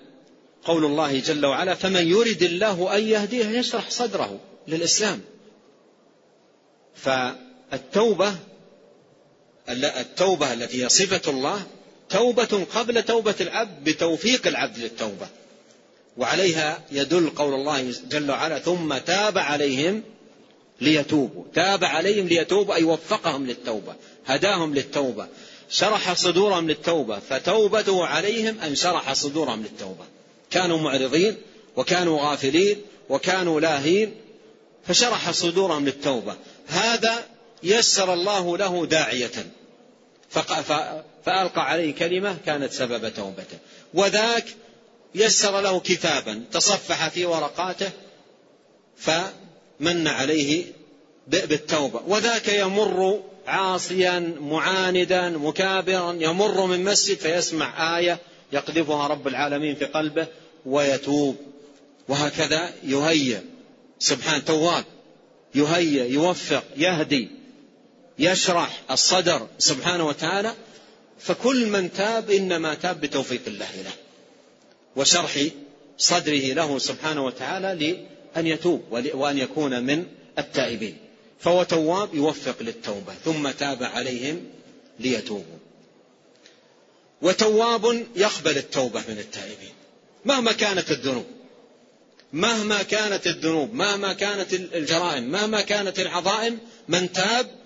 قول 0.64 0.86
الله 0.86 1.20
جل 1.20 1.46
وعلا 1.46 1.74
فمن 1.74 2.08
يرد 2.08 2.44
الله 2.44 2.98
أن 2.98 3.08
يهديه 3.08 3.46
يشرح 3.46 3.90
صدره 3.90 4.40
للإسلام 4.68 5.22
فالتوبة 6.96 7.47
التوبة 7.74 8.36
التي 10.54 10.84
هي 10.84 10.90
صفة 10.90 11.32
الله 11.32 11.62
توبة 12.10 12.66
قبل 12.76 13.04
توبة 13.04 13.36
العبد 13.42 13.90
بتوفيق 13.90 14.48
العبد 14.48 14.78
للتوبة. 14.78 15.28
وعليها 16.18 16.82
يدل 16.92 17.30
قول 17.30 17.54
الله 17.54 17.94
جل 18.10 18.32
وعلا 18.32 18.60
ثم 18.60 18.98
تاب 18.98 19.38
عليهم 19.38 20.04
ليتوبوا. 20.82 21.44
تاب 21.54 21.84
عليهم 21.84 22.28
ليتوبوا 22.28 22.76
أي 22.76 22.84
وفقهم 22.84 23.48
للتوبة 23.48 23.96
هداهم 24.26 24.74
للتوبة 24.74 25.28
شرح 25.70 26.14
صدورهم 26.14 26.68
للتوبة 26.68 27.20
فتوبته 27.20 28.06
عليهم 28.06 28.60
أن 28.60 28.76
شرح 28.76 29.14
صدورهم 29.14 29.64
للتوبة. 29.64 30.06
كانوا 30.52 30.78
معرضين 30.78 31.38
وكانوا 31.76 32.22
غافلين 32.22 32.78
وكانوا 33.10 33.60
لاهين 33.60 34.16
فشرح 34.88 35.32
صدورهم 35.32 35.86
للتوبة. 35.86 36.36
هذا 36.68 37.27
يسر 37.64 38.14
الله 38.14 38.58
له 38.58 38.86
داعية. 38.86 39.32
فألقى 41.26 41.70
عليه 41.70 41.96
كلمة 41.96 42.38
كانت 42.46 42.72
سبب 42.74 43.14
توبته. 43.14 43.58
وذاك 43.94 44.46
يسر 45.16 45.62
له 45.62 45.80
كتابا 45.80 46.44
تصفح 46.52 47.08
في 47.08 47.26
ورقاته 47.26 47.90
فمن 48.98 50.08
عليه 50.08 50.66
بالتوبة. 51.28 52.02
وذاك 52.08 52.48
يمر 52.48 53.24
عاصيا 53.48 54.20
معاندا 54.40 55.30
مكابرا 55.30 56.14
يمر 56.14 56.66
من 56.66 56.84
مسجد 56.84 57.18
فيسمع 57.18 57.98
آية 57.98 58.20
يقذفها 58.52 59.08
رب 59.08 59.28
العالمين 59.28 59.76
في 59.76 59.86
قلبه 59.86 60.28
ويتوب. 60.66 61.36
وهكذا 62.08 62.74
يهيئ 62.84 63.40
سبحان 64.00 64.46
تواب. 64.46 64.86
يهيئ 65.56 66.12
يوفق 66.12 66.64
يهدي. 66.78 67.37
يشرح 68.20 68.82
الصدر 68.92 69.48
سبحانه 69.58 70.08
وتعالى 70.08 70.54
فكل 71.20 71.68
من 71.68 71.94
تاب 71.94 72.32
إنما 72.32 72.74
تاب 72.74 73.02
بتوفيق 73.02 73.42
الله 73.48 73.76
له 73.76 73.94
وشرح 74.96 75.48
صدره 75.98 76.54
له 76.54 76.80
سبحانه 76.80 77.26
وتعالى 77.26 77.98
لأن 78.36 78.48
يتوب 78.48 78.84
وأن 78.92 79.38
يكون 79.38 79.84
من 79.84 80.06
التائبين. 80.40 80.98
فهو 81.40 81.64
تواب 81.64 82.16
يوفق 82.16 82.56
للتوبة 82.62 83.14
ثم 83.26 83.50
تاب 83.50 83.84
عليهم 83.84 84.44
ليتوبوا. 85.00 85.58
وتواب 87.22 88.06
يقبل 88.16 88.58
التوبة 88.58 89.04
من 89.10 89.18
التائبين. 89.20 89.74
مهما 90.26 90.52
كانت 90.52 90.92
الذنوب 90.92 91.26
مهما 92.34 92.84
كانت 92.84 93.28
الذنوب 93.28 93.74
مهما 93.74 94.14
كانت 94.14 94.54
الجرائم 94.54 95.24
مهما 95.32 95.62
كانت 95.62 96.00
العظائم 96.00 96.60
من 96.88 97.12
تاب 97.12 97.57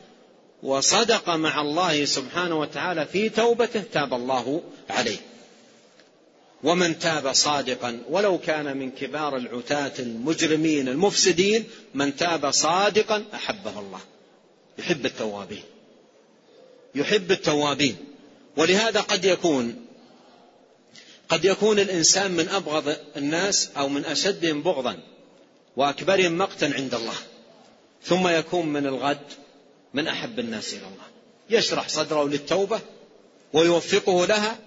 وصدق 0.63 1.29
مع 1.29 1.61
الله 1.61 2.05
سبحانه 2.05 2.59
وتعالى 2.59 3.05
في 3.05 3.29
توبته 3.29 3.83
تاب 3.93 4.13
الله 4.13 4.61
عليه. 4.89 5.17
ومن 6.63 6.99
تاب 6.99 7.33
صادقا 7.33 7.99
ولو 8.09 8.37
كان 8.37 8.77
من 8.77 8.91
كبار 8.91 9.37
العتاة 9.37 9.91
المجرمين 9.99 10.87
المفسدين 10.87 11.63
من 11.93 12.15
تاب 12.15 12.51
صادقا 12.51 13.25
أحبه 13.33 13.79
الله. 13.79 13.99
يحب 14.77 15.05
التوابين. 15.05 15.63
يحب 16.95 17.31
التوابين. 17.31 17.97
ولهذا 18.57 19.01
قد 19.01 19.25
يكون 19.25 19.85
قد 21.29 21.45
يكون 21.45 21.79
الإنسان 21.79 22.31
من 22.31 22.49
أبغض 22.49 22.95
الناس 23.17 23.69
أو 23.77 23.89
من 23.89 24.05
أشدهم 24.05 24.61
بغضا 24.61 24.99
وأكبرهم 25.77 26.37
مقتا 26.37 26.65
عند 26.65 26.93
الله 26.93 27.15
ثم 28.03 28.27
يكون 28.27 28.65
من 28.65 28.87
الغد 28.87 29.19
من 29.93 30.07
أحب 30.07 30.39
الناس 30.39 30.73
إلى 30.73 30.81
الله. 30.81 31.11
يشرح 31.49 31.89
صدره 31.89 32.27
للتوبة 32.27 32.79
ويوفقه 33.53 34.25
لها 34.25 34.59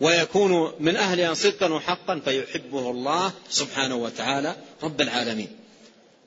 ويكون 0.00 0.72
من 0.80 0.96
أهلها 0.96 1.34
صدقا 1.34 1.72
وحقا 1.72 2.20
فيحبه 2.24 2.90
الله 2.90 3.32
سبحانه 3.50 3.96
وتعالى 3.96 4.56
رب 4.82 5.00
العالمين. 5.00 5.48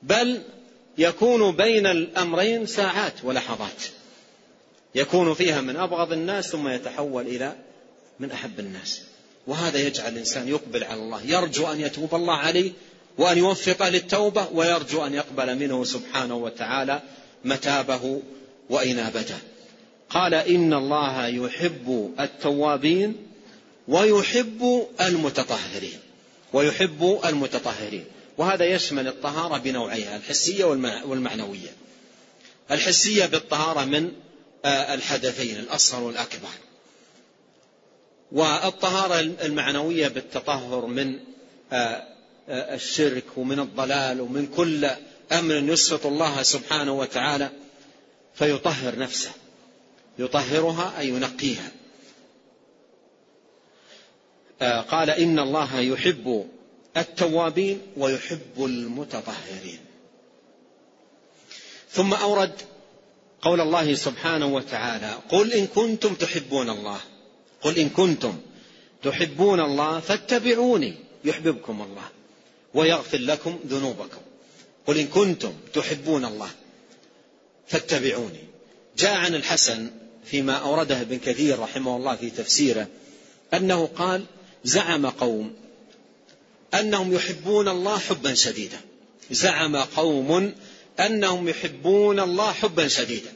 بل 0.02 0.42
يكون 0.98 1.56
بين 1.56 1.86
الأمرين 1.86 2.66
ساعات 2.66 3.14
ولحظات. 3.24 3.82
يكون 4.94 5.34
فيها 5.34 5.60
من 5.60 5.76
أبغض 5.76 6.12
الناس 6.12 6.48
ثم 6.48 6.68
يتحول 6.68 7.26
إلى 7.26 7.56
من 8.20 8.30
أحب 8.30 8.60
الناس. 8.60 9.02
وهذا 9.46 9.78
يجعل 9.78 10.12
الإنسان 10.12 10.48
يقبل 10.48 10.84
على 10.84 11.00
الله. 11.00 11.22
يرجو 11.22 11.72
أن 11.72 11.80
يتوب 11.80 12.14
الله 12.14 12.34
عليه 12.34 12.72
وأن 13.18 13.38
يوفقه 13.38 13.88
للتوبة 13.88 14.48
ويرجو 14.52 15.06
أن 15.06 15.14
يقبل 15.14 15.58
منه 15.58 15.84
سبحانه 15.84 16.34
وتعالى 16.34 17.02
متابه 17.44 18.22
وانابته 18.72 19.38
قال 20.10 20.34
إن 20.34 20.74
الله 20.74 21.26
يحب 21.26 22.14
التوابين 22.20 23.16
ويحب 23.88 24.88
المتطهرين. 25.00 25.98
ويحب 26.52 27.20
المتطهرين. 27.24 28.04
وهذا 28.38 28.64
يشمل 28.64 29.08
الطهارة 29.08 29.58
بنوعيها 29.58 30.16
الحسية 30.16 30.64
والمعنوية. 31.04 31.70
الحسية 32.70 33.26
بالطهارة 33.26 33.84
من 33.84 34.12
آه، 34.64 34.94
الحدثين 34.94 35.56
الأصغر 35.56 36.02
والأكبر. 36.02 36.48
والطهارة 38.32 39.20
المعنوية 39.20 40.08
بالتطهر 40.08 40.86
من 40.86 41.18
آه، 41.72 42.04
آه، 42.48 42.74
الشرك 42.74 43.24
ومن 43.36 43.58
الضلال 43.58 44.20
ومن 44.20 44.46
كل 44.46 44.88
أمر 45.32 45.54
يسخط 45.54 46.06
الله 46.06 46.42
سبحانه 46.42 46.92
وتعالى. 46.92 47.50
فيطهر 48.34 48.98
نفسه. 48.98 49.30
يطهرها 50.18 50.98
أي 50.98 51.08
ينقيها. 51.08 51.72
آه، 54.62 54.80
قال 54.80 55.10
إن 55.10 55.38
الله 55.38 55.80
يحب 55.80 56.48
التوابين 56.96 57.80
ويحب 57.96 58.64
المتطهرين. 58.64 59.78
ثم 61.90 62.14
أورد 62.14 62.52
قول 63.42 63.60
الله 63.60 63.94
سبحانه 63.94 64.46
وتعالى 64.46 65.18
قل 65.28 65.52
إن 65.52 65.66
كنتم 65.66 66.14
تحبون 66.14 66.70
الله. 66.70 67.00
قل 67.62 67.78
إن 67.78 67.88
كنتم 67.88 68.40
تحبون 69.02 69.60
الله 69.60 70.00
فاتبعوني 70.00 70.94
يحببكم 71.24 71.82
الله 71.82 72.08
ويغفر 72.74 73.18
لكم 73.18 73.58
ذنوبكم. 73.66 74.20
قل 74.86 74.98
إن 74.98 75.06
كنتم 75.06 75.52
تحبون 75.74 76.24
الله. 76.24 76.50
فاتبعوني. 77.66 78.44
جاء 78.98 79.14
عن 79.14 79.34
الحسن 79.34 79.90
فيما 80.24 80.56
أورده 80.56 81.00
ابن 81.00 81.18
كثير 81.18 81.58
رحمه 81.58 81.96
الله 81.96 82.16
في 82.16 82.30
تفسيره 82.30 82.88
أنه 83.54 83.86
قال 83.86 84.24
زعم 84.64 85.06
قوم 85.06 85.54
أنهم 86.74 87.12
يحبون 87.12 87.68
الله 87.68 87.98
حبا 87.98 88.34
شديدا. 88.34 88.80
زعم 89.30 89.76
قوم 89.76 90.54
أنهم 91.00 91.48
يحبون 91.48 92.20
الله 92.20 92.52
حبا 92.52 92.88
شديدا. 92.88 93.32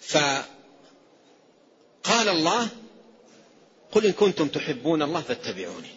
فقال 0.00 0.48
الله 2.28 2.68
قل 3.92 4.06
إن 4.06 4.12
كنتم 4.12 4.48
تحبون 4.48 5.02
الله 5.02 5.20
فاتبعوني. 5.20 5.88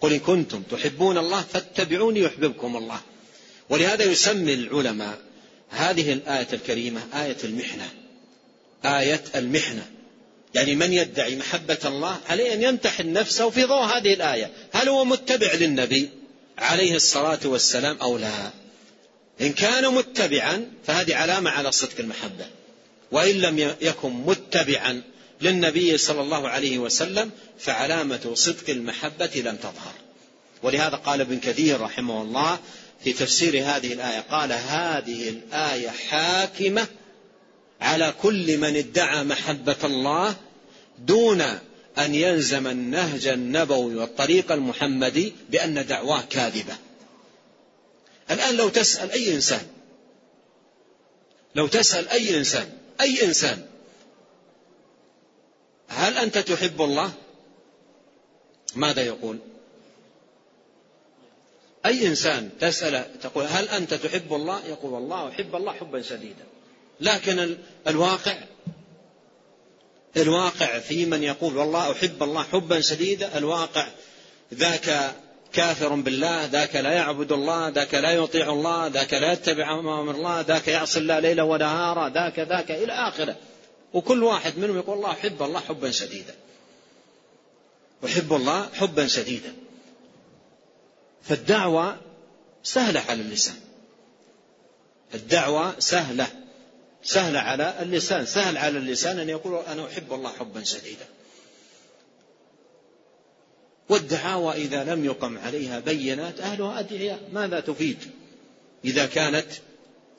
قل 0.00 0.12
إن 0.12 0.18
كنتم 0.18 0.62
تحبون 0.62 1.18
الله 1.18 1.42
فاتبعوني 1.42 2.20
يحببكم 2.20 2.76
الله. 2.76 3.00
ولهذا 3.70 4.04
يسمي 4.04 4.54
العلماء 4.54 5.18
هذه 5.70 6.12
الآية 6.12 6.48
الكريمة 6.52 7.00
آية 7.14 7.36
المحنة. 7.44 7.88
آية 8.84 9.24
المحنة. 9.34 9.86
يعني 10.54 10.74
من 10.74 10.92
يدعي 10.92 11.36
محبة 11.36 11.78
الله 11.84 12.18
عليه 12.28 12.54
أن 12.54 12.62
يمتحن 12.62 13.12
نفسه 13.12 13.50
في 13.50 13.64
ضوء 13.64 13.84
هذه 13.84 14.14
الآية؟ 14.14 14.50
هل 14.72 14.88
هو 14.88 15.04
متبع 15.04 15.54
للنبي 15.54 16.10
عليه 16.58 16.94
الصلاة 16.94 17.38
والسلام 17.44 17.96
أو 18.02 18.18
لا؟ 18.18 18.50
إن 19.40 19.52
كان 19.52 19.94
متبعا 19.94 20.70
فهذه 20.86 21.14
علامة 21.14 21.50
على 21.50 21.72
صدق 21.72 22.00
المحبة. 22.00 22.46
وإن 23.12 23.34
لم 23.34 23.74
يكن 23.80 24.10
متبعا 24.10 25.02
للنبي 25.40 25.98
صلى 25.98 26.20
الله 26.20 26.48
عليه 26.48 26.78
وسلم 26.78 27.30
فعلامة 27.58 28.30
صدق 28.34 28.70
المحبة 28.70 29.30
لم 29.44 29.56
تظهر. 29.56 29.94
ولهذا 30.62 30.96
قال 30.96 31.20
ابن 31.20 31.40
كثير 31.40 31.80
رحمه 31.80 32.22
الله 32.22 32.58
في 33.04 33.12
تفسير 33.12 33.62
هذه 33.64 33.92
الآية. 33.92 34.20
قال 34.20 34.52
هذه 34.52 35.28
الآية 35.28 35.88
حاكمة 35.88 36.86
على 37.80 38.14
كل 38.22 38.58
من 38.58 38.76
ادعى 38.76 39.24
محبة 39.24 39.76
الله 39.84 40.36
دون 40.98 41.40
أن 41.98 42.14
يلزم 42.14 42.66
النهج 42.66 43.26
النبوي 43.26 43.94
والطريق 43.94 44.52
المحمدي 44.52 45.32
بأن 45.50 45.86
دعواه 45.86 46.22
كاذبة. 46.30 46.76
الآن 48.30 48.56
لو 48.56 48.68
تسأل 48.68 49.10
أي 49.10 49.34
إنسان 49.34 49.66
لو 51.54 51.66
تسأل 51.66 52.08
أي 52.08 52.38
إنسان 52.38 52.68
أي 53.00 53.24
إنسان 53.24 53.66
هل 55.88 56.18
أنت 56.18 56.38
تحب 56.38 56.82
الله؟ 56.82 57.12
ماذا 58.74 59.02
يقول؟ 59.02 59.38
أي 61.86 62.06
إنسان 62.06 62.50
تسأله 62.60 63.06
تقول 63.22 63.44
هل 63.44 63.68
أنت 63.68 63.94
تحب 63.94 64.34
الله؟ 64.34 64.66
يقول 64.66 64.92
والله 64.92 65.28
أحب 65.28 65.56
الله 65.56 65.72
حبا 65.72 66.02
شديدا. 66.02 66.44
لكن 67.00 67.56
الواقع 67.88 68.36
الواقع 70.16 70.78
في 70.78 71.06
من 71.06 71.22
يقول 71.22 71.56
والله 71.56 71.92
أحب 71.92 72.22
الله 72.22 72.42
حبا 72.42 72.80
شديدا 72.80 73.38
الواقع 73.38 73.88
ذاك 74.54 75.14
كافر 75.52 75.94
بالله 75.94 76.44
ذاك 76.44 76.76
لا 76.76 76.92
يعبد 76.92 77.32
الله 77.32 77.68
ذاك 77.68 77.94
لا 77.94 78.12
يطيع 78.12 78.52
الله 78.52 78.86
ذاك 78.86 79.14
لا 79.14 79.32
يتبع 79.32 79.78
أمر 79.78 80.10
الله 80.10 80.40
ذاك 80.40 80.68
يعصي 80.68 80.98
الله 80.98 81.18
ليلا 81.18 81.42
ونهارا 81.42 82.08
ذاك 82.08 82.38
ذاك 82.38 82.70
إلى 82.70 82.92
آخره. 82.92 83.36
وكل 83.94 84.22
واحد 84.22 84.58
منهم 84.58 84.76
يقول 84.76 84.96
الله 84.96 85.10
أحب 85.10 85.42
الله 85.42 85.60
حبا 85.60 85.90
شديدا. 85.90 86.34
أحب 88.04 88.32
الله 88.32 88.68
حبا 88.74 89.06
شديدا. 89.06 89.52
فالدعوة 91.28 91.96
سهلة 92.62 93.00
على 93.00 93.22
اللسان. 93.22 93.56
الدعوة 95.14 95.78
سهلة. 95.78 96.26
سهلة 97.02 97.38
على 97.38 97.82
اللسان. 97.82 98.26
سهل 98.26 98.56
على 98.56 98.78
اللسان 98.78 99.18
أن 99.18 99.28
يقول 99.28 99.64
أنا 99.64 99.86
أحب 99.86 100.12
الله 100.12 100.30
حبا 100.30 100.64
شديدا. 100.64 101.06
والدعاوى 103.88 104.52
إذا 104.52 104.84
لم 104.84 105.04
يقم 105.04 105.38
عليها 105.38 105.80
بينات 105.80 106.40
أهلها 106.40 106.80
أدعياء. 106.80 107.20
ماذا 107.32 107.60
تفيد؟ 107.60 107.98
إذا 108.84 109.06
كانت 109.06 109.46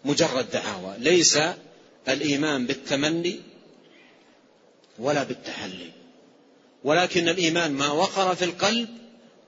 مجرد 0.06 0.50
دعاوى. 0.50 0.96
ليس 0.98 1.40
الإيمان 2.08 2.66
بالتمني 2.66 3.40
ولا 5.00 5.24
بالتحلي. 5.24 5.92
ولكن 6.84 7.30
الإيمان 7.30 7.72
ما 7.72 7.92
وقر 7.92 8.36
في 8.36 8.46
القلب 8.46 8.90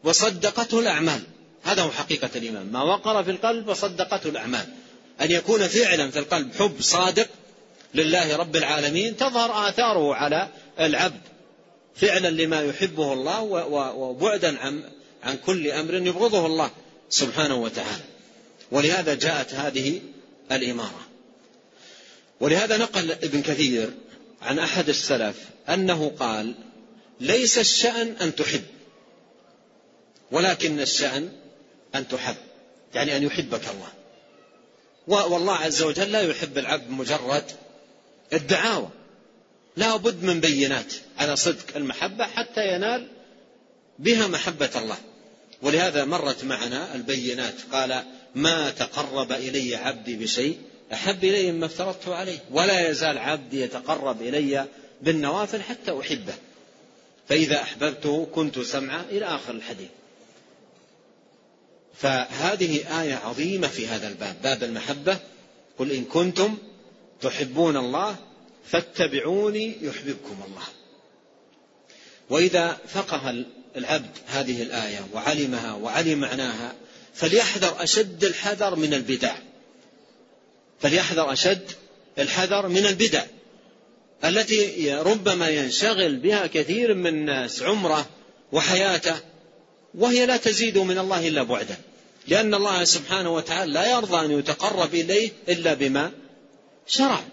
وصدقته 0.03 0.79
الأعمال. 0.79 1.21
هذا 1.63 1.81
هو 1.81 1.91
حقيقة 1.91 2.29
الإيمان. 2.35 2.71
ما 2.71 2.83
وقر 2.83 3.23
في 3.23 3.31
القلب 3.31 3.67
وصدقته 3.67 4.29
الأعمال. 4.29 4.65
أن 5.21 5.31
يكون 5.31 5.67
فعلا 5.67 6.11
في 6.11 6.19
القلب 6.19 6.53
حب 6.59 6.81
صادق 6.81 7.27
لله 7.95 8.35
رب 8.35 8.55
العالمين 8.55 9.17
تظهر 9.17 9.69
آثاره 9.69 10.15
على 10.15 10.47
العبد. 10.79 11.21
فعلا 11.95 12.27
لما 12.27 12.61
يحبه 12.61 13.13
الله 13.13 13.41
وبعدا 13.71 14.59
عن 14.59 14.83
عن 15.23 15.37
كل 15.37 15.71
أمر 15.71 15.93
يبغضه 15.93 16.45
الله 16.45 16.71
سبحانه 17.09 17.55
وتعالى. 17.55 18.03
ولهذا 18.71 19.13
جاءت 19.13 19.53
هذه 19.53 20.01
الإمارة. 20.51 21.09
ولهذا 22.39 22.77
نقل 22.77 23.11
ابن 23.11 23.41
كثير 23.41 23.89
عن 24.41 24.59
أحد 24.59 24.89
السلف 24.89 25.35
أنه 25.69 26.11
قال 26.19 26.55
ليس 27.19 27.57
الشأن 27.57 28.15
أن 28.21 28.35
تحب 28.35 28.63
ولكن 30.31 30.79
الشأن 30.79 31.29
أن 31.95 32.07
تحب 32.07 32.35
يعني 32.93 33.17
أن 33.17 33.23
يحبك 33.23 33.61
الله. 33.69 33.87
والله 35.07 35.55
عز 35.55 35.81
وجل 35.81 36.11
لا 36.11 36.21
يحب 36.21 36.57
العبد 36.57 36.89
مجرد 36.89 37.43
الدعاوى. 38.33 38.89
لا 39.77 39.95
بد 39.95 40.23
من 40.23 40.39
بينات 40.39 40.93
على 41.17 41.35
صدق 41.35 41.75
المحبة 41.75 42.25
حتى 42.25 42.75
ينال 42.75 43.07
بها 43.99 44.27
محبة 44.27 44.69
الله. 44.75 44.97
ولهذا 45.61 46.05
مرت 46.05 46.43
معنا 46.43 46.95
البينات 46.95 47.55
قال 47.71 48.03
ما 48.35 48.69
تقرب 48.69 49.31
إلي 49.31 49.75
عبدي 49.75 50.15
بشيء 50.15 50.57
أحب 50.93 51.23
إلي 51.23 51.51
مما 51.51 51.65
افترضته 51.65 52.15
عليه. 52.15 52.39
ولا 52.51 52.89
يزال 52.89 53.17
عبدي 53.17 53.61
يتقرب 53.61 54.21
إلي 54.21 54.65
بالنوافل 55.01 55.61
حتى 55.61 55.99
أحبه. 55.99 56.33
فإذا 57.29 57.61
أحببته 57.61 58.27
كنت 58.35 58.59
سمعه 58.59 59.05
إلى 59.11 59.25
آخر 59.25 59.53
الحديث. 59.53 59.89
فهذه 62.01 63.01
آية 63.01 63.15
عظيمة 63.15 63.67
في 63.67 63.87
هذا 63.87 64.07
الباب 64.07 64.35
باب 64.43 64.63
المحبة. 64.63 65.19
قل 65.77 65.91
إن 65.91 66.03
كنتم 66.03 66.57
تحبون 67.21 67.77
الله 67.77 68.15
فاتبعوني 68.65 69.75
يحببكم 69.81 70.43
الله. 70.47 70.63
وإذا 72.29 72.77
فقه 72.87 73.45
العبد 73.75 74.17
هذه 74.27 74.61
الآية 74.61 75.07
وعلمها 75.13 75.73
وعلم 75.73 76.19
معناها 76.19 76.75
فليحذر 77.13 77.83
أشد 77.83 78.23
الحذر 78.23 78.75
من 78.75 78.93
البدع. 78.93 79.35
فليحذر 80.79 81.33
أشد 81.33 81.71
الحذر 82.19 82.67
من 82.67 82.85
البدع. 82.85 83.23
التي 84.25 84.93
ربما 84.93 85.49
ينشغل 85.49 86.15
بها 86.15 86.47
كثير 86.47 86.93
من 86.93 87.07
الناس 87.07 87.61
عمره 87.61 88.09
وحياته 88.51 89.15
وهي 89.95 90.25
لا 90.25 90.37
تزيد 90.37 90.77
من 90.77 90.97
الله 90.97 91.27
إلا 91.27 91.43
بعدا. 91.43 91.77
لأن 92.29 92.53
الله 92.53 92.83
سبحانه 92.83 93.33
وتعالى 93.33 93.73
لا 93.73 93.91
يرضى 93.91 94.25
أن 94.25 94.39
يتقرب 94.39 94.93
إليه 94.93 95.31
إلا 95.49 95.73
بما 95.73 96.11
شرع. 96.87 97.23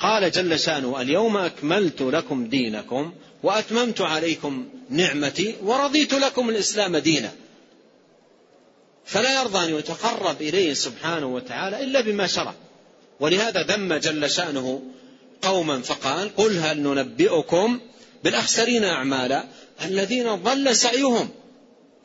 قال 0.00 0.30
جل 0.30 0.60
شأنه 0.60 1.00
اليوم 1.00 1.36
أكملت 1.36 2.02
لكم 2.02 2.48
دينكم 2.48 3.12
وأتممت 3.42 4.00
عليكم 4.00 4.68
نعمتي 4.90 5.54
ورضيت 5.62 6.14
لكم 6.14 6.50
الإسلام 6.50 6.96
دينا. 6.96 7.32
فلا 9.04 9.40
يرضى 9.40 9.64
أن 9.64 9.78
يتقرب 9.78 10.42
إليه 10.42 10.74
سبحانه 10.74 11.26
وتعالى 11.26 11.84
إلا 11.84 12.00
بما 12.00 12.26
شرع. 12.26 12.54
ولهذا 13.20 13.62
ذم 13.62 13.94
جل 13.94 14.30
شأنه 14.30 14.82
قوما 15.42 15.82
فقال 15.82 16.36
قل 16.36 16.58
هل 16.58 16.80
ننبئكم 16.80 17.80
بالأخسرين 18.24 18.84
أعمالا 18.84 19.44
الذين 19.84 20.34
ضل 20.34 20.76
سعيهم 20.76 21.28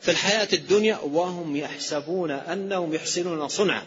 في 0.02 0.10
الحياة 0.10 0.48
الدنيا 0.52 0.98
وهم 0.98 1.56
يحسبون 1.56 2.30
أنهم 2.30 2.94
يحسنون 2.94 3.48
صنعا. 3.48 3.82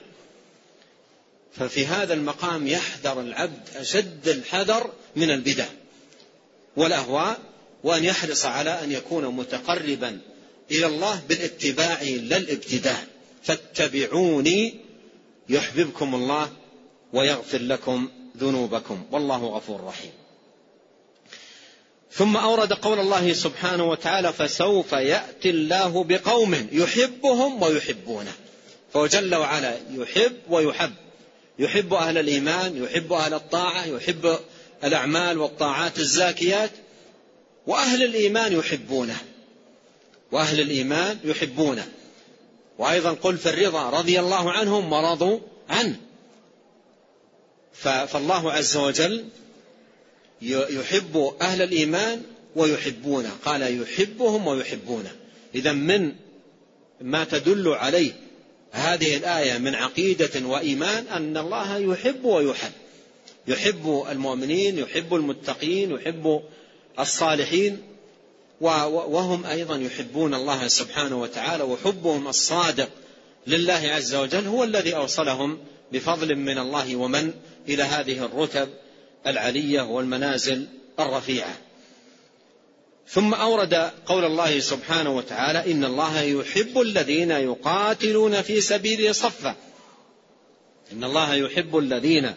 ففي 1.53 1.85
هذا 1.85 2.13
المقام 2.13 2.67
يحذر 2.67 3.21
العبد 3.21 3.69
أشد 3.75 4.27
الحذر 4.27 4.91
من 5.15 5.31
البدع 5.31 5.65
والأهواء 6.77 7.39
وأن 7.83 8.03
يحرص 8.03 8.45
على 8.45 8.83
أن 8.83 8.91
يكون 8.91 9.25
متقربا 9.27 10.19
إلى 10.71 10.85
الله 10.85 11.21
بالاتباع 11.29 12.01
لا 12.01 12.37
الابتداء 12.37 13.07
فاتبعوني 13.43 14.75
يحببكم 15.49 16.15
الله 16.15 16.49
ويغفر 17.13 17.61
لكم 17.61 18.09
ذنوبكم. 18.37 19.05
والله 19.11 19.45
غفور 19.45 19.83
رحيم. 19.83 20.11
ثم 22.17 22.37
أورد 22.37 22.73
قول 22.73 22.99
الله 22.99 23.33
سبحانه 23.33 23.89
وتعالى 23.89 24.33
فسوف 24.33 24.91
يأتي 24.91 25.49
الله 25.49 26.03
بقوم 26.03 26.67
يحبهم 26.71 27.61
ويحبونه. 27.61 28.31
فهو 28.93 29.07
جل 29.07 29.35
وعلا 29.35 29.77
يحب 29.91 30.37
ويحب. 30.49 30.93
يحب 31.59 31.93
أهل 31.93 32.17
الإيمان 32.17 32.83
يحب 32.83 33.13
أهل 33.13 33.33
الطاعة 33.33 33.85
يحب 33.85 34.39
الأعمال 34.83 35.37
والطاعات 35.37 35.99
الزاكيات. 35.99 36.71
وأهل 37.67 38.03
الإيمان 38.03 38.53
يحبونه. 38.53 39.17
وأهل 40.31 40.59
الإيمان 40.59 41.19
يحبونه. 41.23 41.87
وأيضا 42.77 43.11
قل 43.11 43.37
في 43.37 43.49
الرضا 43.49 43.89
رضي 43.89 44.19
الله 44.19 44.51
عنهم 44.51 44.93
ورضوا 44.93 45.39
عنه. 45.69 45.95
فالله 48.07 48.51
عز 48.51 48.77
وجل 48.77 49.25
يحب 50.41 51.33
أهل 51.41 51.61
الإيمان 51.61 52.21
ويحبونه. 52.55 53.31
قال 53.45 53.81
يحبهم 53.81 54.47
ويحبونه. 54.47 55.11
إذا 55.55 55.71
من 55.71 56.11
ما 57.01 57.23
تدل 57.23 57.67
عليه 57.67 58.11
هذه 58.71 59.17
الآية 59.17 59.57
من 59.57 59.75
عقيدة 59.75 60.47
وإيمان 60.47 61.07
أن 61.07 61.37
الله 61.37 61.77
يحب 61.77 62.25
ويحب. 62.25 62.71
يحب 63.47 64.05
المؤمنين 64.11 64.77
يحب 64.77 65.15
المتقين 65.15 65.91
يحب 65.91 66.41
الصالحين 66.99 67.81
وهم 68.61 69.45
أيضا 69.45 69.75
يحبون 69.77 70.33
الله 70.33 70.67
سبحانه 70.67 71.21
وتعالى 71.21 71.63
وحبهم 71.63 72.27
الصادق 72.27 72.89
لله 73.47 73.73
عز 73.73 74.15
وجل 74.15 74.47
هو 74.47 74.63
الذي 74.63 74.95
أوصلهم 74.95 75.57
بفضل 75.91 76.35
من 76.35 76.57
الله 76.57 76.95
ومن 76.95 77.33
إلى 77.69 77.83
هذه 77.83 78.25
الرتب. 78.25 78.69
العلية 79.27 79.81
والمنازل 79.81 80.67
الرفيعة. 80.99 81.57
ثم 83.09 83.33
أورد 83.33 83.73
قول 84.05 84.25
الله 84.25 84.59
سبحانه 84.59 85.15
وتعالى 85.17 85.71
إن 85.71 85.85
الله 85.85 86.21
يحب 86.21 86.81
الذين 86.81 87.31
يقاتلون 87.31 88.41
في 88.41 88.61
سبيله 88.61 89.11
صفا 89.11 89.55
إن 90.91 91.03
الله 91.03 91.35
يحب 91.35 91.77
الذين 91.77 92.33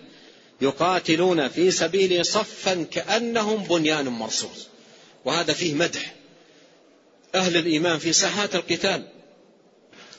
يقاتلون 0.60 1.48
في 1.48 1.70
سبيله 1.70 2.22
صفا 2.22 2.86
كأنهم 2.90 3.62
بنيان 3.62 4.08
مرصوص. 4.08 4.68
وهذا 5.24 5.52
فيه 5.52 5.74
مدح. 5.74 6.14
أهل 7.34 7.56
الإيمان 7.56 7.98
في 7.98 8.12
ساحات 8.12 8.54
القتال 8.54 9.08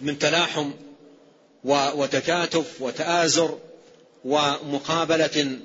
من 0.01 0.19
تلاحم 0.19 0.71
وتكاتف 1.63 2.81
وتآزر 2.81 3.59
ومقابلة 4.25 5.59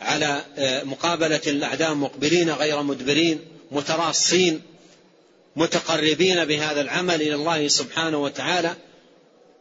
على 0.00 0.44
آه، 0.58 0.82
مقابلة 0.82 1.40
الأعداء 1.46 1.94
مقبلين 1.94 2.50
غير 2.50 2.82
مدبرين 2.82 3.40
متراصين 3.70 4.62
متقربين 5.56 6.44
بهذا 6.44 6.80
العمل 6.80 7.22
إلى 7.22 7.34
الله 7.34 7.68
سبحانه 7.68 8.18
وتعالى. 8.18 8.74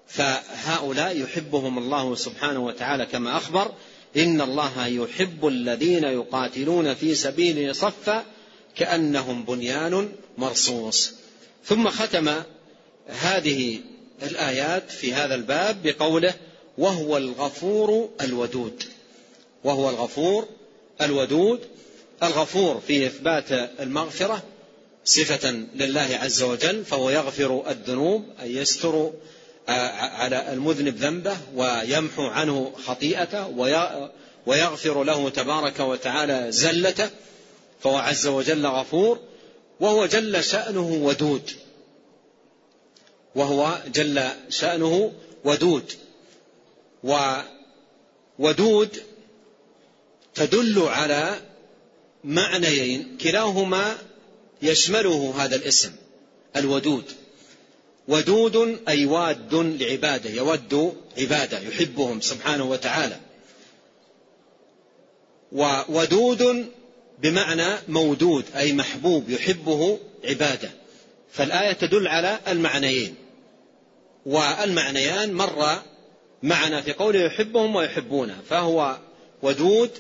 فهؤلاء 0.08 1.18
يحبهم 1.18 1.78
الله 1.78 2.16
سبحانه 2.16 2.60
وتعالى 2.60 3.06
كما 3.06 3.38
أخبر 3.38 3.72
إن 4.18 4.42
الله 4.42 4.88
يحب 4.88 5.48
الذين 5.48 6.04
يقاتلون 6.04 6.94
في 6.94 7.16
سبيله 7.16 7.74
صفا 7.74 8.26
كأنهم 8.76 9.44
بنيان 9.44 10.10
مرصوص. 10.38 11.14
ثم 11.66 11.90
ختم 11.90 12.34
هذه 13.08 13.80
الآيات 14.24 14.92
في 14.92 15.14
هذا 15.14 15.36
الباب 15.36 15.84
بقوله 15.84 16.34
وهو 16.78 17.18
الغفور 17.18 18.10
الودود 18.22 18.84
وهو 19.66 19.90
الغفور 19.90 20.48
الودود 21.02 21.60
الغفور 22.24 22.82
في 22.88 23.08
إثبات 23.08 23.52
المغفرة 23.80 24.44
صفة 25.06 25.52
لله 25.76 26.20
عز 26.22 26.44
وجل 26.44 26.86
فهو 26.86 27.10
يغفر 27.10 27.64
الذنوب 27.70 28.26
أي 28.42 28.56
يستر 28.56 29.12
آه، 29.70 29.90
على 29.92 30.54
المذنب 30.54 30.98
ذنبه 30.98 31.38
ويمحو 31.56 32.24
عنه 32.24 32.72
خطيئته 32.86 33.48
ويغفر 34.46 35.04
له 35.04 35.30
تبارك 35.30 35.80
وتعالى 35.80 36.52
زلته 36.52 37.10
فهو 37.80 37.98
عز 37.98 38.28
وجل 38.28 38.66
غفور 38.66 39.20
وهو 39.80 40.06
جل 40.06 40.44
شأنه 40.44 41.00
ودود. 41.04 41.52
وهو 43.36 43.78
جل 43.94 44.24
شأنه 44.50 45.12
ودود. 45.46 45.94
وودود 48.40 48.98
تدل 50.36 50.80
على 50.80 51.42
معنيين. 52.24 53.18
كلاهما 53.18 53.98
يشمله 54.62 55.34
هذا 55.38 55.56
الاسم 55.56 55.92
الودود. 56.56 57.04
ودود 58.08 58.80
أي 58.88 59.06
واد 59.06 59.54
لعبادة 59.54 60.30
يود 60.30 60.96
عبادة 61.18 61.60
يحبهم 61.60 62.22
سبحانه 62.22 62.64
وتعالى. 62.64 63.20
وودود 65.90 66.72
بمعنى 67.20 67.78
مودود 67.88 68.46
أي 68.56 68.74
محبوب 68.74 69.30
يحبه 69.30 70.00
عبادة. 70.26 70.72
فالآية 71.32 71.74
تدل 71.74 72.08
على 72.08 72.40
المعنيين. 72.48 73.16
والمعنيان 74.26 75.34
مر 75.34 75.82
معنا 76.44 76.82
في 76.82 76.94
قوله 76.94 77.20
يحبهم 77.20 77.76
ويحبونه 77.76 78.38
فهو 78.50 78.98
ودود 79.42 79.92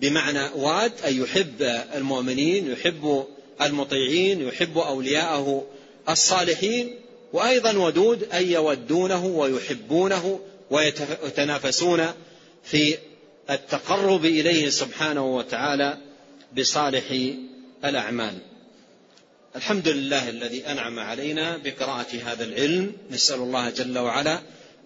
بمعنى 0.00 0.48
واد 0.54 0.92
أي 1.04 1.16
يحب 1.16 1.62
المؤمنين 1.94 2.72
يحب 2.72 3.26
المطيعين 3.62 4.48
يحب 4.48 4.78
أولياءه 4.78 5.66
الصالحين 6.08 6.94
وأيضا 7.32 7.78
ودود 7.78 8.28
أي 8.32 8.52
يودونه 8.52 9.26
ويحبونه 9.26 10.40
ويتنافسون 10.70 12.06
في 12.64 12.98
التقرب 13.50 14.24
إليه 14.24 14.70
سبحانه 14.70 15.36
وتعالى 15.36 15.98
بصالح 16.56 17.04
الأعمال. 17.84 18.38
الحمد 19.56 19.88
لله 19.88 20.28
الذي 20.28 20.66
أنعم 20.66 20.98
علينا 20.98 21.56
بقراءة 21.56 22.16
هذا 22.24 22.44
العلم. 22.44 22.92
نسأل 23.10 23.36
الله 23.40 23.70
جل 23.70 23.98
وعلا 23.98 24.40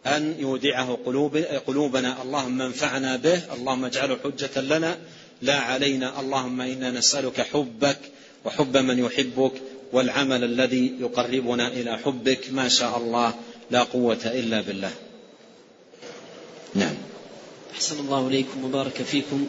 أن 0.07 0.35
يودعه 0.39 0.99
قلوب 1.07 1.37
قلوبنا. 1.37 2.23
اللهم 2.23 2.63
انفعنا 2.63 3.17
به. 3.17 3.55
اللهم 3.55 3.85
اجعله 3.85 4.19
حجة 4.25 4.61
لنا. 4.61 4.99
لا 5.43 5.59
علينا. 5.59 6.21
اللهم 6.21 6.61
إنا 6.61 6.91
نسألك 6.91 7.41
حبك 7.41 7.99
وحب 8.45 8.77
من 8.77 8.99
يحبك 8.99 9.53
والعمل 9.93 10.45
الذي 10.45 10.93
يقربنا 11.01 11.69
إلى 11.69 11.99
حبك. 11.99 12.41
ما 12.51 12.69
شاء 12.69 12.99
الله. 12.99 13.35
لا 13.71 13.83
قوة 13.83 14.23
إلا 14.25 14.61
بالله. 14.61 14.91
نعم. 16.75 16.95
أحسن 17.75 17.99
الله 18.01 18.29
إليكم 18.29 18.65
وبارك 18.65 19.03
فيكم. 19.03 19.47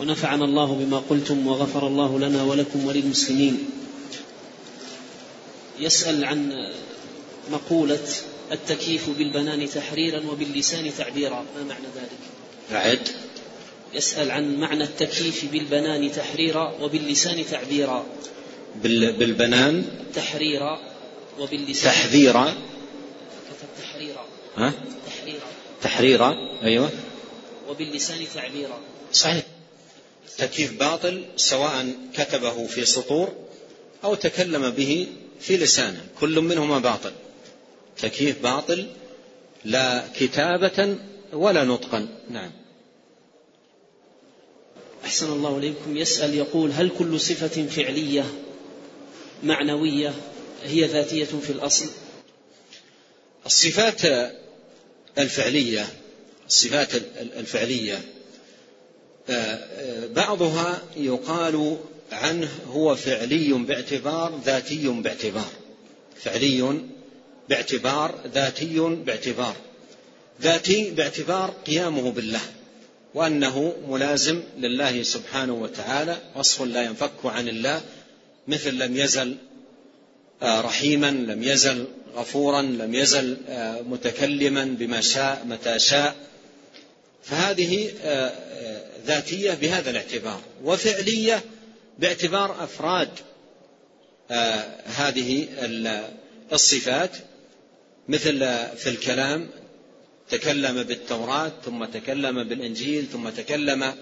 ونفعنا 0.00 0.44
الله 0.44 0.74
بما 0.74 0.98
قلتم 1.10 1.46
وغفر 1.46 1.86
الله 1.86 2.18
لنا 2.18 2.42
ولكم 2.42 2.86
وللمسلمين. 2.86 3.70
يسأل 5.80 6.24
عن 6.24 6.52
مقولة 7.52 8.08
التكييف 8.52 9.10
بالبنان 9.10 9.70
تحريرا 9.70 10.20
وباللسان 10.30 10.92
تعبيرا. 10.98 11.44
ما 11.56 11.64
معنى 11.68 11.86
ذلك؟ 11.96 12.18
أعد 12.72 13.08
يسأل 13.94 14.30
عن 14.30 14.56
معنى 14.56 14.84
التكييف 14.84 15.44
بالبنان 15.52 16.12
تحريرا 16.12 16.74
وباللسان 16.80 17.44
تعبيرا. 17.50 18.06
بالبنان. 18.84 19.84
تحريرا 20.14 20.80
وباللسان. 21.38 21.92
تحذيرا. 21.92 22.44
كتب 23.50 23.68
تحريرا. 23.82 24.24
ها؟ 24.56 24.72
تحريرا. 25.06 25.46
تحريرا. 25.82 26.34
أيوة. 26.62 26.90
وباللسان 27.68 28.18
تعبيرا. 28.34 28.78
صحيح. 29.12 29.44
تكييف 30.38 30.78
باطل 30.78 31.24
سواء 31.36 31.92
كتبه 32.14 32.66
في 32.66 32.84
سطور 32.84 33.32
أو 34.04 34.14
تكلم 34.14 34.70
به 34.70 35.06
في 35.40 35.56
لسانه. 35.56 36.06
كل 36.20 36.40
منهما 36.40 36.78
باطل. 36.78 37.12
تكييف 38.02 38.42
باطل 38.42 38.86
لا 39.64 40.04
كتابة 40.16 40.96
ولا 41.32 41.64
نطقا. 41.64 42.08
نعم. 42.30 42.50
أحسن 45.04 45.32
الله 45.32 45.58
إليكم. 45.58 45.96
يسأل 45.96 46.34
يقول 46.34 46.70
هل 46.72 46.90
كل 46.98 47.20
صفة 47.20 47.66
فعلية 47.66 48.24
معنوية 49.42 50.14
هي 50.64 50.84
ذاتية 50.84 51.24
في 51.24 51.50
الأصل؟ 51.50 51.86
الصفات 53.46 54.00
الفعلية 55.18 55.86
الصفات 56.46 56.94
الفعلية 57.20 58.00
آه، 59.28 59.32
آه، 59.32 60.06
بعضها 60.06 60.82
يقال 60.96 61.76
عنه 62.12 62.48
هو 62.66 62.96
فعلي 62.96 63.52
باعتبار 63.52 64.40
ذاتي 64.44 64.88
باعتبار. 64.88 65.50
فعلي 66.16 66.80
باعتبار 67.50 68.14
ذاتي 68.34 68.80
باعتبار. 68.80 69.56
ذاتي 70.42 70.90
باعتبار 70.90 71.50
قيامه 71.66 72.10
بالله 72.10 72.40
وأنه 73.14 73.74
ملازم 73.88 74.42
لله 74.58 75.02
سبحانه 75.02 75.52
وتعالى 75.52 76.16
وصف 76.36 76.62
لا 76.62 76.82
ينفك 76.82 77.10
عن 77.24 77.48
الله 77.48 77.80
مثل 78.48 78.74
لم 78.78 78.96
يزل 78.96 79.36
آه، 80.42 80.60
رحيما 80.60 81.10
لم 81.10 81.42
يزل 81.42 81.86
غفورا 82.14 82.62
لم 82.62 82.94
يزل 82.94 83.36
آه، 83.48 83.80
متكلما 83.80 84.64
بما 84.64 85.00
شاء 85.00 85.44
متى 85.46 85.78
شاء. 85.78 86.14
فهذه 87.22 87.90
آه، 88.02 88.32
ذاتية 89.06 89.54
بهذا 89.54 89.90
الاعتبار 89.90 90.40
وفعلية 90.64 91.42
باعتبار 91.98 92.64
أفراد 92.64 93.08
هذه 94.84 95.48
الصفات. 96.52 97.10
مثل 98.10 98.38
في 98.76 98.86
الكلام 98.86 99.48
تكلم 100.30 100.82
بالتوراة 100.82 101.52
ثم 101.64 101.84
تكلم 101.84 102.44
بالإنجيل 102.44 103.06
ثم 103.12 103.28
تكلم 103.28 103.94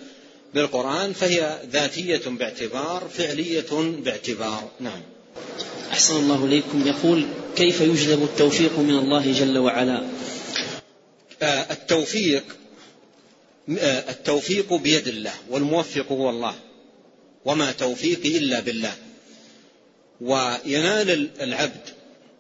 بالقرآن 0.55 1.13
فهي 1.13 1.59
ذاتية 1.71 2.23
باعتبار 2.27 3.09
فعلية 3.15 3.67
باعتبار. 4.05 4.71
نعم. 4.81 5.03
أحسن 5.91 6.17
الله 6.17 6.45
إليكم. 6.45 6.87
يقول 6.87 7.27
كيف 7.57 7.81
يجلب 7.81 8.23
التوفيق 8.23 8.79
من 8.79 8.99
الله 8.99 9.33
جل 9.33 9.59
وعلا؟ 9.59 10.03
آه، 11.43 11.73
التوفيق 11.73 12.45
آه، 13.79 14.11
التوفيق 14.11 14.75
بيد 14.75 15.09
الله 15.09 15.35
والموفق 15.51 16.13
هو 16.13 16.31
الله 16.31 16.55
وما 17.45 17.73
توفيقي 17.73 18.39
إلا 18.39 18.61
بالله. 18.61 18.95
وينال 20.21 21.31
العبد 21.41 21.98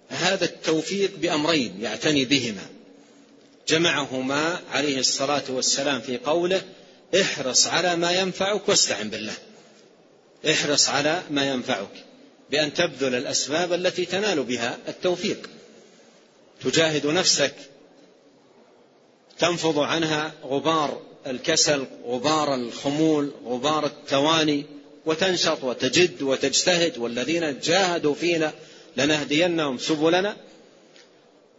هذا 0.09 0.45
التوفيق 0.45 1.11
بأمرين 1.17 1.81
يعتني 1.81 2.25
بهما. 2.25 2.67
جمعهما 3.69 4.61
عليه 4.71 4.99
الصلاة 4.99 5.43
والسلام 5.49 6.01
في 6.01 6.19
قوله 6.19 6.63
احرص 7.21 7.67
على 7.67 7.97
ما 7.97 8.13
ينفعك 8.13 8.69
واستعن 8.69 9.11
بالله. 9.11 9.35
احرص 10.51 10.89
على 10.89 11.23
ما 11.31 11.51
ينفعك 11.51 12.05
بأن 12.51 12.75
تبذل 12.75 13.15
الأسباب 13.15 13.73
التي 13.73 14.05
تنال 14.05 14.43
بها 14.43 14.79
التوفيق. 14.89 15.51
تجاهد 16.65 17.07
نفسك 17.07 17.55
تنفض 19.39 19.79
عنها 19.79 20.33
غبار 20.45 21.03
الكسل 21.27 21.87
غبار 22.07 22.55
الخمول 22.55 23.33
غبار 23.45 23.87
التواني 23.87 24.65
وتنشط 25.07 25.65
وتجد 25.65 26.23
وتجتهد 26.23 26.99
والذين 26.99 27.61
جاهدوا 27.61 28.15
فينا 28.15 28.53
لنهدينهم 28.97 29.79
سبلنا. 29.79 30.37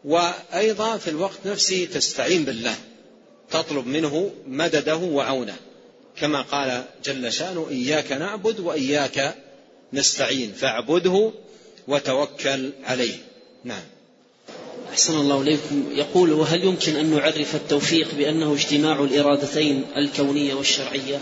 وأيضا 0.05 0.97
في 0.97 1.07
الوقت 1.07 1.39
نفسه 1.45 1.85
تستعين 1.93 2.45
بالله 2.45 2.75
تطلب 3.51 3.87
منه 3.87 4.31
مدده 4.47 4.95
وعونه. 4.95 5.55
كما 6.17 6.41
قال 6.41 6.83
جل 7.05 7.33
شأنه 7.33 7.67
إياك 7.69 8.11
نعبد 8.11 8.59
وإياك 8.59 9.35
نستعين 9.93 10.51
فاعبده 10.51 11.31
وتوكل 11.87 12.69
عليه. 12.83 13.15
نعم. 13.63 13.83
أحسن 14.91 15.15
الله 15.15 15.41
إليكم. 15.41 15.89
يقول 15.91 16.31
وهل 16.31 16.63
يمكن 16.63 16.95
أن 16.95 17.15
نعرف 17.15 17.55
التوفيق 17.55 18.15
بأنه 18.15 18.53
اجتماع 18.53 19.03
الإرادتين 19.03 19.85
الكونية 19.97 20.53
والشرعية؟ 20.53 21.19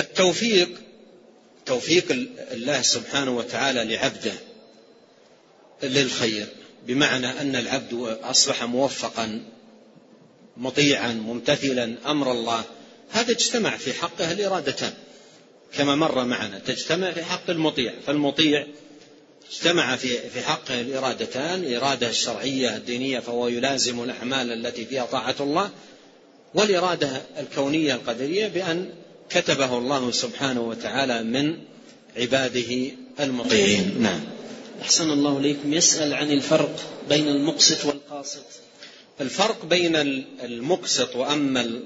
التوفيق 0.00 0.68
توفيق 1.66 2.28
الله 2.52 2.82
سبحانه 2.82 3.36
وتعالى 3.36 3.84
لعبده. 3.84 4.32
للخير. 5.82 6.46
بمعنى 6.86 7.40
أن 7.40 7.56
العبد 7.56 8.18
أصبح 8.22 8.64
موفقا 8.64 9.42
مطيعا 10.56 11.12
ممتثلا 11.12 11.94
أمر 12.06 12.32
الله. 12.32 12.64
هذا 13.10 13.30
اجتمع 13.30 13.76
في 13.76 13.92
حقه 13.92 14.32
الإرادتان 14.32 14.92
كما 15.72 15.96
مر 15.96 16.24
معنا 16.24 16.58
تجتمع 16.58 17.12
في 17.12 17.24
حق 17.24 17.50
المطيع. 17.50 17.92
فالمطيع 18.06 18.66
اجتمع 19.50 19.96
في 19.96 20.30
في 20.30 20.40
حقه 20.40 20.80
الإرادتان 20.80 21.60
الإرادة 21.60 22.08
الشرعية 22.08 22.76
الدينية 22.76 23.20
فهو 23.20 23.48
يلازم 23.48 24.02
الأعمال 24.02 24.52
التي 24.52 24.84
فيها 24.84 25.04
طاعة 25.04 25.34
الله 25.40 25.70
والإرادة 26.54 27.22
الكونية 27.38 27.94
القدرية 27.94 28.48
بأن 28.48 28.88
كتبه 29.30 29.78
الله 29.78 30.10
سبحانه 30.10 30.60
وتعالى 30.60 31.22
من 31.22 31.58
عباده 32.16 32.90
المطيعين. 33.20 34.02
نعم. 34.02 34.20
أحسن 34.80 35.10
الله 35.10 35.38
إليكم. 35.38 35.72
يسأل 35.72 36.14
عن 36.14 36.30
الفرق 36.30 36.76
بين 37.08 37.28
المقسط 37.28 37.84
والقاسط. 37.84 38.44
الفرق 39.20 39.64
بين 39.64 39.96
المقسط 40.42 41.16
وأما 41.16 41.80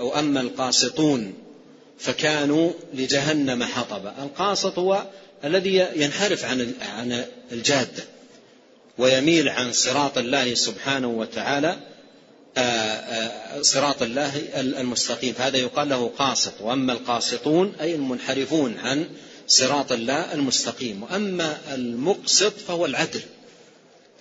وأما 0.00 0.40
القاسطون 0.40 1.34
فكانوا 1.98 2.72
لجهنم 2.94 3.64
حطبا 3.64 4.14
القاسط 4.22 4.78
هو 4.78 5.06
الذي 5.44 5.86
ينحرف 5.96 6.44
عن 6.44 6.74
عن 6.80 7.24
الجادة 7.52 8.04
ويميل 8.98 9.48
عن 9.48 9.72
صراط 9.72 10.18
الله 10.18 10.54
سبحانه 10.54 11.08
وتعالى 11.08 11.76
آه، 12.56 12.60
آه، 12.60 13.62
صراط 13.62 14.02
الله 14.02 14.32
المستقيم. 14.56 15.32
فهذا 15.32 15.56
يقال 15.56 15.88
له 15.88 16.10
قاسط. 16.18 16.52
وأما 16.60 16.92
القاسطون 16.92 17.74
أي 17.80 17.94
المنحرفون 17.94 18.78
عن 18.78 19.08
صراط 19.46 19.92
الله 19.92 20.34
المستقيم. 20.34 21.02
وأما 21.02 21.58
المقسط 21.74 22.52
فهو 22.68 22.86
العدل. 22.86 23.22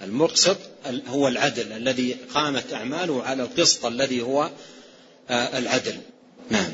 المقسط 0.02 0.58
هو 1.08 1.28
العدل 1.28 1.72
الذي 1.72 2.16
قامت 2.34 2.74
أعماله 2.74 3.24
على 3.24 3.44
القسط 3.44 3.86
الذي 3.86 4.22
هو 4.22 4.50
آه، 5.30 5.58
العدل. 5.58 5.96
نعم. 6.50 6.72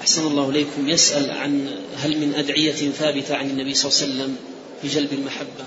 أحسن 0.00 0.26
الله 0.26 0.50
إليكم. 0.50 0.88
يسأل 0.88 1.30
عن 1.30 1.76
هل 1.96 2.18
من 2.18 2.34
أدعية 2.34 2.90
ثابتة 2.90 3.36
عن 3.36 3.50
النبي 3.50 3.74
صلى 3.74 3.92
الله 3.92 4.02
عليه 4.02 4.14
وسلم 4.14 4.36
في 4.82 4.88
جلب 4.88 5.12
المحبة؟ 5.12 5.66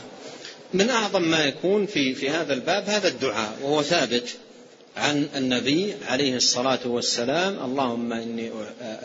من 0.74 0.90
أعظم 0.90 1.22
ما 1.22 1.46
يكون 1.46 1.86
في 1.86 2.16
في 2.16 2.30
هذا 2.30 2.54
الباب 2.54 2.90
هذا 2.90 3.08
الدعاء 3.08 3.58
وهو 3.62 3.82
ثابت 3.82 4.30
عن 4.98 5.30
النبي 5.36 5.94
عليه 6.08 6.36
الصلاة 6.36 6.88
والسلام. 6.88 7.60
اللهم 7.66 8.14
إني 8.14 8.52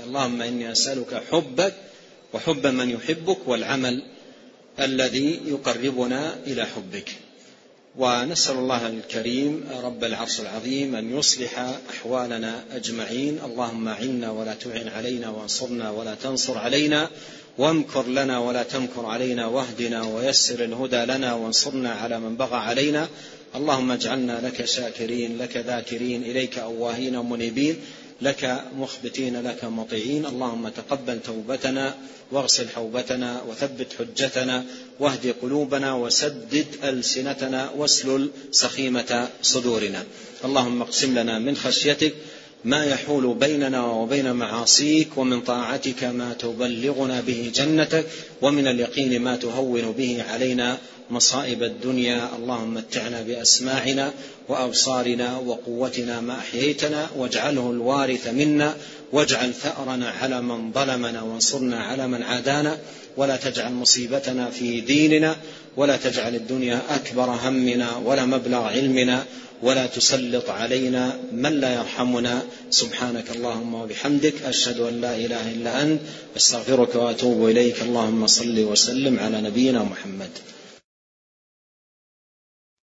اللهم 0.04 0.42
إني 0.42 0.72
أسألك 0.72 1.22
حبك 1.30 1.74
وحب 2.32 2.66
من 2.66 2.90
يحبك 2.90 3.38
والعمل 3.46 4.02
الذي 4.80 5.40
يقربنا 5.46 6.36
إلى 6.46 6.66
حبك. 6.66 7.08
ونسأل 7.96 8.56
الله 8.56 8.86
الكريم 8.86 9.64
رب 9.82 10.04
العرش 10.04 10.40
العظيم 10.40 10.94
أن 10.94 11.18
يصلح 11.18 11.58
أحوالنا 11.90 12.64
أجمعين. 12.72 13.38
اللهم 13.44 13.88
عنا 13.88 14.30
ولا 14.30 14.54
تعن 14.54 14.88
علينا 14.88 15.30
وانصرنا 15.30 15.90
ولا 15.90 16.14
تنصر 16.14 16.58
علينا. 16.58 17.10
وامكر 17.58 18.06
لنا 18.06 18.38
ولا 18.38 18.62
تمكر 18.62 19.06
علينا. 19.06 19.46
واهدنا 19.46 20.02
ويسر 20.02 20.64
الهدى 20.64 21.04
لنا 21.04 21.34
وانصرنا 21.34 21.90
على 21.90 22.20
من 22.20 22.36
بغى 22.36 22.56
علينا. 22.56 23.08
اللهم 23.56 23.90
اجعلنا 23.90 24.40
لك 24.44 24.64
شاكرين 24.64 25.38
لك 25.38 25.56
ذاكرين 25.56 26.22
إليك 26.22 26.58
أواهين 26.58 27.18
منيبين. 27.18 27.76
لك 28.22 28.64
مخبتين 28.78 29.42
لك 29.42 29.64
مطيعين. 29.64 30.26
اللهم 30.26 30.68
تقبل 30.68 31.20
توبتنا 31.20 31.94
واغسل 32.32 32.68
حوبتنا 32.68 33.42
وثبت 33.48 33.86
حجتنا 33.98 34.64
واهد 35.00 35.34
قلوبنا 35.42 35.94
وسدد 35.94 36.66
ألسنتنا 36.84 37.70
واسلل 37.76 38.30
سخيمة 38.50 39.28
صدورنا. 39.42 40.04
اللهم 40.44 40.82
اقسم 40.82 41.18
لنا 41.18 41.38
من 41.38 41.56
خشيتك 41.56 42.14
ما 42.64 42.84
يحول 42.84 43.34
بيننا 43.34 43.86
وبين 43.86 44.32
معاصيك 44.32 45.18
ومن 45.18 45.40
طاعتك 45.40 46.04
ما 46.04 46.32
تبلغنا 46.32 47.20
به 47.20 47.52
جنتك 47.54 48.06
ومن 48.42 48.68
اليقين 48.68 49.22
ما 49.22 49.36
تهون 49.36 49.92
به 49.92 50.22
علينا 50.22 50.78
مصائب 51.10 51.62
الدنيا 51.62 52.28
اللهم 52.36 52.74
متعنا 52.74 53.22
بأسماعنا 53.22 54.12
وأبصارنا 54.48 55.38
وقوتنا 55.38 56.20
ما 56.20 56.38
أحييتنا 56.38 57.10
واجعله 57.16 57.70
الوارث 57.70 58.28
منا 58.28 58.74
واجعل 59.12 59.54
ثأرنا 59.54 60.10
على 60.10 60.42
من 60.42 60.72
ظلمنا 60.72 61.22
وانصرنا 61.22 61.80
على 61.80 62.08
من 62.08 62.22
عادانا 62.22 62.78
ولا 63.16 63.36
تجعل 63.36 63.72
مصيبتنا 63.72 64.50
في 64.50 64.80
ديننا 64.80 65.36
ولا 65.76 65.96
تجعل 65.96 66.34
الدنيا 66.34 66.82
أكبر 66.90 67.24
همنا 67.24 67.96
ولا 67.96 68.24
مبلغ 68.24 68.64
علمنا 68.64 69.24
ولا 69.62 69.86
تسلط 69.86 70.50
علينا 70.50 71.18
من 71.32 71.60
لا 71.60 71.74
يرحمنا. 71.74 72.42
سبحانك 72.70 73.30
اللهم 73.30 73.74
وبحمدك 73.74 74.34
أشهد 74.44 74.80
أن 74.80 75.00
لا 75.00 75.16
إله 75.16 75.50
إلا 75.52 75.82
أنت 75.82 76.00
أستغفرك 76.36 76.94
وأتوب 76.94 77.48
إليك. 77.48 77.82
اللهم 77.82 78.26
صل 78.26 78.58
وسلم 78.58 79.18
على 79.18 79.40
نبينا 79.40 79.82
محمد. 79.82 80.30